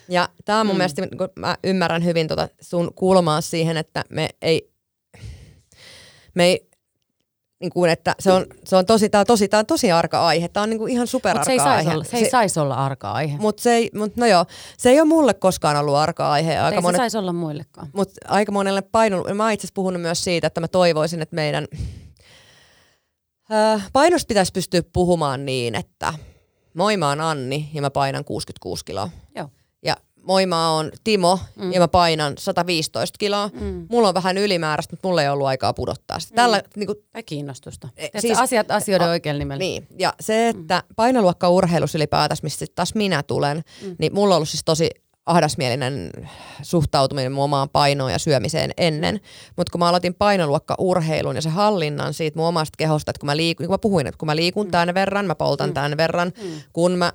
Ja 0.08 0.28
tämä 0.44 0.60
on 0.60 0.66
mun 0.66 0.76
mm. 0.76 0.78
mielestä, 0.78 1.02
kun 1.18 1.28
mä 1.36 1.56
ymmärrän 1.64 2.04
hyvin 2.04 2.28
tuota 2.28 2.48
sun 2.60 2.94
kulmaa 2.94 3.40
siihen, 3.40 3.76
että 3.76 4.04
me 4.10 4.28
ei, 4.42 4.70
me 6.34 6.44
ei 6.44 6.65
niin 7.60 7.70
kuin, 7.70 7.90
että 7.90 8.14
se 8.20 8.32
on, 8.32 8.46
se 8.64 8.76
on 8.76 8.86
tosi, 8.86 9.08
tää 9.08 9.20
on 9.20 9.26
tosi, 9.26 9.48
tää 9.48 9.60
on 9.60 9.66
tosi 9.66 9.92
arka 9.92 10.26
aihe. 10.26 10.48
Tämä 10.48 10.62
on 10.64 10.70
niin 10.70 10.78
kuin 10.78 10.92
ihan 10.92 11.06
superarka 11.06 11.52
Mutta 11.52 11.64
se 11.64 11.70
ei 11.70 11.76
aihe. 11.76 11.82
saisi 11.82 11.94
olla, 11.94 12.04
se 12.04 12.16
ei 12.16 12.30
sais 12.30 12.58
olla 12.58 12.74
arka 12.74 13.12
aihe. 13.12 13.38
Mutta 13.38 13.62
se 13.62 13.74
ei, 13.74 13.90
mut 13.94 14.16
no 14.16 14.26
joo, 14.26 14.44
se 14.78 14.90
ei 14.90 15.00
ole 15.00 15.08
mulle 15.08 15.34
koskaan 15.34 15.76
ollut 15.76 15.94
arka 15.96 16.30
aihe. 16.30 16.58
Aika 16.58 16.76
ei 16.76 16.82
monet, 16.82 16.96
se 16.96 17.00
saisi 17.00 17.18
olla 17.18 17.32
muillekaan. 17.32 17.88
Mutta 17.92 18.14
aika 18.28 18.52
monelle 18.52 18.82
paino, 18.82 19.24
mä 19.34 19.52
itse 19.52 19.68
puhunut 19.74 20.02
myös 20.02 20.24
siitä, 20.24 20.46
että 20.46 20.60
mä 20.60 20.68
toivoisin, 20.68 21.22
että 21.22 21.34
meidän 21.34 21.66
ää, 23.50 23.80
painosta 23.92 24.28
pitäisi 24.28 24.52
pystyä 24.52 24.82
puhumaan 24.92 25.46
niin, 25.46 25.74
että 25.74 26.14
moi 26.74 26.96
mä 26.96 27.08
oon 27.08 27.20
Anni 27.20 27.70
ja 27.74 27.82
mä 27.82 27.90
painan 27.90 28.24
66 28.24 28.84
kiloa. 28.84 29.10
Joo. 29.36 29.48
Moi 30.26 30.46
mä 30.46 30.70
oon 30.70 30.90
Timo 31.04 31.38
mm. 31.56 31.72
ja 31.72 31.80
mä 31.80 31.88
painan 31.88 32.34
115 32.38 33.18
kiloa. 33.18 33.50
Mm. 33.60 33.86
Mulla 33.90 34.08
on 34.08 34.14
vähän 34.14 34.38
ylimääräistä, 34.38 34.92
mutta 34.92 35.08
mulla 35.08 35.22
ei 35.22 35.28
ollut 35.28 35.46
aikaa 35.46 35.72
pudottaa 35.72 36.20
sitä. 36.20 36.34
Tällä, 36.34 36.58
mm. 36.58 36.64
niin 36.76 36.86
kuin, 36.86 36.98
Tai 37.12 37.22
kiinnostusta. 37.22 37.88
E, 37.96 38.20
siis- 38.20 38.38
asiat 38.38 38.70
asioiden 38.70 39.06
a- 39.08 39.10
oikealla 39.10 39.38
nimellä. 39.38 39.58
niin, 39.58 39.86
ja 39.98 40.14
se, 40.20 40.48
että 40.48 40.82
painoluokka 40.96 41.48
urheilussa 41.48 41.98
ylipäätänsä, 41.98 42.42
mistä 42.42 42.64
taas 42.74 42.94
minä 42.94 43.22
tulen, 43.22 43.62
mm. 43.82 43.96
niin 43.98 44.14
mulla 44.14 44.34
on 44.34 44.36
ollut 44.36 44.48
siis 44.48 44.64
tosi 44.64 44.90
ahdasmielinen 45.26 46.10
suhtautuminen 46.62 47.32
mun 47.32 47.44
omaan 47.44 47.68
painoon 47.68 48.12
ja 48.12 48.18
syömiseen 48.18 48.70
ennen. 48.76 49.20
Mutta 49.56 49.70
kun 49.72 49.78
mä 49.78 49.88
aloitin 49.88 50.14
painoluokka 50.14 50.74
urheilun 50.78 51.36
ja 51.36 51.42
se 51.42 51.48
hallinnan 51.48 52.14
siitä 52.14 52.38
mun 52.38 52.48
omasta 52.48 52.76
kehosta, 52.78 53.10
että 53.10 53.20
kun 53.20 53.26
mä 53.26 53.36
liikun, 53.36 53.62
niin 53.62 53.68
kuin 53.68 53.74
mä 53.74 53.78
puhuin, 53.78 54.06
että 54.06 54.18
kun 54.18 54.26
mä 54.26 54.36
liikun 54.36 54.66
mm. 54.66 54.70
tämän 54.70 54.94
verran, 54.94 55.26
mä 55.26 55.34
poltan 55.34 55.70
mm. 55.70 55.74
tämän 55.74 55.96
verran, 55.96 56.32
mm. 56.42 56.50
kun 56.72 56.92
mä 56.92 57.12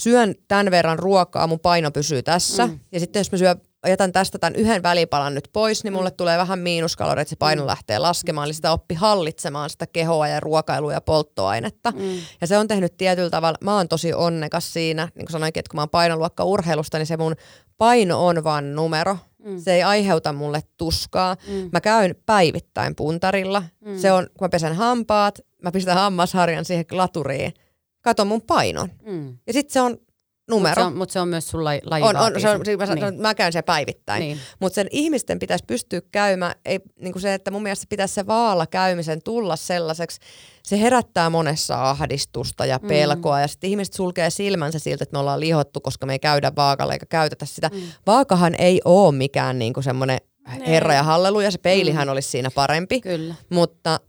syön 0.00 0.34
tämän 0.48 0.70
verran 0.70 0.98
ruokaa, 0.98 1.46
mun 1.46 1.60
paino 1.60 1.90
pysyy 1.90 2.22
tässä. 2.22 2.66
Mm. 2.66 2.78
Ja 2.92 3.00
sitten 3.00 3.20
jos 3.20 3.32
mä 3.32 3.38
syön, 3.38 3.60
jätän 3.88 4.12
tästä 4.12 4.38
tämän 4.38 4.56
yhden 4.56 4.82
välipalan 4.82 5.34
nyt 5.34 5.48
pois, 5.52 5.84
niin 5.84 5.92
mulle 5.92 6.10
mm. 6.10 6.16
tulee 6.16 6.38
vähän 6.38 6.58
miinuskaloreita, 6.58 7.22
että 7.22 7.30
se 7.30 7.36
paino 7.36 7.62
mm. 7.62 7.66
lähtee 7.66 7.98
laskemaan. 7.98 8.46
Eli 8.46 8.54
sitä 8.54 8.72
oppi 8.72 8.94
hallitsemaan 8.94 9.70
sitä 9.70 9.86
kehoa 9.86 10.28
ja 10.28 10.40
ruokailua 10.40 10.92
ja 10.92 11.00
polttoainetta. 11.00 11.90
Mm. 11.90 12.18
Ja 12.40 12.46
se 12.46 12.58
on 12.58 12.68
tehnyt 12.68 12.96
tietyllä 12.96 13.30
tavalla, 13.30 13.58
mä 13.60 13.76
oon 13.76 13.88
tosi 13.88 14.14
onnekas 14.14 14.72
siinä, 14.72 15.08
niin 15.14 15.26
kuin 15.26 15.32
sanoinkin, 15.32 15.60
että 15.60 15.70
kun 15.70 15.78
mä 15.78 15.82
oon 15.82 15.90
painoluokka 15.90 16.44
urheilusta, 16.44 16.98
niin 16.98 17.06
se 17.06 17.16
mun 17.16 17.34
paino 17.78 18.26
on 18.26 18.44
vaan 18.44 18.74
numero. 18.74 19.16
Mm. 19.44 19.60
Se 19.60 19.74
ei 19.74 19.82
aiheuta 19.82 20.32
mulle 20.32 20.62
tuskaa. 20.76 21.36
Mm. 21.48 21.68
Mä 21.72 21.80
käyn 21.80 22.14
päivittäin 22.26 22.94
puntarilla. 22.94 23.62
Mm. 23.84 23.98
Se 23.98 24.12
on, 24.12 24.26
kun 24.38 24.44
mä 24.44 24.48
pesen 24.48 24.74
hampaat, 24.74 25.38
mä 25.62 25.72
pistän 25.72 25.96
hammasharjan 25.96 26.64
siihen 26.64 26.84
laturiin, 26.90 27.54
katon 28.02 28.26
mun 28.26 28.42
painon. 28.42 28.88
Mm. 29.02 29.38
Ja 29.46 29.52
sitten 29.52 29.72
se 29.72 29.80
on 29.80 29.90
Mutta 29.90 30.68
numero. 30.68 30.82
se, 30.82 30.86
on, 30.86 30.96
mut 30.96 31.10
se 31.10 31.20
on 31.20 31.28
myös 31.28 31.48
sun 31.48 31.64
laji, 31.64 31.80
On, 31.90 32.16
on, 32.16 32.40
se 32.40 32.50
on, 32.50 32.64
siis 32.64 32.78
mä, 32.78 32.86
sanon, 32.86 33.12
niin. 33.12 33.22
mä 33.22 33.34
käyn 33.34 33.52
siellä 33.52 33.66
päivittäin. 33.66 34.20
Niin. 34.20 34.36
Niin. 34.36 34.46
Mutta 34.60 34.74
sen 34.74 34.86
ihmisten 34.90 35.38
pitäisi 35.38 35.64
pystyä 35.66 36.00
käymään, 36.12 36.54
ei, 36.64 36.80
niin 37.00 37.12
kuin 37.12 37.22
se, 37.22 37.34
että 37.34 37.50
mun 37.50 37.62
mielestä 37.62 37.86
pitäisi 37.88 38.14
se 38.14 38.26
vaalla 38.26 38.66
käymisen 38.66 39.22
tulla 39.22 39.56
sellaiseksi, 39.56 40.20
se 40.62 40.80
herättää 40.80 41.30
monessa 41.30 41.90
ahdistusta 41.90 42.66
ja 42.66 42.78
pelkoa 42.78 43.36
mm. 43.36 43.42
ja 43.42 43.48
sitten 43.48 43.70
ihmiset 43.70 43.94
sulkee 43.94 44.30
silmänsä 44.30 44.78
siltä, 44.78 45.02
että 45.02 45.14
me 45.14 45.18
ollaan 45.18 45.40
lihottu, 45.40 45.80
koska 45.80 46.06
me 46.06 46.12
ei 46.12 46.18
käydä 46.18 46.52
vaakalla 46.56 46.92
eikä 46.92 47.06
käytetä 47.06 47.46
sitä. 47.46 47.70
Mm. 47.72 47.80
Vaakahan 48.06 48.54
ei 48.58 48.80
ole 48.84 49.14
mikään 49.14 49.58
niin 49.58 49.72
kuin 49.72 49.84
semmoinen 49.84 50.18
herra 50.66 50.94
ja 50.94 51.02
halleluja, 51.02 51.50
se 51.50 51.58
peilihän 51.58 52.08
mm. 52.08 52.12
olisi 52.12 52.30
siinä 52.30 52.50
parempi, 52.54 53.00
Kyllä. 53.00 53.34
mutta 53.50 54.00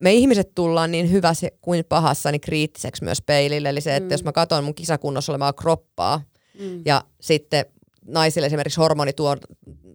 me 0.00 0.12
ihmiset 0.12 0.54
tullaan 0.54 0.90
niin 0.90 1.10
hyvässä 1.10 1.48
kuin 1.60 1.84
pahassa 1.88 2.32
niin 2.32 2.40
kriittiseksi 2.40 3.04
myös 3.04 3.22
peilille. 3.22 3.68
Eli 3.68 3.80
se, 3.80 3.96
että 3.96 4.06
mm. 4.06 4.10
jos 4.10 4.24
mä 4.24 4.32
katson 4.32 4.64
mun 4.64 4.74
kisakunnossa 4.74 5.32
olevaa 5.32 5.52
kroppaa 5.52 6.22
mm. 6.60 6.82
ja 6.84 7.02
sitten 7.20 7.64
naisille 8.06 8.46
esimerkiksi 8.46 8.80
hormoni 8.80 9.12
tuo, 9.12 9.36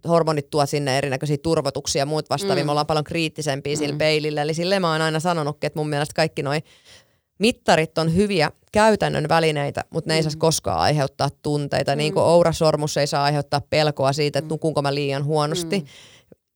hormonit 0.08 0.50
tuo 0.50 0.66
sinne 0.66 0.98
erinäköisiä 0.98 1.36
turvotuksia 1.42 2.02
ja 2.02 2.06
muut 2.06 2.30
vastaavia, 2.30 2.64
mm. 2.64 2.66
me 2.66 2.72
ollaan 2.72 2.86
paljon 2.86 3.04
kriittisempiä 3.04 3.74
mm. 3.74 3.78
sillä 3.78 3.96
peilillä. 3.96 4.42
Eli 4.42 4.54
sille 4.54 4.80
mä 4.80 4.92
oon 4.92 5.02
aina 5.02 5.20
sanonutkin, 5.20 5.66
että 5.66 5.78
mun 5.80 5.88
mielestä 5.88 6.14
kaikki 6.14 6.42
noi 6.42 6.62
mittarit 7.38 7.98
on 7.98 8.14
hyviä 8.14 8.50
käytännön 8.72 9.28
välineitä, 9.28 9.84
mutta 9.90 10.10
ne 10.10 10.16
ei 10.16 10.22
saisi 10.22 10.38
koskaan 10.38 10.78
aiheuttaa 10.78 11.28
tunteita. 11.42 11.92
Mm. 11.92 11.98
Niin 11.98 12.12
kuin 12.14 12.24
ourasormus 12.24 12.96
ei 12.96 13.06
saa 13.06 13.24
aiheuttaa 13.24 13.60
pelkoa 13.70 14.12
siitä, 14.12 14.38
että 14.38 14.54
nukunko 14.54 14.82
mä 14.82 14.94
liian 14.94 15.24
huonosti. 15.24 15.78
Mm 15.78 15.86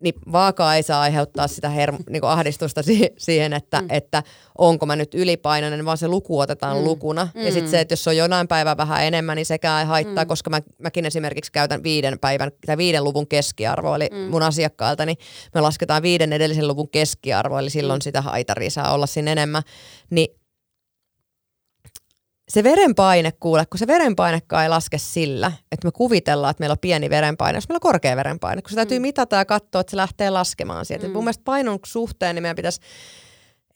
niin 0.01 0.15
vaakaa 0.33 0.77
ei 0.77 0.83
saa 0.83 1.01
aiheuttaa 1.01 1.49
sitä 1.49 1.69
herm- 1.69 2.03
niin 2.11 2.25
ahdistusta 2.25 2.83
si- 2.83 3.13
siihen, 3.19 3.53
että, 3.53 3.81
mm. 3.81 3.87
että 3.91 4.23
onko 4.59 4.87
mä 4.87 4.97
nyt 4.97 5.15
ylipainoinen, 5.15 5.85
vaan 5.85 5.99
se 5.99 6.09
luku 6.09 6.39
otetaan 6.39 6.77
mm. 6.77 6.85
lukuna. 6.85 7.29
Mm. 7.35 7.41
Ja 7.41 7.53
sitten 7.53 7.71
se, 7.71 7.81
että 7.81 7.93
jos 7.93 8.09
on 8.09 8.17
jonain 8.17 8.49
päivän 8.49 8.77
vähän 8.77 9.05
enemmän, 9.05 9.37
niin 9.37 9.47
sekään 9.47 9.81
ei 9.81 9.87
haittaa, 9.87 10.25
mm. 10.25 10.29
koska 10.29 10.51
mä, 10.51 10.61
mäkin 10.79 11.07
esimerkiksi 11.07 11.53
käytän 11.53 11.83
viiden 11.83 12.19
päivän 12.19 12.51
tai 12.67 12.77
viiden 12.77 13.05
luvun 13.05 13.27
keskiarvoa, 13.27 13.97
eli 13.97 14.09
mm. 14.13 14.19
mun 14.19 14.43
asiakkailta, 14.43 15.07
niin 15.07 15.19
me 15.55 15.61
lasketaan 15.61 16.03
viiden 16.03 16.33
edellisen 16.33 16.69
luvun 16.69 16.89
keskiarvoa, 16.89 17.61
eli 17.61 17.71
silloin 17.71 17.99
mm. 17.99 18.03
sitä 18.03 18.23
haitaria 18.23 18.71
saa 18.71 18.95
olla 18.95 19.07
siinä 19.07 19.33
enemmän. 19.33 19.63
Niin 20.11 20.39
se 22.51 22.65
verenpaine, 22.65 23.33
kuule, 23.41 23.67
kun 23.67 23.79
se 23.79 23.87
verenpainekaan 23.87 24.63
ei 24.63 24.69
laske 24.69 24.99
sillä, 24.99 25.53
että 25.73 25.87
me 25.87 25.93
kuvitellaan, 25.93 26.51
että 26.51 26.61
meillä 26.61 26.73
on 26.73 26.79
pieni 26.79 27.11
verenpaine, 27.11 27.57
jos 27.57 27.69
meillä 27.69 27.77
on 27.77 27.91
korkea 27.93 28.17
verenpaine, 28.17 28.63
kun 28.63 28.71
se 28.71 28.77
täytyy 28.77 28.99
mm. 28.99 29.03
mitata 29.03 29.37
ja 29.37 29.45
katsoa, 29.45 29.81
että 29.81 29.91
se 29.91 29.97
lähtee 29.97 30.31
laskemaan 30.31 30.87
sieltä. 30.87 31.07
Mm. 31.07 31.13
Mun 31.13 31.25
mielestä 31.25 31.45
painon 31.45 31.79
suhteen 31.87 32.35
niin 32.35 32.43
meidän 32.43 32.57
pitäisi, 32.57 32.81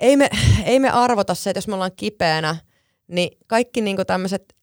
ei 0.01 0.17
me, 0.17 0.31
ei 0.65 0.81
me 0.81 0.91
arvota 0.91 1.35
se, 1.35 1.51
että 1.51 1.59
jos 1.59 1.69
me 1.69 1.75
ollaan 1.75 1.91
kipeänä, 1.97 2.57
niin 3.09 3.39
kaikki 3.47 3.81
niinku 3.81 4.05
tämmöiset, 4.05 4.55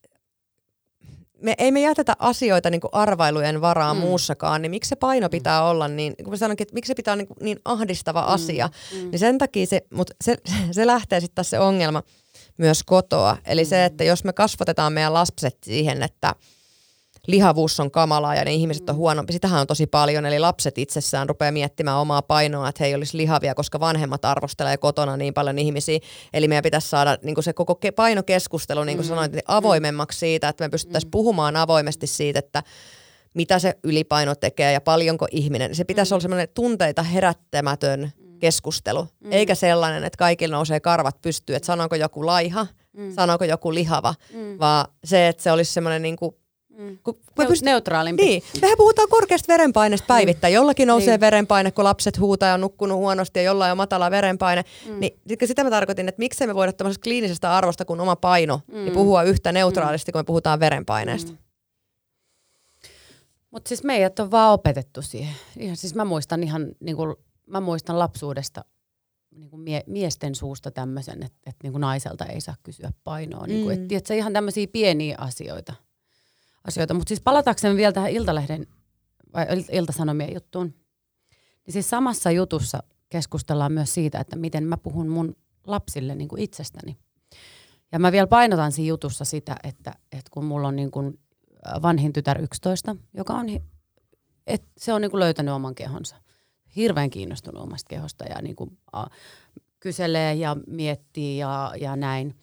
me, 1.42 1.56
ei 1.58 1.72
me 1.72 1.82
jätetä 1.82 2.16
asioita 2.20 2.70
niinku 2.70 2.90
arvailujen 2.92 3.62
varaan 3.62 3.98
mm. 3.98 4.02
muussakaan, 4.02 4.62
niin 4.62 4.72
miksi 4.72 4.90
se 4.90 4.96
paino 4.96 5.30
pitää 5.30 5.64
olla 5.64 5.88
niin, 5.88 6.14
kun 6.24 6.34
mä 6.34 6.38
sanonkin, 6.38 6.64
että 6.64 6.74
miksi 6.74 6.88
se 6.88 6.96
pitää 6.96 7.14
olla 7.14 7.24
niin, 7.24 7.38
niin 7.42 7.60
ahdistava 7.66 8.22
mm. 8.22 8.28
asia, 8.28 8.70
mm. 8.94 9.12
niin 9.12 9.20
sen 9.20 9.38
takia 9.38 9.66
se, 9.66 9.82
mutta 9.94 10.14
se, 10.24 10.38
se 10.72 10.88
lähtee 10.88 11.20
sitten 11.20 11.36
taas 11.36 11.50
se 11.50 11.60
ongelma, 11.60 12.04
myös 12.58 12.84
kotoa. 12.84 13.38
Eli 13.46 13.66
se, 13.66 13.86
että 13.86 14.04
jos 14.04 14.24
me 14.24 14.34
kasvatetaan 14.34 14.94
meidän 14.94 15.14
lapset 15.14 15.58
siihen, 15.64 16.04
että 16.04 16.36
lihavuus 17.28 17.80
on 17.80 17.92
kamalaa 17.92 18.36
ja 18.36 18.46
ne 18.46 18.54
ihmiset 18.54 18.90
on 18.90 18.96
huonompi, 18.96 19.34
sitähän 19.34 19.62
on 19.62 19.68
tosi 19.68 19.88
paljon. 19.88 20.26
Eli 20.26 20.40
lapset 20.40 20.78
itsessään 20.78 21.30
rupeaa 21.30 21.52
miettimään 21.52 21.98
omaa 21.98 22.22
painoa, 22.22 22.70
että 22.70 22.84
he 22.84 22.88
ei 22.88 22.96
olisi 22.96 23.18
lihavia, 23.18 23.56
koska 23.56 23.80
vanhemmat 23.80 24.26
arvostelee 24.26 24.78
kotona 24.78 25.18
niin 25.18 25.34
paljon 25.34 25.60
ihmisiä. 25.60 26.00
Eli 26.34 26.48
meidän 26.48 26.64
pitäisi 26.64 26.90
saada 26.90 27.18
niin 27.24 27.44
se 27.44 27.54
koko 27.54 27.80
ke- 27.86 27.92
painokeskustelu, 27.96 28.84
niin 28.84 28.98
kuin 28.98 29.06
mm. 29.06 29.10
sanoit, 29.10 29.32
niin 29.32 29.44
avoimemmaksi 29.48 30.20
siitä, 30.20 30.50
että 30.50 30.64
me 30.64 30.70
pystyttäisiin 30.70 31.08
mm. 31.08 31.12
puhumaan 31.12 31.56
avoimesti 31.56 32.08
siitä, 32.08 32.40
että 32.40 32.64
mitä 33.34 33.60
se 33.60 33.74
ylipaino 33.84 34.36
tekee 34.36 34.74
ja 34.74 34.82
paljonko 34.82 35.28
ihminen. 35.32 35.76
Se 35.76 35.84
pitäisi 35.84 36.12
mm. 36.12 36.14
olla 36.14 36.22
semmoinen 36.22 36.48
tunteita 36.54 37.04
herättämätön 37.04 38.12
keskustelu, 38.42 39.08
mm. 39.20 39.32
eikä 39.32 39.56
sellainen, 39.56 40.04
että 40.04 40.18
kaikilla 40.18 40.56
nousee 40.56 40.80
karvat 40.80 41.22
pystyyn, 41.22 41.58
että 41.58 41.68
sanooko 41.68 41.96
joku 41.96 42.26
laiha, 42.26 42.68
mm. 42.94 43.14
sanooko 43.14 43.46
joku 43.46 43.74
lihava, 43.74 44.14
mm. 44.34 44.60
vaan 44.60 44.86
se, 45.04 45.28
että 45.28 45.44
se 45.44 45.52
olisi 45.52 45.74
semmoinen 45.74 46.02
niin 46.02 46.16
kuin, 46.16 46.36
mm. 46.78 46.98
me 47.38 47.46
pyst- 47.46 47.64
neutraalimpi. 47.66 48.26
Niin, 48.26 48.44
mehän 48.62 48.78
puhutaan 48.78 49.10
korkeasta 49.10 49.54
verenpaineesta 49.54 50.08
päivittäin. 50.08 50.54
Jollakin 50.54 50.88
nousee 50.88 51.14
niin. 51.14 51.22
verenpaine, 51.22 51.72
kun 51.72 51.84
lapset 51.84 52.20
huutaa 52.20 52.50
ja 52.50 52.54
on 52.54 52.62
nukkunut 52.62 52.98
huonosti 52.98 53.40
ja 53.40 53.44
jollain 53.44 53.72
on 53.72 53.78
matala 53.78 54.12
verenpaine. 54.12 54.64
Mm. 54.88 55.00
Niin 55.00 55.20
sitä 55.46 55.64
mä 55.64 55.70
tarkoitin, 55.70 56.10
että 56.10 56.20
miksei 56.20 56.48
me 56.48 56.56
voida 56.56 56.74
tämmöisestä 56.74 57.04
kliinisestä 57.04 57.58
arvosta 57.58 57.86
kuin 57.86 58.00
oma 58.00 58.16
paino, 58.16 58.62
mm. 58.68 58.76
niin 58.78 58.94
puhua 58.94 59.24
yhtä 59.24 59.52
neutraalisti, 59.52 60.12
mm. 60.12 60.14
kun 60.14 60.20
me 60.20 60.24
puhutaan 60.24 60.60
verenpaineesta. 60.60 61.32
Mm. 61.32 61.38
Mutta 63.52 63.68
siis 63.68 63.84
meidät 63.84 64.20
on 64.20 64.32
vaan 64.32 64.54
opetettu 64.54 65.02
siihen. 65.02 65.36
Ihan, 65.60 65.78
siis 65.78 65.96
mä 65.96 66.06
muistan 66.06 66.44
ihan 66.44 66.68
niin 66.80 66.96
kuin 66.96 67.16
mä 67.52 67.62
muistan 67.62 68.00
lapsuudesta 68.00 68.66
niin 69.36 69.50
kuin 69.50 69.62
mie- 69.62 69.84
miesten 69.88 70.36
suusta 70.36 70.72
tämmöisen, 70.72 71.24
että, 71.24 71.40
että 71.46 71.60
niin 71.64 71.72
kuin 71.72 71.82
naiselta 71.82 72.26
ei 72.26 72.42
saa 72.42 72.56
kysyä 72.64 72.92
painoa. 73.04 73.48
Niin 73.48 73.64
kuin, 73.64 73.80
mm. 73.80 73.84
että, 73.84 74.08
se 74.08 74.18
ihan 74.18 74.34
tämmöisiä 74.34 74.68
pieniä 74.68 75.16
asioita. 75.20 75.74
asioita. 76.68 76.94
Mutta 76.94 77.08
siis 77.08 77.22
palataksemme 77.22 77.78
vielä 77.78 77.92
tähän 77.92 78.12
Iltalehden 78.12 78.68
vai 79.34 79.46
Iltasanomien 79.72 80.34
juttuun. 80.34 80.74
Niin 81.66 81.74
siis 81.74 81.90
samassa 81.90 82.32
jutussa 82.32 82.84
keskustellaan 83.10 83.72
myös 83.72 83.94
siitä, 83.94 84.20
että 84.20 84.36
miten 84.36 84.64
mä 84.64 84.78
puhun 84.78 85.08
mun 85.08 85.36
lapsille 85.68 86.16
niin 86.16 86.28
kuin 86.28 86.42
itsestäni. 86.42 86.98
Ja 87.92 88.00
mä 88.00 88.12
vielä 88.12 88.28
painotan 88.28 88.72
siinä 88.72 88.90
jutussa 88.90 89.26
sitä, 89.26 89.56
että, 89.64 89.94
että 90.12 90.32
kun 90.32 90.46
mulla 90.46 90.68
on 90.68 90.76
niin 90.76 90.92
kuin 90.92 91.20
vanhin 91.82 92.14
tytär 92.14 92.42
11, 92.42 92.96
joka 93.14 93.34
on, 93.34 93.46
että 94.48 94.68
se 94.78 94.94
on 94.94 95.02
niin 95.02 95.12
kuin 95.12 95.20
löytänyt 95.20 95.54
oman 95.54 95.76
kehonsa– 95.76 96.16
hirveän 96.76 97.10
kiinnostunut 97.10 97.64
omasta 97.64 97.90
kehosta 97.90 98.26
ja 98.26 98.42
niin 98.42 98.56
kuin, 98.56 98.78
a, 98.94 99.06
kyselee 99.80 100.34
ja 100.34 100.58
miettii 100.68 101.38
ja, 101.38 101.74
ja 101.82 101.96
näin. 101.96 102.36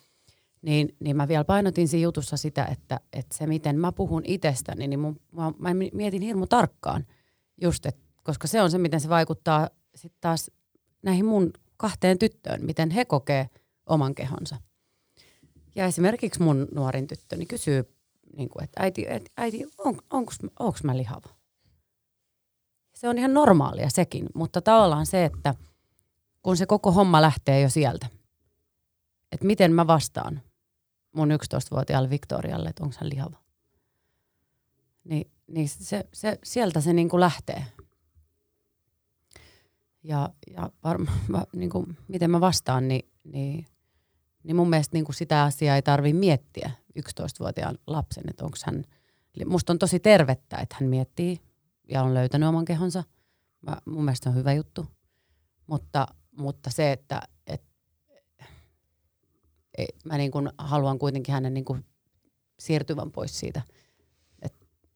Niin, 0.62 0.96
niin 1.00 1.16
mä 1.16 1.28
vielä 1.28 1.44
painotin 1.44 1.88
siinä 1.88 2.02
jutussa 2.02 2.36
sitä, 2.36 2.64
että, 2.64 3.00
että 3.12 3.36
se 3.36 3.46
miten 3.46 3.80
mä 3.80 3.92
puhun 3.92 4.22
itsestäni, 4.26 4.88
niin 4.88 5.00
mun, 5.00 5.20
mä, 5.32 5.52
mä 5.58 5.68
mietin 5.92 6.22
hirmu 6.22 6.46
tarkkaan 6.46 7.06
just, 7.62 7.86
et, 7.86 7.96
koska 8.22 8.46
se 8.46 8.62
on 8.62 8.70
se, 8.70 8.78
miten 8.78 9.00
se 9.00 9.08
vaikuttaa 9.08 9.68
sitten 9.94 10.20
taas 10.20 10.50
näihin 11.02 11.24
mun 11.24 11.52
kahteen 11.76 12.18
tyttöön, 12.18 12.64
miten 12.64 12.90
he 12.90 13.04
kokee 13.04 13.48
oman 13.86 14.14
kehonsa. 14.14 14.56
Ja 15.74 15.84
esimerkiksi 15.84 16.42
mun 16.42 16.68
nuorin 16.74 17.06
tyttöni 17.06 17.46
kysyy, 17.46 17.94
niin 18.36 18.48
kuin, 18.48 18.64
että 18.64 18.82
äiti, 18.82 19.06
äiti 19.36 19.64
on, 19.78 19.98
onko, 20.10 20.32
onko 20.58 20.78
mä 20.82 20.96
lihava? 20.96 21.37
Se 22.98 23.08
on 23.08 23.18
ihan 23.18 23.34
normaalia 23.34 23.90
sekin, 23.90 24.26
mutta 24.34 24.60
tavallaan 24.60 25.06
se, 25.06 25.24
että 25.24 25.54
kun 26.42 26.56
se 26.56 26.66
koko 26.66 26.92
homma 26.92 27.22
lähtee 27.22 27.60
jo 27.60 27.68
sieltä, 27.68 28.06
että 29.32 29.46
miten 29.46 29.72
mä 29.72 29.86
vastaan 29.86 30.42
mun 31.12 31.28
11-vuotiaalle 31.30 32.10
Victorialle, 32.10 32.68
että 32.68 32.84
onko 32.84 32.96
hän 33.00 33.10
lihava. 33.10 33.36
Niin, 35.04 35.30
niin 35.46 35.68
se, 35.68 36.04
se, 36.12 36.38
sieltä 36.44 36.80
se 36.80 36.92
niin 36.92 37.08
kuin 37.08 37.20
lähtee. 37.20 37.64
Ja, 40.02 40.30
ja 40.56 40.70
varmaan, 40.84 41.18
niin 41.56 41.70
kuin, 41.70 41.98
miten 42.08 42.30
mä 42.30 42.40
vastaan, 42.40 42.88
niin, 42.88 43.08
niin, 43.24 43.66
niin 44.42 44.56
mun 44.56 44.70
mielestä 44.70 44.96
niin 44.96 45.04
kuin 45.04 45.16
sitä 45.16 45.42
asiaa 45.42 45.76
ei 45.76 45.82
tarvi 45.82 46.12
miettiä 46.12 46.70
11-vuotiaan 46.98 47.78
lapsen, 47.86 48.24
että 48.30 48.44
onko 48.44 48.56
hän, 48.64 48.84
musta 49.46 49.72
on 49.72 49.78
tosi 49.78 50.00
tervettä, 50.00 50.56
että 50.56 50.76
hän 50.80 50.90
miettii 50.90 51.47
ja 51.88 52.02
on 52.02 52.14
löytänyt 52.14 52.48
oman 52.48 52.64
kehonsa. 52.64 53.04
Mä, 53.60 53.76
mun 53.84 54.04
mielestä 54.04 54.30
on 54.30 54.36
hyvä 54.36 54.52
juttu. 54.52 54.86
Mutta, 55.66 56.06
mutta 56.36 56.70
se, 56.70 56.92
että 56.92 57.22
et, 57.46 57.62
et, 59.78 60.04
mä 60.04 60.18
niin 60.18 60.30
kuin 60.30 60.50
haluan 60.58 60.98
kuitenkin 60.98 61.32
hänen 61.32 61.54
niin 61.54 61.64
kuin 61.64 61.84
siirtyvän 62.58 63.12
pois 63.12 63.38
siitä– 63.38 63.62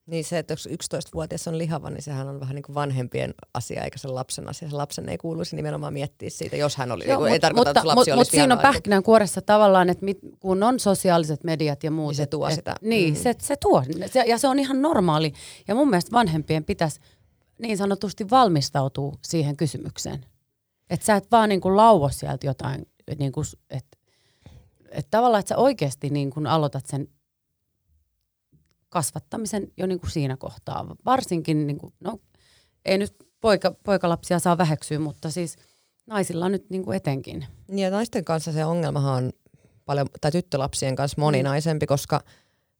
niin 0.05 0.23
se, 0.23 0.39
että 0.39 0.53
jos 0.53 0.69
11-vuotias 0.71 1.47
on 1.47 1.57
lihava, 1.57 1.89
niin 1.89 2.01
sehän 2.01 2.27
on 2.27 2.39
vähän 2.39 2.55
niin 2.55 2.63
kuin 2.63 2.73
vanhempien 2.73 3.33
asia, 3.53 3.83
eikä 3.83 3.97
se 3.97 4.07
lapsen 4.07 4.49
asia. 4.49 4.69
Se 4.69 4.75
lapsen 4.75 5.09
ei 5.09 5.17
kuuluisi 5.17 5.55
nimenomaan 5.55 5.93
miettiä 5.93 6.29
siitä, 6.29 6.55
jos 6.55 6.75
hän 6.77 6.91
oli, 6.91 7.07
Joo, 7.07 7.23
niin 7.23 7.33
ei 7.33 7.39
tarkoita, 7.39 7.69
mutta, 7.69 7.79
että 7.79 7.87
lapsi 7.87 7.99
mutta, 7.99 8.13
olisi 8.13 8.37
Mutta 8.37 8.71
siinä 8.83 8.97
on 8.97 9.03
kuoressa 9.03 9.41
tavallaan, 9.41 9.89
että 9.89 10.05
mit, 10.05 10.19
kun 10.39 10.63
on 10.63 10.79
sosiaaliset 10.79 11.43
mediat 11.43 11.83
ja 11.83 11.91
muut. 11.91 12.09
Niin 12.09 12.17
se 12.17 12.25
tuo 12.25 12.47
et, 12.47 12.55
sitä. 12.55 12.75
Niin, 12.81 13.13
mm. 13.13 13.19
se, 13.19 13.35
se 13.37 13.55
tuo. 13.55 13.83
Se, 14.05 14.23
ja 14.27 14.37
se 14.37 14.47
on 14.47 14.59
ihan 14.59 14.81
normaali. 14.81 15.33
Ja 15.67 15.75
mun 15.75 15.89
mielestä 15.89 16.11
vanhempien 16.11 16.63
pitäisi 16.63 16.99
niin 17.59 17.77
sanotusti 17.77 18.29
valmistautua 18.29 19.13
siihen 19.25 19.57
kysymykseen. 19.57 20.25
Että 20.89 21.05
sä 21.05 21.15
et 21.15 21.27
vaan 21.31 21.49
niin 21.49 21.61
kuin 21.61 21.77
lauo 21.77 22.09
sieltä 22.09 22.47
jotain, 22.47 22.87
niin 23.19 23.31
kuin, 23.31 23.45
että 23.69 23.97
et 24.91 25.07
tavallaan, 25.11 25.39
että 25.39 25.49
sä 25.49 25.57
oikeasti 25.57 26.09
niin 26.09 26.29
kuin 26.29 26.47
aloitat 26.47 26.85
sen 26.85 27.07
kasvattamisen 28.93 29.67
jo 29.77 29.85
niin 29.85 29.99
kuin 29.99 30.11
siinä 30.11 30.37
kohtaa. 30.37 30.95
Varsinkin, 31.05 31.67
niin 31.67 31.77
kuin, 31.77 31.93
no 31.99 32.19
ei 32.85 32.97
nyt 32.97 33.15
poika, 33.41 33.75
poikalapsia 33.83 34.39
saa 34.39 34.57
väheksyä, 34.57 34.99
mutta 34.99 35.31
siis 35.31 35.55
naisilla 36.07 36.49
nyt 36.49 36.69
niin 36.69 36.83
kuin 36.83 36.97
etenkin. 36.97 37.45
Ja 37.69 37.89
naisten 37.89 38.25
kanssa 38.25 38.51
se 38.51 38.65
ongelmahan 38.65 39.23
on 39.23 39.31
paljon, 39.85 40.07
tai 40.21 40.31
tyttölapsien 40.31 40.95
kanssa 40.95 41.21
moninaisempi, 41.21 41.85
koska– 41.85 42.21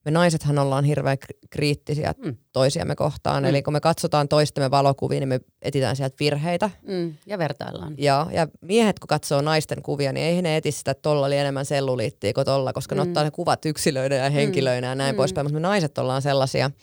me 0.05 0.11
naisethan 0.11 0.59
ollaan 0.59 0.83
hirveän 0.83 1.17
kriittisiä 1.49 2.13
mm. 2.17 2.35
toisiamme 2.51 2.95
kohtaan. 2.95 3.43
Mm. 3.43 3.49
Eli 3.49 3.61
kun 3.61 3.73
me 3.73 3.79
katsotaan 3.79 4.27
toistemme 4.27 4.71
valokuvia, 4.71 5.19
niin 5.19 5.29
me 5.29 5.39
etitään 5.61 5.95
sieltä 5.95 6.15
virheitä. 6.19 6.69
Mm. 6.87 7.13
Ja 7.25 7.37
vertaillaan. 7.37 7.95
Ja, 7.97 8.27
ja 8.31 8.47
miehet 8.61 8.99
kun 8.99 9.07
katsoo 9.07 9.41
naisten 9.41 9.81
kuvia, 9.81 10.13
niin 10.13 10.25
ei 10.25 10.41
ne 10.41 10.57
eti 10.57 10.71
sitä, 10.71 10.91
että 10.91 11.01
tolla 11.01 11.25
oli 11.25 11.37
enemmän 11.37 11.65
selluliittiä 11.65 12.33
kuin 12.33 12.45
tolla, 12.45 12.73
koska 12.73 12.95
mm. 12.95 13.01
ne 13.01 13.07
ottaa 13.07 13.23
ne 13.23 13.31
kuvat 13.31 13.65
yksilöinä 13.65 14.15
ja 14.15 14.29
henkilöinä 14.29 14.87
mm. 14.87 14.89
ja 14.89 14.95
näin 14.95 15.15
mm. 15.15 15.17
poispäin. 15.17 15.45
Mutta 15.45 15.53
me 15.53 15.59
naiset 15.59 15.97
ollaan 15.97 16.21
sellaisia– 16.21 16.71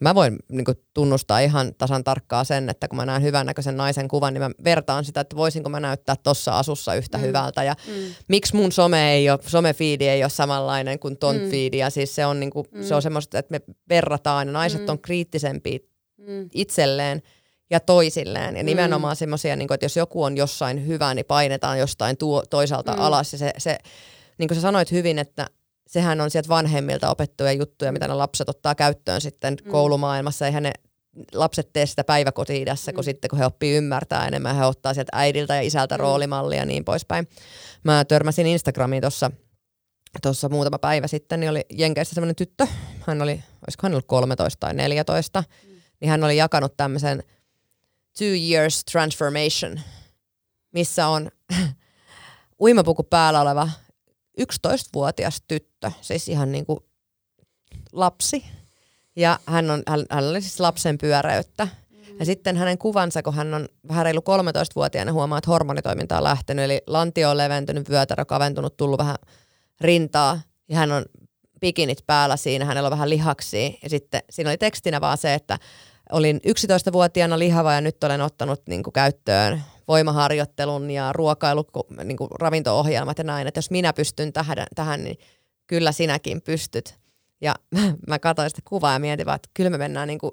mä 0.00 0.14
voin 0.14 0.38
niin 0.48 0.64
kuin, 0.64 0.76
tunnustaa 0.94 1.38
ihan 1.38 1.74
tasan 1.78 2.04
tarkkaa 2.04 2.44
sen, 2.44 2.68
että 2.68 2.88
kun 2.88 2.96
mä 2.96 3.06
näen 3.06 3.22
hyvännäköisen 3.22 3.76
naisen 3.76 4.08
kuvan, 4.08 4.34
niin 4.34 4.42
mä 4.42 4.50
vertaan 4.64 5.04
sitä, 5.04 5.20
että 5.20 5.36
voisinko 5.36 5.70
mä 5.70 5.80
näyttää 5.80 6.16
tossa 6.22 6.58
asussa 6.58 6.94
yhtä 6.94 7.18
mm. 7.18 7.24
hyvältä. 7.24 7.62
Ja 7.62 7.74
mm. 7.86 8.14
miksi 8.28 8.56
mun 8.56 8.72
some 8.72 9.12
ei 9.12 9.30
ole, 9.30 9.38
somefiidi 9.46 10.08
ei 10.08 10.24
ole 10.24 10.30
samanlainen 10.30 10.98
kuin 10.98 11.16
ton 11.16 11.36
mm. 11.36 11.50
fiidi. 11.50 11.78
Ja 11.78 11.90
siis 11.90 12.14
se 12.14 12.26
on, 12.26 12.40
niin 12.40 12.50
kuin, 12.50 12.66
mm. 12.70 12.82
se 12.82 12.94
on 12.94 13.02
semmoista, 13.02 13.38
että 13.38 13.52
me 13.52 13.60
verrataan 13.88 14.48
ja 14.48 14.52
naiset 14.52 14.80
mm. 14.80 14.88
on 14.88 14.98
kriittisempiä 14.98 15.78
mm. 16.18 16.48
itselleen 16.54 17.22
ja 17.70 17.80
toisilleen. 17.80 18.56
Ja 18.56 18.62
mm. 18.62 18.66
nimenomaan 18.66 19.14
mm. 19.14 19.18
semmoisia, 19.18 19.56
niin 19.56 19.72
että 19.72 19.84
jos 19.84 19.96
joku 19.96 20.22
on 20.22 20.36
jossain 20.36 20.86
hyvä, 20.86 21.14
niin 21.14 21.26
painetaan 21.26 21.78
jostain 21.78 22.16
tuo, 22.16 22.42
toisaalta 22.50 22.92
mm. 22.92 23.00
alas. 23.00 23.32
Ja 23.32 23.38
se, 23.38 23.52
se, 23.58 23.78
niin 24.38 24.48
kuin 24.48 24.56
sä 24.56 24.62
sanoit 24.62 24.92
hyvin, 24.92 25.18
että 25.18 25.46
sehän 25.88 26.20
on 26.20 26.30
sieltä 26.30 26.48
vanhemmilta 26.48 27.10
opettuja 27.10 27.52
juttuja, 27.52 27.92
mitä 27.92 28.08
ne 28.08 28.14
lapset 28.14 28.48
ottaa 28.48 28.74
käyttöön 28.74 29.20
sitten 29.20 29.56
mm. 29.64 29.70
koulumaailmassa. 29.70 30.46
Eihän 30.46 30.62
ne 30.62 30.72
lapset 31.34 31.72
tee 31.72 31.86
sitä 31.86 32.04
päiväkoti 32.04 32.64
mm. 32.64 32.94
kun 32.94 33.04
sitten 33.04 33.30
kun 33.30 33.38
he 33.38 33.46
oppii 33.46 33.76
ymmärtää 33.76 34.26
enemmän, 34.26 34.56
he 34.56 34.64
ottaa 34.64 34.94
sieltä 34.94 35.10
äidiltä 35.12 35.54
ja 35.54 35.60
isältä 35.60 35.96
mm. 35.96 36.00
roolimallia 36.00 36.58
ja 36.58 36.66
niin 36.66 36.84
poispäin. 36.84 37.28
Mä 37.84 38.04
törmäsin 38.04 38.46
Instagramiin 38.46 39.00
tuossa 39.00 39.30
tuossa 40.22 40.48
muutama 40.48 40.78
päivä 40.78 41.06
sitten, 41.06 41.40
niin 41.40 41.50
oli 41.50 41.64
Jenkeissä 41.70 42.14
semmoinen 42.14 42.36
tyttö, 42.36 42.66
hän 43.06 43.22
oli, 43.22 43.42
olisiko 43.66 43.82
hän 43.82 43.92
ollut 43.92 44.06
13 44.06 44.60
tai 44.60 44.74
14, 44.74 45.44
mm. 45.66 45.74
niin 46.00 46.10
hän 46.10 46.24
oli 46.24 46.36
jakanut 46.36 46.76
tämmöisen 46.76 47.22
two 48.18 48.34
years 48.50 48.84
transformation, 48.84 49.80
missä 50.72 51.06
on 51.06 51.30
uimapuku 52.60 53.02
päällä 53.02 53.40
oleva 53.40 53.68
11-vuotias 54.40 55.42
tyttö, 55.48 55.92
siis 56.00 56.28
ihan 56.28 56.52
niin 56.52 56.66
kuin 56.66 56.78
lapsi. 57.92 58.44
Ja 59.16 59.38
hän, 59.46 59.70
on, 59.70 59.82
hän, 59.88 60.04
hän 60.10 60.24
oli 60.24 60.40
siis 60.40 60.60
lapsen 60.60 60.98
pyöräyttä. 60.98 61.68
Ja 62.18 62.24
sitten 62.24 62.56
hänen 62.56 62.78
kuvansa, 62.78 63.22
kun 63.22 63.34
hän 63.34 63.54
on 63.54 63.68
vähän 63.88 64.04
reilu 64.04 64.20
13-vuotiaana, 64.20 65.12
huomaa, 65.12 65.38
että 65.38 65.50
hormonitoiminta 65.50 66.16
on 66.16 66.24
lähtenyt. 66.24 66.64
Eli 66.64 66.82
lantio 66.86 67.30
on 67.30 67.36
leventynyt, 67.36 67.90
vyötärö 67.90 68.24
kaventunut, 68.24 68.76
tullut 68.76 68.98
vähän 68.98 69.16
rintaa. 69.80 70.40
Ja 70.68 70.76
hän 70.76 70.92
on 70.92 71.04
pikinit 71.60 72.06
päällä 72.06 72.36
siinä, 72.36 72.64
hänellä 72.64 72.86
on 72.86 72.90
vähän 72.90 73.10
lihaksia. 73.10 73.70
Ja 73.82 73.88
sitten 73.88 74.22
siinä 74.30 74.50
oli 74.50 74.58
tekstinä 74.58 75.00
vaan 75.00 75.18
se, 75.18 75.34
että 75.34 75.58
olin 76.12 76.40
11-vuotiaana 76.46 77.38
lihava 77.38 77.74
ja 77.74 77.80
nyt 77.80 78.04
olen 78.04 78.20
ottanut 78.20 78.62
niin 78.68 78.82
kuin, 78.82 78.92
käyttöön 78.92 79.62
voimaharjoittelun 79.88 80.90
ja 80.90 81.12
ruokailu, 81.12 81.66
niin 82.04 82.16
kuin 82.16 82.30
ravinto-ohjelmat 82.40 83.18
ja 83.18 83.24
näin, 83.24 83.46
että 83.46 83.58
jos 83.58 83.70
minä 83.70 83.92
pystyn 83.92 84.32
tähän, 84.32 84.56
tähän 84.74 85.04
niin 85.04 85.18
kyllä 85.66 85.92
sinäkin 85.92 86.42
pystyt. 86.42 86.98
Ja 87.40 87.54
mä, 88.08 88.18
katsoin 88.18 88.50
sitä 88.50 88.62
kuvaa 88.64 88.92
ja 88.92 88.98
mietin 88.98 89.26
vaan, 89.26 89.36
että 89.36 89.48
kyllä 89.54 89.70
me 89.70 89.78
mennään 89.78 90.08
niin 90.08 90.18
kuin... 90.18 90.32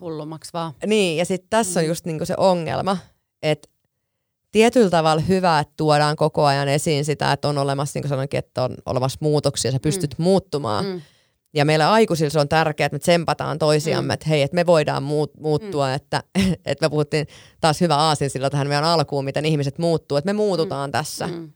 Hullumaksi 0.00 0.52
vaan. 0.52 0.72
Niin, 0.86 1.16
ja 1.16 1.24
sitten 1.24 1.50
tässä 1.50 1.80
on 1.80 1.86
mm. 1.86 1.88
just 1.88 2.04
niin 2.04 2.18
kuin 2.18 2.26
se 2.26 2.34
ongelma, 2.36 2.96
että 3.42 3.68
tietyllä 4.52 4.90
tavalla 4.90 5.22
hyvä, 5.22 5.58
että 5.58 5.74
tuodaan 5.76 6.16
koko 6.16 6.44
ajan 6.44 6.68
esiin 6.68 7.04
sitä, 7.04 7.32
että 7.32 7.48
on 7.48 7.58
olemassa, 7.58 7.96
niin 7.96 8.02
kuin 8.02 8.08
sanoinkin, 8.08 8.38
että 8.38 8.62
on 8.62 8.76
olemassa 8.86 9.18
muutoksia, 9.22 9.72
sä 9.72 9.80
pystyt 9.80 10.18
mm. 10.18 10.22
muuttumaan. 10.22 10.86
Mm. 10.86 11.02
Ja 11.54 11.64
meillä 11.64 11.92
aikuisilla 11.92 12.30
se 12.30 12.40
on 12.40 12.48
tärkeää, 12.48 12.86
että 12.86 12.94
me 12.94 12.98
tsempataan 12.98 13.58
toisiamme, 13.58 14.06
mm. 14.08 14.14
että 14.14 14.28
hei, 14.28 14.42
että 14.42 14.54
me 14.54 14.66
voidaan 14.66 15.02
muut, 15.02 15.32
muuttua, 15.40 15.88
mm. 15.88 15.94
että, 15.94 16.22
että 16.66 16.86
me 16.86 16.90
puhuttiin 16.90 17.26
taas 17.60 17.80
hyvä 17.80 17.96
aasin 17.96 18.30
sillä 18.30 18.50
tähän 18.50 18.68
meidän 18.68 18.84
alkuun, 18.84 19.24
miten 19.24 19.44
ihmiset 19.44 19.78
muuttuu, 19.78 20.18
että 20.18 20.28
me 20.28 20.32
muututaan 20.32 20.90
mm. 20.90 20.92
tässä. 20.92 21.26
Mm. 21.26 21.52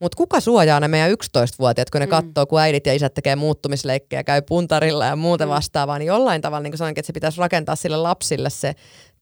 Mutta 0.00 0.16
kuka 0.16 0.40
suojaa 0.40 0.80
ne 0.80 0.88
meidän 0.88 1.10
11-vuotiaat, 1.10 1.90
kun 1.90 2.00
ne 2.00 2.06
mm. 2.06 2.10
katsoo, 2.10 2.46
kun 2.46 2.60
äidit 2.60 2.86
ja 2.86 2.94
isät 2.94 3.14
tekee 3.14 3.36
muuttumisleikkejä, 3.36 4.24
käy 4.24 4.42
puntarilla 4.42 5.06
ja 5.06 5.16
muuta 5.16 5.46
mm. 5.46 5.50
vastaavaa, 5.50 5.98
niin 5.98 6.06
jollain 6.06 6.42
tavalla 6.42 6.62
niin 6.62 6.78
sanoinkin, 6.78 7.00
että 7.00 7.06
se 7.06 7.12
pitäisi 7.12 7.40
rakentaa 7.40 7.76
sille 7.76 7.96
lapsille 7.96 8.50
se 8.50 8.74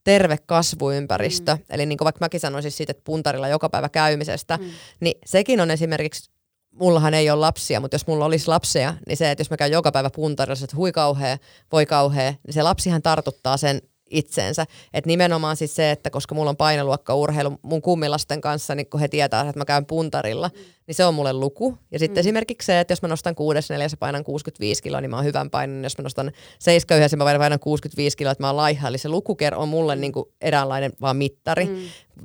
terve 0.03 0.37
kasvuympäristö. 0.45 1.55
Mm. 1.55 1.61
Eli 1.69 1.85
niin 1.85 1.97
kuin 1.97 2.05
vaikka 2.05 2.25
mäkin 2.25 2.39
sanoisin 2.39 2.71
siitä, 2.71 2.91
että 2.91 3.03
puntarilla 3.03 3.47
joka 3.47 3.69
päivä 3.69 3.89
käymisestä, 3.89 4.57
mm. 4.57 4.65
niin 4.99 5.19
sekin 5.25 5.61
on 5.61 5.71
esimerkiksi 5.71 6.31
mullahan 6.79 7.13
ei 7.13 7.29
ole 7.29 7.39
lapsia, 7.39 7.79
mutta 7.79 7.95
jos 7.95 8.07
mulla 8.07 8.25
olisi 8.25 8.47
lapsia, 8.47 8.93
niin 9.07 9.17
se, 9.17 9.31
että 9.31 9.41
jos 9.41 9.49
mä 9.49 9.57
käyn 9.57 9.71
joka 9.71 9.91
päivä 9.91 10.09
puntarilla, 10.09 10.63
että 10.63 10.75
hui 10.75 10.91
kauhea, 10.91 11.37
voi 11.71 11.85
kauhea, 11.85 12.33
niin 12.45 12.53
se 12.53 12.63
lapsihan 12.63 13.01
tartuttaa 13.01 13.57
sen 13.57 13.81
itseensä. 14.09 14.65
Et 14.93 15.05
nimenomaan 15.05 15.57
siis 15.57 15.75
se, 15.75 15.91
että 15.91 16.09
koska 16.09 16.35
mulla 16.35 16.49
on 16.49 16.57
paineluokka 16.57 17.15
urheilu 17.15 17.59
mun 17.61 17.81
kummilasten 17.81 18.41
kanssa, 18.41 18.75
niin 18.75 18.89
kun 18.89 18.99
he 18.99 19.07
tietää, 19.07 19.41
että 19.41 19.59
mä 19.59 19.65
käyn 19.65 19.85
puntarilla, 19.85 20.47
mm. 20.53 20.59
niin 20.87 20.95
se 20.95 21.05
on 21.05 21.13
mulle 21.13 21.33
luku. 21.33 21.77
Ja 21.91 21.99
sitten 21.99 22.15
mm. 22.15 22.19
esimerkiksi 22.19 22.65
se, 22.65 22.79
että 22.79 22.91
jos 22.91 23.01
mä 23.01 23.07
nostan 23.07 23.35
kuudes 23.35 23.69
neljäs 23.69 23.95
painan 23.99 24.23
65 24.23 24.83
kiloa, 24.83 25.01
niin 25.01 25.09
mä 25.09 25.15
oon 25.15 25.25
hyvän 25.25 25.49
painan. 25.49 25.83
Jos 25.83 25.97
mä 25.97 26.01
nostan 26.03 26.31
seisköyhdessä, 26.59 27.17
mä 27.17 27.23
painan 27.23 27.59
65 27.59 28.17
kiloa, 28.17 28.31
että 28.31 28.43
mä 28.43 28.47
oon 28.47 28.57
laiha. 28.57 28.87
Eli 28.87 28.97
se 28.97 29.09
lukuker 29.09 29.55
on 29.55 29.69
mulle 29.69 29.95
mm. 29.95 30.01
niin 30.01 30.11
kuin 30.11 30.25
eräänlainen 30.41 30.93
vaan 31.01 31.17
mittari. 31.17 31.65
Mm. 31.65 31.77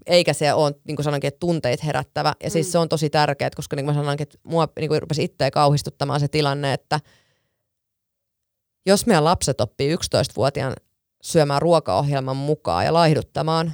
Eikä 0.07 0.33
se 0.33 0.53
ole, 0.53 0.75
niin 0.85 0.97
kuin 0.97 1.05
sanoinkin, 1.05 1.29
että 1.29 1.41
tunteet 1.41 1.85
herättävä. 1.85 2.35
Ja 2.43 2.51
siis 2.51 2.53
mm. 2.53 2.53
siis 2.53 2.73
se 2.73 2.79
on 2.79 2.89
tosi 2.89 3.11
tärkeää, 3.11 3.51
koska 3.57 3.77
niin 3.77 3.85
kuin 3.85 3.97
mä 3.97 4.03
sanoinkin, 4.03 4.23
että 4.23 4.39
mua 4.43 4.69
niin 4.79 4.89
kuin 4.89 5.03
rupesi 5.03 5.25
itseä 5.25 5.51
kauhistuttamaan 5.51 6.21
se 6.21 6.29
tilanne, 6.29 6.73
että 6.73 7.01
jos 8.87 9.07
meidän 9.07 9.25
lapset 9.25 9.61
oppii 9.61 9.95
11-vuotiaan 9.95 10.75
syömään 11.23 11.63
ruokaohjelman 11.63 12.37
mukaan 12.37 12.85
ja 12.85 12.93
laihduttamaan, 12.93 13.73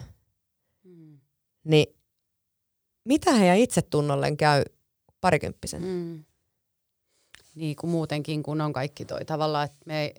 mm. 0.84 1.18
niin 1.64 1.86
mitä 3.04 3.32
heidän 3.32 3.56
itsetunnolleen 3.56 4.36
käy 4.36 4.64
parikymppisen? 5.20 5.82
Mm. 5.82 6.24
Niin 7.54 7.76
kuin 7.76 7.90
muutenkin, 7.90 8.42
kun 8.42 8.60
on 8.60 8.72
kaikki 8.72 9.04
toi 9.04 9.24
tavallaan, 9.24 9.64
että 9.64 9.78
me 9.84 10.02
ei... 10.02 10.14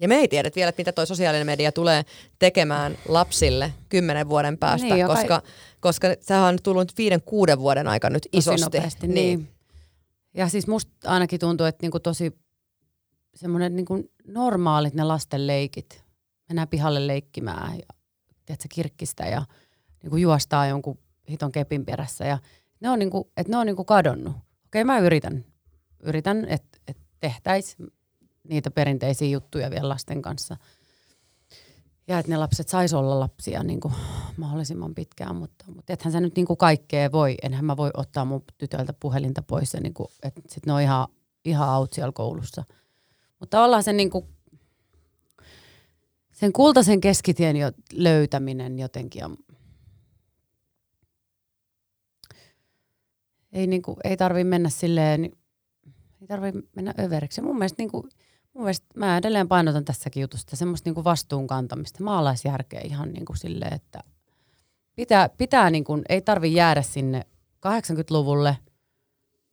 Ja 0.00 0.08
me 0.08 0.14
ei 0.14 0.28
tiedä 0.28 0.50
vielä, 0.56 0.68
että 0.68 0.80
mitä 0.80 0.92
toi 0.92 1.06
sosiaalinen 1.06 1.46
media 1.46 1.72
tulee 1.72 2.04
tekemään 2.38 2.98
lapsille 3.08 3.72
kymmenen 3.88 4.28
vuoden 4.28 4.58
päästä, 4.58 4.94
niin, 4.94 5.06
koska, 5.06 5.40
kai... 5.40 5.50
koska 5.80 6.08
sehän 6.20 6.42
on 6.42 6.58
tullut 6.62 6.92
viiden, 6.98 7.22
kuuden 7.22 7.58
vuoden 7.58 7.88
aikana 7.88 8.12
nyt 8.12 8.22
tosi 8.22 8.38
isosti. 8.38 8.78
Nopeasti, 8.78 9.08
niin. 9.08 9.14
niin. 9.14 9.48
Ja 10.34 10.48
siis 10.48 10.66
musta 10.66 10.92
ainakin 11.04 11.40
tuntuu, 11.40 11.66
että 11.66 11.82
niinku 11.82 12.00
tosi 12.00 12.32
semmoinen 13.34 13.76
niinku 13.76 14.10
normaalit 14.26 14.94
ne 14.94 15.04
lasten 15.04 15.46
leikit, 15.46 16.03
mennään 16.48 16.68
pihalle 16.68 17.06
leikkimään 17.06 17.78
ja 17.78 17.86
tiedätkö, 18.46 18.68
kirkkistä 18.74 19.24
ja 19.24 19.46
niin 20.02 20.10
kuin 20.10 20.22
juostaa 20.22 20.66
jonkun 20.66 20.98
hiton 21.30 21.52
kepin 21.52 21.84
perässä 21.84 22.24
ja 22.24 22.38
ne 22.80 22.90
on, 22.90 22.98
niinku, 22.98 23.30
että 23.36 23.50
ne 23.50 23.56
on 23.56 23.66
niinku 23.66 23.84
kadonnut. 23.84 24.36
Okei, 24.66 24.84
mä 24.84 24.98
yritän, 24.98 25.44
yritän 26.02 26.44
että 26.48 26.78
et 26.88 26.96
tehtäisiin 27.20 27.88
niitä 28.48 28.70
perinteisiä 28.70 29.28
juttuja 29.28 29.70
vielä 29.70 29.88
lasten 29.88 30.22
kanssa. 30.22 30.56
Ja 32.08 32.18
että 32.18 32.32
ne 32.32 32.36
lapset 32.36 32.68
sais 32.68 32.94
olla 32.94 33.20
lapsia 33.20 33.62
niin 33.62 33.80
kuin 33.80 33.94
mahdollisimman 34.36 34.94
pitkään, 34.94 35.36
mutta, 35.36 35.64
mutta 35.74 35.92
ethän 35.92 36.12
sä 36.12 36.20
nyt 36.20 36.36
niin 36.36 36.46
kuin 36.46 36.56
kaikkea 36.56 37.12
voi. 37.12 37.34
Enhän 37.42 37.64
mä 37.64 37.76
voi 37.76 37.90
ottaa 37.94 38.24
mun 38.24 38.44
tytöltä 38.58 38.92
puhelinta 38.92 39.42
pois, 39.42 39.74
ja 39.74 39.80
niin 39.80 39.94
kuin, 39.94 40.08
että 40.22 40.40
sit 40.48 40.66
ne 40.66 40.72
on 40.72 40.80
ihan, 40.80 41.08
ihan 41.44 41.78
out 41.78 41.92
siellä 41.92 42.12
koulussa. 42.12 42.64
Mutta 43.40 43.56
tavallaan 43.56 43.82
sen, 43.82 43.96
niin 43.96 44.10
kuin, 44.10 44.33
sen 46.44 46.52
kultaisen 46.52 47.00
keskitien 47.00 47.56
jo 47.56 47.72
löytäminen 47.92 48.78
jotenkin 48.78 49.24
on, 49.24 49.36
ei, 53.52 53.66
niin 53.66 53.82
kuin, 53.82 53.96
ei 54.04 54.16
tarvi 54.16 54.44
mennä 54.44 54.68
silleen, 54.68 55.24
ei 56.20 56.26
tarvi 56.28 56.52
mennä 56.76 56.94
överiksi. 57.00 57.42
mun 57.42 57.58
mielestä, 57.58 57.82
niin 57.82 57.90
kuin, 57.90 58.08
mun 58.54 58.64
mielestä 58.64 58.86
mä 58.96 59.16
edelleen 59.16 59.48
painotan 59.48 59.84
tässäkin 59.84 60.20
jutusta 60.20 60.56
semmoista 60.56 60.88
niin 60.88 60.94
kuin 60.94 61.04
vastuun 61.04 61.46
kantamista, 61.46 62.04
maalaisjärkeä 62.04 62.80
ihan 62.84 63.12
niin 63.12 63.24
kuin 63.24 63.36
silleen, 63.36 63.74
että 63.74 64.00
pitää, 64.96 65.28
pitää 65.28 65.70
niin 65.70 65.84
kuin, 65.84 66.02
ei 66.08 66.22
tarvi 66.22 66.54
jäädä 66.54 66.82
sinne 66.82 67.26
80-luvulle, 67.66 68.56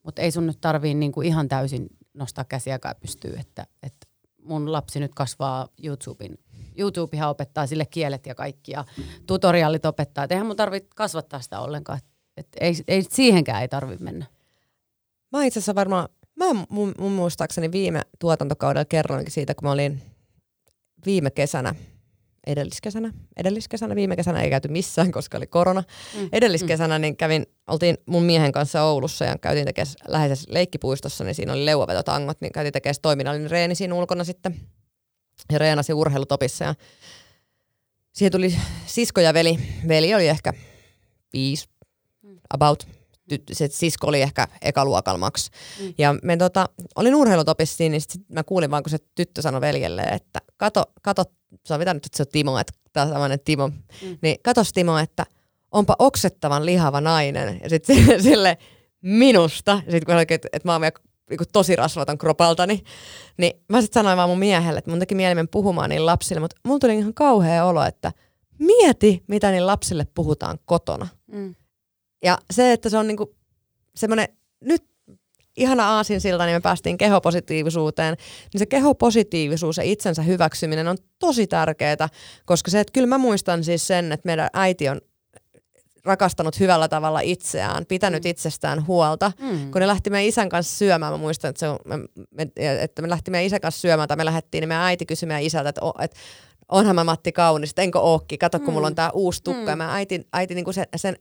mutta 0.03 0.21
ei 0.21 0.31
sun 0.31 0.47
nyt 0.47 0.61
tarvii 0.61 0.93
niin 0.93 1.11
kuin 1.11 1.27
ihan 1.27 1.47
täysin 1.47 1.87
nostaa 2.13 2.45
käsiä 2.45 2.79
kai 2.79 2.95
pystyy, 3.01 3.33
että, 3.39 3.67
että 3.83 4.07
mun 4.43 4.71
lapsi 4.71 4.99
nyt 4.99 5.15
kasvaa 5.15 5.67
YouTubein. 5.83 6.39
YouTubehan 6.77 7.29
opettaa 7.29 7.67
sille 7.67 7.85
kielet 7.85 8.25
ja 8.25 8.35
kaikki 8.35 8.71
ja 8.71 8.85
tutoriaalit 9.27 9.85
opettaa. 9.85 10.23
Et 10.23 10.31
eihän 10.31 10.47
mun 10.47 10.55
tarvitse 10.55 10.89
kasvattaa 10.95 11.41
sitä 11.41 11.59
ollenkaan. 11.59 11.99
Et 12.37 12.47
ei, 12.59 12.73
ei, 12.87 13.03
siihenkään 13.09 13.61
ei 13.61 13.67
tarvitse 13.67 14.03
mennä. 14.03 14.25
Mä 15.31 15.43
itse 15.45 15.59
asiassa 15.59 15.75
varmaan, 15.75 16.09
mä 16.35 16.45
mun, 16.69 16.93
mun 16.97 17.11
muistaakseni 17.11 17.71
viime 17.71 18.01
tuotantokaudella 18.19 18.85
kerroinkin 18.85 19.33
siitä, 19.33 19.55
kun 19.55 19.67
mä 19.67 19.71
olin 19.71 20.01
viime 21.05 21.31
kesänä 21.31 21.75
edelliskesänä, 22.47 23.13
edelliskesänä, 23.37 23.95
viime 23.95 24.15
kesänä 24.15 24.41
ei 24.41 24.49
käyty 24.49 24.67
missään, 24.67 25.11
koska 25.11 25.37
oli 25.37 25.47
korona. 25.47 25.83
Mm. 26.17 26.29
Edelliskesänä 26.31 26.99
niin 26.99 27.17
kävin, 27.17 27.45
oltiin 27.67 27.97
mun 28.05 28.23
miehen 28.23 28.51
kanssa 28.51 28.83
Oulussa 28.83 29.25
ja 29.25 29.37
käytiin 29.37 29.65
tekemään 29.65 29.93
läheisessä 30.07 30.53
leikkipuistossa, 30.53 31.23
niin 31.23 31.35
siinä 31.35 31.53
oli 31.53 31.65
leuavetotangot, 31.65 32.41
niin 32.41 32.51
käytiin 32.51 32.73
tekemään 32.73 32.95
toiminnallinen 33.01 33.51
reeni 33.51 33.75
siinä 33.75 33.95
ulkona 33.95 34.23
sitten. 34.23 34.55
Ja 35.51 35.57
reenasi 35.57 35.93
urheilutopissa 35.93 36.65
ja 36.65 36.75
siihen 38.13 38.31
tuli 38.31 38.55
sisko 38.85 39.21
ja 39.21 39.33
veli. 39.33 39.59
Veli 39.87 40.15
oli 40.15 40.27
ehkä 40.27 40.53
viisi, 41.33 41.69
mm. 42.21 42.39
about. 42.53 42.87
Se 43.51 43.67
sisko 43.67 44.07
oli 44.07 44.21
ehkä 44.21 44.47
ekaluokalla 44.61 45.17
maks. 45.17 45.49
Mm. 45.79 45.93
Ja 45.97 46.15
me 46.23 46.37
tota, 46.37 46.69
olin 46.95 47.15
urheilutopissa 47.15 47.83
niin 47.83 48.01
sit 48.01 48.21
mä 48.29 48.43
kuulin 48.43 48.71
vaan, 48.71 48.83
kun 48.83 48.89
se 48.89 48.97
tyttö 49.15 49.41
sanoi 49.41 49.61
veljelle, 49.61 50.01
että 50.01 50.39
kato, 50.57 50.83
kato 51.01 51.23
sovitaan 51.68 51.95
nyt, 51.95 52.06
että 52.06 52.18
se 52.18 52.24
on 52.24 52.28
Timo, 52.32 52.58
että 52.58 52.74
tämä 52.93 53.06
on 53.06 53.12
tämmöinen 53.12 53.39
Timo, 53.39 53.68
mm. 53.68 54.18
niin 54.22 54.38
katos 54.43 54.74
Timo, 54.74 54.97
että 54.97 55.26
onpa 55.72 55.95
oksettavan 55.99 56.66
lihava 56.66 57.02
nainen. 57.02 57.60
Ja 57.64 57.70
sitten 57.70 58.24
sille 58.24 58.58
minusta, 59.02 59.72
ja 59.72 59.91
sitten 59.91 60.06
kun 60.06 60.16
oikein, 60.16 60.36
että, 60.36 60.47
että 60.54 60.68
mä 60.68 60.72
oon 60.72 60.82
vielä 60.82 60.93
niin 61.30 61.39
tosi 61.54 61.76
rasvaton 61.76 62.18
kropaltani, 62.18 62.84
niin 63.38 63.54
mä 63.70 63.82
sitten 63.82 63.99
sanoin 63.99 64.18
vaan 64.18 64.30
mun 64.30 64.39
miehelle, 64.39 64.78
että 64.78 64.91
mun 64.91 64.99
teki 64.99 65.16
mieli 65.16 65.47
puhumaan 65.52 65.89
niin 65.89 66.06
lapsille, 66.06 66.39
mutta 66.39 66.56
mulla 66.66 66.80
tuli 66.80 66.97
ihan 66.97 67.14
kauhea 67.14 67.66
olo, 67.66 67.84
että 67.84 68.12
mieti, 68.60 69.24
mitä 69.28 69.52
niin 69.52 69.68
lapsille 69.68 70.08
puhutaan 70.16 70.60
kotona. 70.66 71.08
Mm. 71.32 71.56
Ja 72.24 72.38
se, 72.52 72.74
että 72.74 72.89
se 72.89 72.97
on 72.97 73.08
niinku 73.08 73.36
semmoinen, 73.95 74.28
nyt 74.62 74.90
ihana 75.58 75.89
aasinsilta, 75.95 76.45
niin 76.45 76.56
me 76.56 76.62
päästiin 76.62 76.97
kehopositiivisuuteen, 76.97 78.16
niin 78.54 78.60
se 78.60 78.66
kehopositiivisuus 78.66 79.78
ja 79.78 79.84
itsensä 79.84 80.22
hyväksyminen 80.22 80.88
on 80.88 80.97
tosi 81.20 81.47
tärkeää, 81.47 82.10
koska 82.45 82.72
se, 82.72 82.80
että 82.80 82.93
kyllä 82.93 83.08
mä 83.08 83.18
muistan 83.18 83.64
siis 83.64 83.88
sen, 83.88 84.12
että 84.12 84.26
meidän 84.26 84.49
äiti 84.54 84.89
on 84.89 85.02
rakastanut 86.06 86.60
hyvällä 86.60 86.88
tavalla 86.88 87.20
itseään, 87.20 87.86
pitänyt 87.86 88.24
mm. 88.24 88.30
itsestään 88.30 88.88
huolta. 88.88 89.32
Mm. 89.39 89.72
Kun 89.72 89.82
ne 89.82 89.88
lähti 89.88 90.10
meidän 90.10 90.30
isän 90.30 90.49
kanssa 90.49 90.78
syömään, 90.78 91.14
mä 91.14 91.18
muistan, 91.18 91.49
että, 91.49 91.60
se 91.60 91.68
on, 91.68 91.80
me, 91.86 91.97
me, 92.32 92.47
että 92.82 93.02
me 93.02 93.10
lähti 93.10 93.32
meidän 93.32 93.45
isän 93.45 93.62
kanssa 93.62 93.82
syömään, 93.82 94.08
tai 94.08 94.18
me 94.18 94.26
lähdettiin, 94.26 94.62
niin 94.62 94.68
meidän 94.68 94.86
äiti 94.86 95.06
kysyi 95.06 95.28
meidän 95.28 95.43
isältä, 95.43 95.70
että, 95.70 95.82
että 95.99 96.18
onhan 96.70 96.95
mä 96.95 97.04
Matti 97.04 97.32
kaunis, 97.32 97.74
enkö 97.78 97.99
ookki, 97.99 98.38
kato 98.38 98.60
kun 98.60 98.68
mm. 98.68 98.74
mulla 98.74 98.88
on 98.88 98.95
tää 98.95 99.12
uusi 99.12 99.43
tukka. 99.43 99.62
Mm. 99.62 99.68
Ja 99.70 99.76
meidän 99.76 99.95
äiti, 99.95 100.28
äiti 100.34 100.56
niin 100.56 100.66
kuin 100.66 100.74
sen, 100.74 100.86
sen 100.95 101.16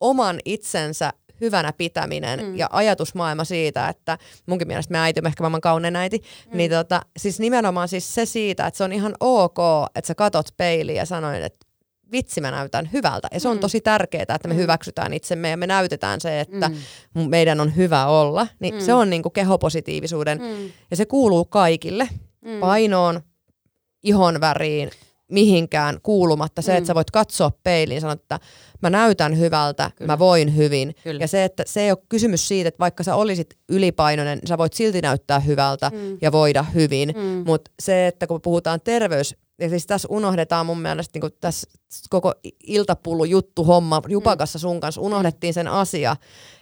oman 0.00 0.40
itsensä 0.44 1.12
hyvänä 1.40 1.72
pitäminen 1.72 2.40
mm. 2.44 2.56
ja 2.56 2.68
ajatusmaailma 2.72 3.44
siitä, 3.44 3.88
että 3.88 4.18
munkin 4.46 4.68
mielestä 4.68 4.92
me 4.92 4.98
äiti 4.98 5.20
on 5.20 5.26
ehkä 5.26 5.42
maailman 5.42 5.60
kaunein 5.60 5.96
äiti, 5.96 6.18
mm. 6.18 6.56
niin 6.56 6.70
tota, 6.70 7.02
siis 7.16 7.40
nimenomaan 7.40 7.88
siis 7.88 8.14
se 8.14 8.26
siitä, 8.26 8.66
että 8.66 8.78
se 8.78 8.84
on 8.84 8.92
ihan 8.92 9.14
ok, 9.20 9.58
että 9.94 10.08
sä 10.08 10.14
katot 10.14 10.46
peiliin 10.56 10.96
ja 10.96 11.06
sanoin, 11.06 11.42
että 11.42 11.66
vitsi 12.12 12.40
mä 12.40 12.50
näytän 12.50 12.88
hyvältä. 12.92 13.28
Ja 13.32 13.40
se 13.40 13.48
on 13.48 13.56
mm. 13.56 13.60
tosi 13.60 13.80
tärkeää, 13.80 14.22
että 14.22 14.48
me 14.48 14.54
mm. 14.54 14.60
hyväksytään 14.60 15.12
itsemme 15.12 15.50
ja 15.50 15.56
me 15.56 15.66
näytetään 15.66 16.20
se, 16.20 16.40
että 16.40 16.70
mm. 17.14 17.30
meidän 17.30 17.60
on 17.60 17.76
hyvä 17.76 18.06
olla. 18.06 18.46
Niin 18.60 18.74
mm. 18.74 18.80
se 18.80 18.94
on 18.94 19.10
niinku 19.10 19.30
kehopositiivisuuden 19.30 20.38
mm. 20.40 20.72
ja 20.90 20.96
se 20.96 21.06
kuuluu 21.06 21.44
kaikille. 21.44 22.08
Mm. 22.44 22.60
Painoon, 22.60 23.20
ihon 24.02 24.40
väriin, 24.40 24.90
mihinkään 25.34 25.98
kuulumatta. 26.02 26.62
Se, 26.62 26.72
mm. 26.72 26.78
että 26.78 26.86
sä 26.86 26.94
voit 26.94 27.10
katsoa 27.10 27.50
peiliin 27.62 27.94
ja 27.94 28.00
sanoa, 28.00 28.12
että 28.12 28.40
mä 28.82 28.90
näytän 28.90 29.38
hyvältä, 29.38 29.90
Kyllä. 29.96 30.12
mä 30.12 30.18
voin 30.18 30.56
hyvin. 30.56 30.94
Kyllä. 31.04 31.20
Ja 31.20 31.28
se, 31.28 31.44
että 31.44 31.62
se 31.66 31.80
ei 31.80 31.90
ole 31.90 31.98
kysymys 32.08 32.48
siitä, 32.48 32.68
että 32.68 32.78
vaikka 32.78 33.02
sä 33.02 33.14
olisit 33.14 33.58
ylipainoinen, 33.68 34.40
sä 34.48 34.58
voit 34.58 34.72
silti 34.72 35.00
näyttää 35.00 35.40
hyvältä 35.40 35.90
mm. 35.94 36.18
ja 36.20 36.32
voida 36.32 36.62
hyvin. 36.62 37.14
Mm. 37.16 37.42
Mutta 37.46 37.70
se, 37.82 38.06
että 38.06 38.26
kun 38.26 38.40
puhutaan 38.40 38.80
terveys, 38.80 39.36
ja 39.60 39.68
siis 39.68 39.86
tässä 39.86 40.08
unohdetaan 40.10 40.66
mun 40.66 40.80
mielestä 40.80 41.18
niin 41.18 41.32
tässä 41.40 41.70
koko 42.10 42.32
iltapullu 42.66 43.24
juttu 43.24 43.64
homma 43.64 44.02
Jupakassa 44.08 44.58
sun 44.58 44.80
kanssa, 44.80 45.00
unohdettiin 45.00 45.54
sen 45.54 45.68
asia, 45.68 46.16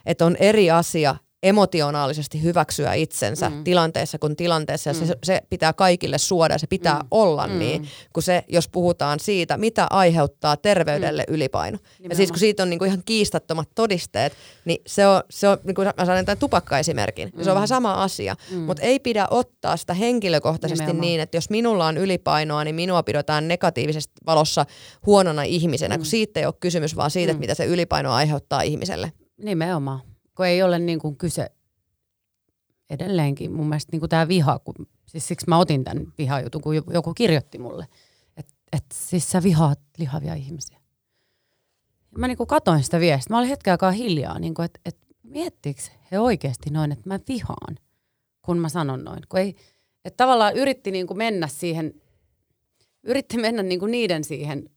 että 0.05 0.25
on 0.25 0.35
eri 0.35 0.71
asia 0.71 1.15
emotionaalisesti 1.43 2.43
hyväksyä 2.43 2.93
itsensä 2.93 3.49
mm. 3.49 3.63
tilanteessa 3.63 4.19
kuin 4.19 4.35
tilanteessa. 4.35 4.93
Mm. 4.93 5.05
se, 5.07 5.15
se 5.23 5.41
pitää 5.49 5.73
kaikille 5.73 6.17
suoda 6.17 6.53
ja 6.53 6.57
se 6.57 6.67
pitää 6.67 6.99
mm. 6.99 7.07
olla 7.11 7.47
mm. 7.47 7.59
niin, 7.59 7.87
kun 8.13 8.23
se, 8.23 8.43
jos 8.47 8.67
puhutaan 8.67 9.19
siitä, 9.19 9.57
mitä 9.57 9.87
aiheuttaa 9.89 10.57
terveydelle 10.57 11.25
mm. 11.29 11.33
ylipaino. 11.33 11.77
Nimenomaan. 11.77 12.09
Ja 12.09 12.15
siis 12.15 12.31
kun 12.31 12.39
siitä 12.39 12.63
on 12.63 12.69
niinku 12.69 12.85
ihan 12.85 13.01
kiistattomat 13.05 13.69
todisteet, 13.75 14.33
niin 14.65 14.81
se 14.87 15.07
on, 15.07 15.21
se 15.29 15.47
on 15.47 15.57
niinku 15.63 15.81
mä 15.81 16.05
sanon 16.05 16.25
tämän 16.25 16.37
tupakkaesimerkin, 16.37 17.31
mm. 17.35 17.43
se 17.43 17.49
on 17.49 17.53
mm. 17.53 17.55
vähän 17.55 17.67
sama 17.67 17.93
asia. 17.93 18.35
Mm. 18.51 18.59
Mutta 18.59 18.83
ei 18.83 18.99
pidä 18.99 19.27
ottaa 19.29 19.77
sitä 19.77 19.93
henkilökohtaisesti 19.93 20.83
Nimenomaan. 20.83 21.01
niin, 21.01 21.21
että 21.21 21.37
jos 21.37 21.49
minulla 21.49 21.85
on 21.85 21.97
ylipainoa, 21.97 22.63
niin 22.63 22.75
minua 22.75 23.03
pidetään 23.03 23.47
negatiivisesti 23.47 24.13
valossa 24.25 24.65
huonona 25.05 25.43
ihmisenä, 25.43 25.95
mm. 25.95 25.99
kun 25.99 26.05
siitä 26.05 26.39
ei 26.39 26.45
ole 26.45 26.53
kysymys, 26.59 26.95
vaan 26.95 27.11
siitä, 27.11 27.33
mm. 27.33 27.35
että 27.35 27.39
mitä 27.39 27.55
se 27.55 27.65
ylipaino 27.65 28.13
aiheuttaa 28.13 28.61
ihmiselle. 28.61 29.11
Nimenomaan 29.37 30.12
kun 30.35 30.45
ei 30.45 30.63
ole 30.63 30.79
niin 30.79 30.99
kuin 30.99 31.17
kyse 31.17 31.51
edelleenkin 32.89 33.51
mun 33.51 33.69
mielestä 33.69 33.89
niin 33.91 33.99
kuin 33.99 34.09
tämä 34.09 34.27
viha, 34.27 34.59
kun, 34.59 34.87
siis 35.05 35.27
siksi 35.27 35.49
mä 35.49 35.57
otin 35.57 35.83
tämän 35.83 36.13
vihajutun, 36.17 36.61
kun 36.61 36.75
joku 36.75 37.13
kirjoitti 37.13 37.57
mulle, 37.57 37.87
että 38.37 38.53
et 38.71 38.85
siis 38.93 39.31
sä 39.31 39.43
vihaat 39.43 39.79
lihavia 39.97 40.33
ihmisiä. 40.33 40.79
Mä 42.17 42.27
niin 42.27 42.37
kuin 42.37 42.47
katoin 42.47 42.83
sitä 42.83 42.99
viestiä, 42.99 43.33
mä 43.33 43.37
olin 43.37 43.49
hetken 43.49 43.71
aikaa 43.71 43.91
hiljaa, 43.91 44.39
niin 44.39 44.53
kuin, 44.53 44.65
että 44.65 44.79
et 44.85 44.97
miettiikö 45.23 45.81
he 46.11 46.19
oikeasti 46.19 46.69
noin, 46.69 46.91
että 46.91 47.09
mä 47.09 47.19
vihaan, 47.27 47.77
kun 48.41 48.57
mä 48.57 48.69
sanon 48.69 49.03
noin. 49.03 49.21
Kun 49.29 49.39
ei, 49.39 49.55
että 50.05 50.17
tavallaan 50.17 50.55
yritti 50.55 50.91
niin 50.91 51.07
kuin 51.07 51.17
mennä 51.17 51.47
siihen, 51.47 52.01
yritti 53.03 53.37
mennä 53.37 53.63
niin 53.63 53.79
kuin 53.79 53.91
niiden 53.91 54.23
siihen 54.23 54.69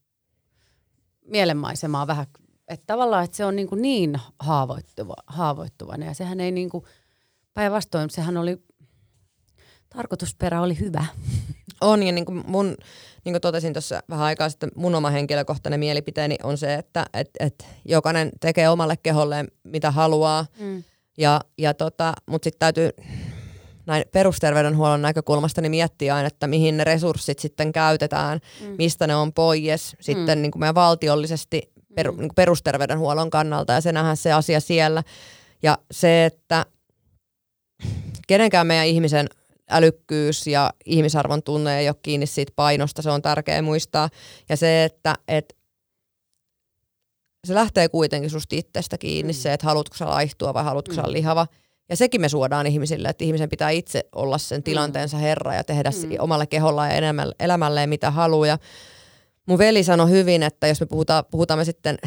mielenmaisemaan 1.25 2.07
vähän 2.07 2.27
että 2.69 2.87
tavallaan, 2.87 3.25
että 3.25 3.37
se 3.37 3.45
on 3.45 3.57
niin, 3.57 3.69
kuin 3.69 3.83
niin 3.83 4.21
haavoittuva, 4.39 5.15
haavoittuvainen 5.27 6.07
ja 6.07 6.15
sehän 6.15 6.41
ei 6.41 6.53
niin 6.53 6.71
kuin, 6.71 6.85
päinvastoin, 7.55 8.11
sehän 8.11 8.37
oli, 8.37 8.63
tarkoitusperä 9.97 10.63
oli 10.63 10.79
hyvä. 10.81 11.07
On 11.81 12.03
ja 12.03 12.13
niin 12.13 12.25
kuin 12.25 12.45
mun, 12.47 12.77
niin 13.25 13.33
kuin 13.33 13.41
totesin 13.41 13.73
tuossa 13.73 14.03
vähän 14.11 14.27
aikaa 14.27 14.49
sitten, 14.49 14.71
mun 14.77 14.95
oma 14.95 15.11
henkilökohtainen 15.11 15.81
mielipiteeni 15.81 16.37
on 16.43 16.59
se, 16.59 16.75
että 16.75 17.07
et, 17.15 17.31
et 17.41 17.67
jokainen 17.85 18.31
tekee 18.41 18.69
omalle 18.69 18.97
keholleen 18.97 19.49
mitä 19.65 19.91
haluaa. 19.91 20.47
Mm. 20.61 20.85
Ja, 21.19 21.41
ja 21.59 21.75
tota, 21.75 22.13
mutta 22.27 22.47
sitten 22.47 22.59
täytyy 22.59 22.91
näin 23.87 24.05
perusterveydenhuollon 24.13 25.03
näkökulmasta 25.03 25.61
niin 25.61 25.71
miettiä 25.71 26.15
aina, 26.15 26.27
että 26.27 26.47
mihin 26.47 26.77
ne 26.77 26.85
resurssit 26.85 27.39
sitten 27.39 27.73
käytetään, 27.73 28.41
mm. 28.61 28.75
mistä 28.79 29.07
ne 29.07 29.17
on 29.17 29.33
pois. 29.33 29.97
Sitten 30.01 30.39
mm. 30.39 30.43
niin 30.43 30.51
kuin 30.51 30.61
meidän 30.61 30.75
valtiollisesti 30.75 31.73
per, 31.97 32.13
niin 32.13 32.31
perusterveydenhuollon 32.35 33.31
kannalta 33.31 33.73
ja 33.73 33.81
se 33.81 33.93
nähdään 33.93 34.17
se 34.17 34.33
asia 34.33 34.61
siellä. 34.61 35.03
Ja 35.63 35.79
se, 35.91 36.25
että 36.25 36.67
kenenkään 38.27 38.67
meidän 38.67 38.87
ihmisen 38.87 39.29
älykkyys 39.71 40.47
ja 40.47 40.73
ihmisarvon 40.85 41.43
tunne 41.43 41.79
ei 41.79 41.89
ole 41.89 41.97
kiinni 42.03 42.27
siitä 42.27 42.53
painosta, 42.57 43.03
se 43.03 43.11
on 43.11 43.23
tärkeää 43.23 43.63
muistaa. 43.63 44.09
Ja 44.49 44.57
se, 44.57 44.85
että 44.85 45.15
et, 45.29 45.57
se 47.47 47.55
lähtee 47.55 47.89
kuitenkin 47.89 48.31
susta 48.31 48.57
itsestä 48.57 48.99
kiinni 48.99 49.33
mm. 49.33 49.37
se, 49.37 49.53
että 49.53 49.67
haluatko 49.67 49.97
sä 49.97 50.07
laihtua 50.07 50.55
vai 50.55 50.65
haluatko 50.65 50.93
mm. 50.93 50.97
sä 50.97 51.13
lihava. 51.13 51.47
Ja 51.89 51.97
sekin 51.97 52.21
me 52.21 52.29
suodaan 52.29 52.67
ihmisille, 52.67 53.09
että 53.09 53.25
ihmisen 53.25 53.49
pitää 53.49 53.71
itse 53.71 54.05
olla 54.15 54.39
sen 54.39 54.59
mm. 54.59 54.63
tilanteensa 54.63 55.17
herra 55.17 55.55
ja 55.55 55.65
tehdä 55.65 55.91
mm. 55.91 56.17
omalle 56.19 56.47
keholla 56.47 56.87
ja 56.87 57.13
elämälleen 57.41 57.89
mitä 57.89 58.11
haluaa. 58.11 58.59
Mun 59.47 59.59
veli 59.59 59.85
sanoi 59.85 60.11
hyvin, 60.11 60.43
että 60.43 60.67
jos 60.67 60.81
me 60.81 60.87
puhutaan, 60.87 61.25
puhutaan 61.31 61.59
me 61.59 61.65
sitten 61.65 61.99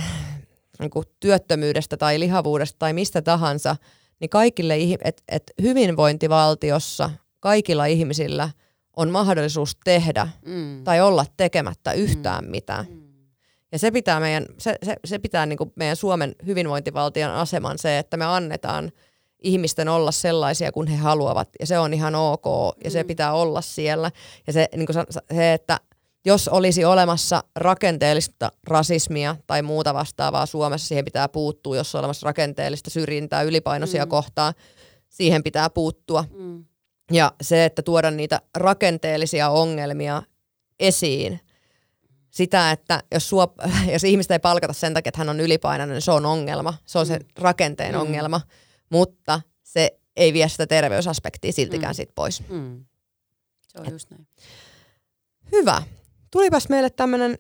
niin 0.79 0.89
kuin 0.89 1.05
työttömyydestä 1.19 1.97
tai 1.97 2.19
lihavuudesta 2.19 2.75
tai 2.79 2.93
mistä 2.93 3.21
tahansa, 3.21 3.75
niin 4.19 4.29
kaikille, 4.29 4.75
että 5.03 5.23
et 5.27 5.43
hyvinvointivaltiossa 5.61 7.09
kaikilla 7.39 7.85
ihmisillä 7.85 8.49
on 8.97 9.09
mahdollisuus 9.09 9.77
tehdä 9.83 10.27
mm. 10.45 10.83
tai 10.83 11.01
olla 11.01 11.25
tekemättä 11.37 11.91
yhtään 11.91 12.43
mm. 12.43 12.51
mitään. 12.51 12.85
Mm. 12.89 13.09
Ja 13.71 13.79
se 13.79 13.91
pitää, 13.91 14.19
meidän, 14.19 14.45
se, 14.57 14.75
se, 14.83 14.95
se 15.05 15.19
pitää 15.19 15.45
niin 15.45 15.57
kuin 15.57 15.73
meidän 15.75 15.95
Suomen 15.95 16.35
hyvinvointivaltion 16.45 17.31
aseman 17.31 17.77
se, 17.77 17.97
että 17.97 18.17
me 18.17 18.25
annetaan 18.25 18.91
ihmisten 19.43 19.89
olla 19.89 20.11
sellaisia 20.11 20.71
kuin 20.71 20.87
he 20.87 20.97
haluavat. 20.97 21.49
Ja 21.59 21.65
se 21.65 21.79
on 21.79 21.93
ihan 21.93 22.15
ok 22.15 22.45
ja 22.83 22.91
se 22.91 23.03
mm. 23.03 23.07
pitää 23.07 23.33
olla 23.33 23.61
siellä. 23.61 24.11
Ja 24.47 24.53
se, 24.53 24.69
niin 24.75 24.85
kuin 24.85 24.95
se 25.31 25.53
että 25.53 25.79
jos 26.26 26.47
olisi 26.47 26.86
olemassa 26.86 27.43
rakenteellista 27.55 28.51
rasismia 28.67 29.36
tai 29.47 29.61
muuta 29.61 29.93
vastaavaa 29.93 30.45
Suomessa, 30.45 30.88
siihen 30.88 31.05
pitää 31.05 31.30
puuttua. 31.30 31.76
Jos 31.76 31.95
on 31.95 31.99
olemassa 31.99 32.26
rakenteellista 32.26 32.89
syrjintää 32.89 33.41
ylipainoisia 33.41 34.05
mm. 34.05 34.09
kohtaa, 34.09 34.53
siihen 35.09 35.43
pitää 35.43 35.70
puuttua. 35.70 36.26
Mm. 36.38 36.65
Ja 37.11 37.32
se, 37.41 37.65
että 37.65 37.82
tuoda 37.82 38.11
niitä 38.11 38.41
rakenteellisia 38.57 39.49
ongelmia 39.49 40.24
esiin, 40.80 41.39
sitä, 42.30 42.72
että 42.72 43.03
jos, 43.11 43.30
sua, 43.30 43.53
jos 43.93 44.03
ihmistä 44.03 44.34
ei 44.34 44.39
palkata 44.39 44.74
sen 44.74 44.93
takia, 44.93 45.09
että 45.09 45.17
hän 45.17 45.30
on 45.30 45.39
ylipainoinen, 45.39 45.93
niin 45.93 46.01
se 46.01 46.11
on 46.11 46.26
ongelma. 46.26 46.74
Se 46.86 46.99
on 46.99 47.05
mm. 47.05 47.07
se 47.07 47.20
rakenteen 47.39 47.95
mm. 47.95 48.01
ongelma, 48.01 48.41
mutta 48.89 49.41
se 49.63 49.99
ei 50.15 50.34
vie 50.34 50.49
sitä 50.49 50.67
terveysaspektia 50.67 51.51
siltikään 51.51 51.93
mm. 51.93 51.95
sit 51.95 52.09
pois. 52.15 52.49
Mm. 52.49 52.86
Se 53.67 53.80
on 53.80 53.91
just 53.91 54.11
näin. 54.11 54.28
Hyvä 55.51 55.84
tulipas 56.32 56.69
meille 56.69 56.89
tämmöinen 56.89 57.38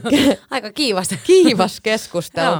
aika 0.50 0.72
kiivas, 0.72 1.08
kiivas 1.24 1.80
keskustelu. 1.80 2.56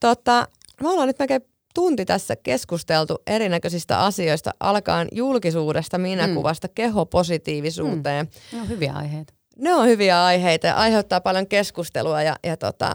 tota, 0.00 0.48
me 0.80 0.88
ollaan 0.88 1.06
nyt 1.06 1.18
melkein 1.18 1.42
tunti 1.74 2.04
tässä 2.04 2.36
keskusteltu 2.36 3.18
erinäköisistä 3.26 4.00
asioista, 4.00 4.50
alkaen 4.60 5.08
julkisuudesta, 5.12 5.98
minäkuvasta, 5.98 6.66
mm. 6.66 6.72
kehopositiivisuuteen. 6.74 8.26
Mm. 8.26 8.56
Ne 8.56 8.62
on 8.62 8.68
hyviä 8.68 8.92
aiheita. 8.92 9.34
Ne 9.56 9.74
on 9.74 9.86
hyviä 9.86 10.24
aiheita 10.24 10.66
ja 10.66 10.74
aiheuttaa 10.74 11.20
paljon 11.20 11.46
keskustelua 11.46 12.22
ja, 12.22 12.36
ja 12.44 12.56
tota, 12.56 12.94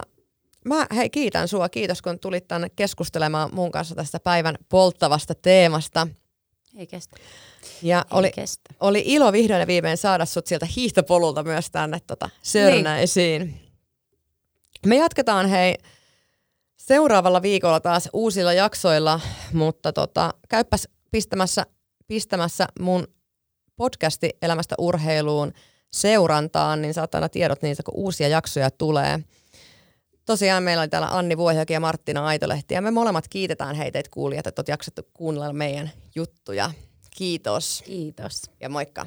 mä 0.64 0.86
hei, 0.96 1.10
kiitän 1.10 1.48
sua, 1.48 1.68
kiitos 1.68 2.02
kun 2.02 2.18
tulit 2.18 2.48
tänne 2.48 2.68
keskustelemaan 2.76 3.54
mun 3.54 3.70
kanssa 3.70 3.94
tästä 3.94 4.20
päivän 4.20 4.56
polttavasta 4.68 5.34
teemasta. 5.34 6.08
Ei 6.76 6.86
kestä. 6.86 7.16
Ja 7.82 8.04
oli, 8.10 8.30
kestä. 8.30 8.74
oli 8.80 9.02
ilo 9.06 9.32
vihdoin 9.32 9.60
ja 9.60 9.66
viimein 9.66 9.96
saada 9.96 10.24
sut 10.24 10.46
sieltä 10.46 10.66
hiihtopolulta 10.76 11.42
myös 11.42 11.70
tänne 11.70 11.98
tota, 12.06 12.30
Sörnäisiin. 12.42 13.42
Niin. 13.42 13.60
Me 14.86 14.96
jatketaan 14.96 15.48
hei 15.48 15.74
seuraavalla 16.76 17.42
viikolla 17.42 17.80
taas 17.80 18.08
uusilla 18.12 18.52
jaksoilla, 18.52 19.20
mutta 19.52 19.92
tota, 19.92 20.34
käyppäs 20.48 20.88
pistämässä, 21.10 21.66
pistämässä 22.06 22.66
mun 22.80 23.06
podcasti 23.76 24.30
Elämästä 24.42 24.74
urheiluun 24.78 25.52
seurantaan, 25.92 26.82
niin 26.82 26.94
saat 26.94 27.14
aina 27.14 27.28
tiedot 27.28 27.62
niistä, 27.62 27.82
kun 27.82 27.94
uusia 27.96 28.28
jaksoja 28.28 28.70
tulee. 28.70 29.18
Tosiaan 30.26 30.62
meillä 30.62 30.80
oli 30.80 30.88
täällä 30.88 31.08
Anni 31.08 31.36
Vuohjoki 31.36 31.72
ja 31.72 31.80
Marttina 31.80 32.26
Aitolehti 32.26 32.74
ja 32.74 32.82
me 32.82 32.90
molemmat 32.90 33.28
kiitetään 33.28 33.76
heitä 33.76 34.02
kuulijat, 34.10 34.46
että 34.46 34.60
olet 34.60 34.68
jaksettu 34.68 35.02
kuunnella 35.12 35.52
meidän 35.52 35.90
juttuja. 36.14 36.70
Kiitos. 37.16 37.82
Kiitos. 37.86 38.42
Ja 38.60 38.68
moikka. 38.68 39.06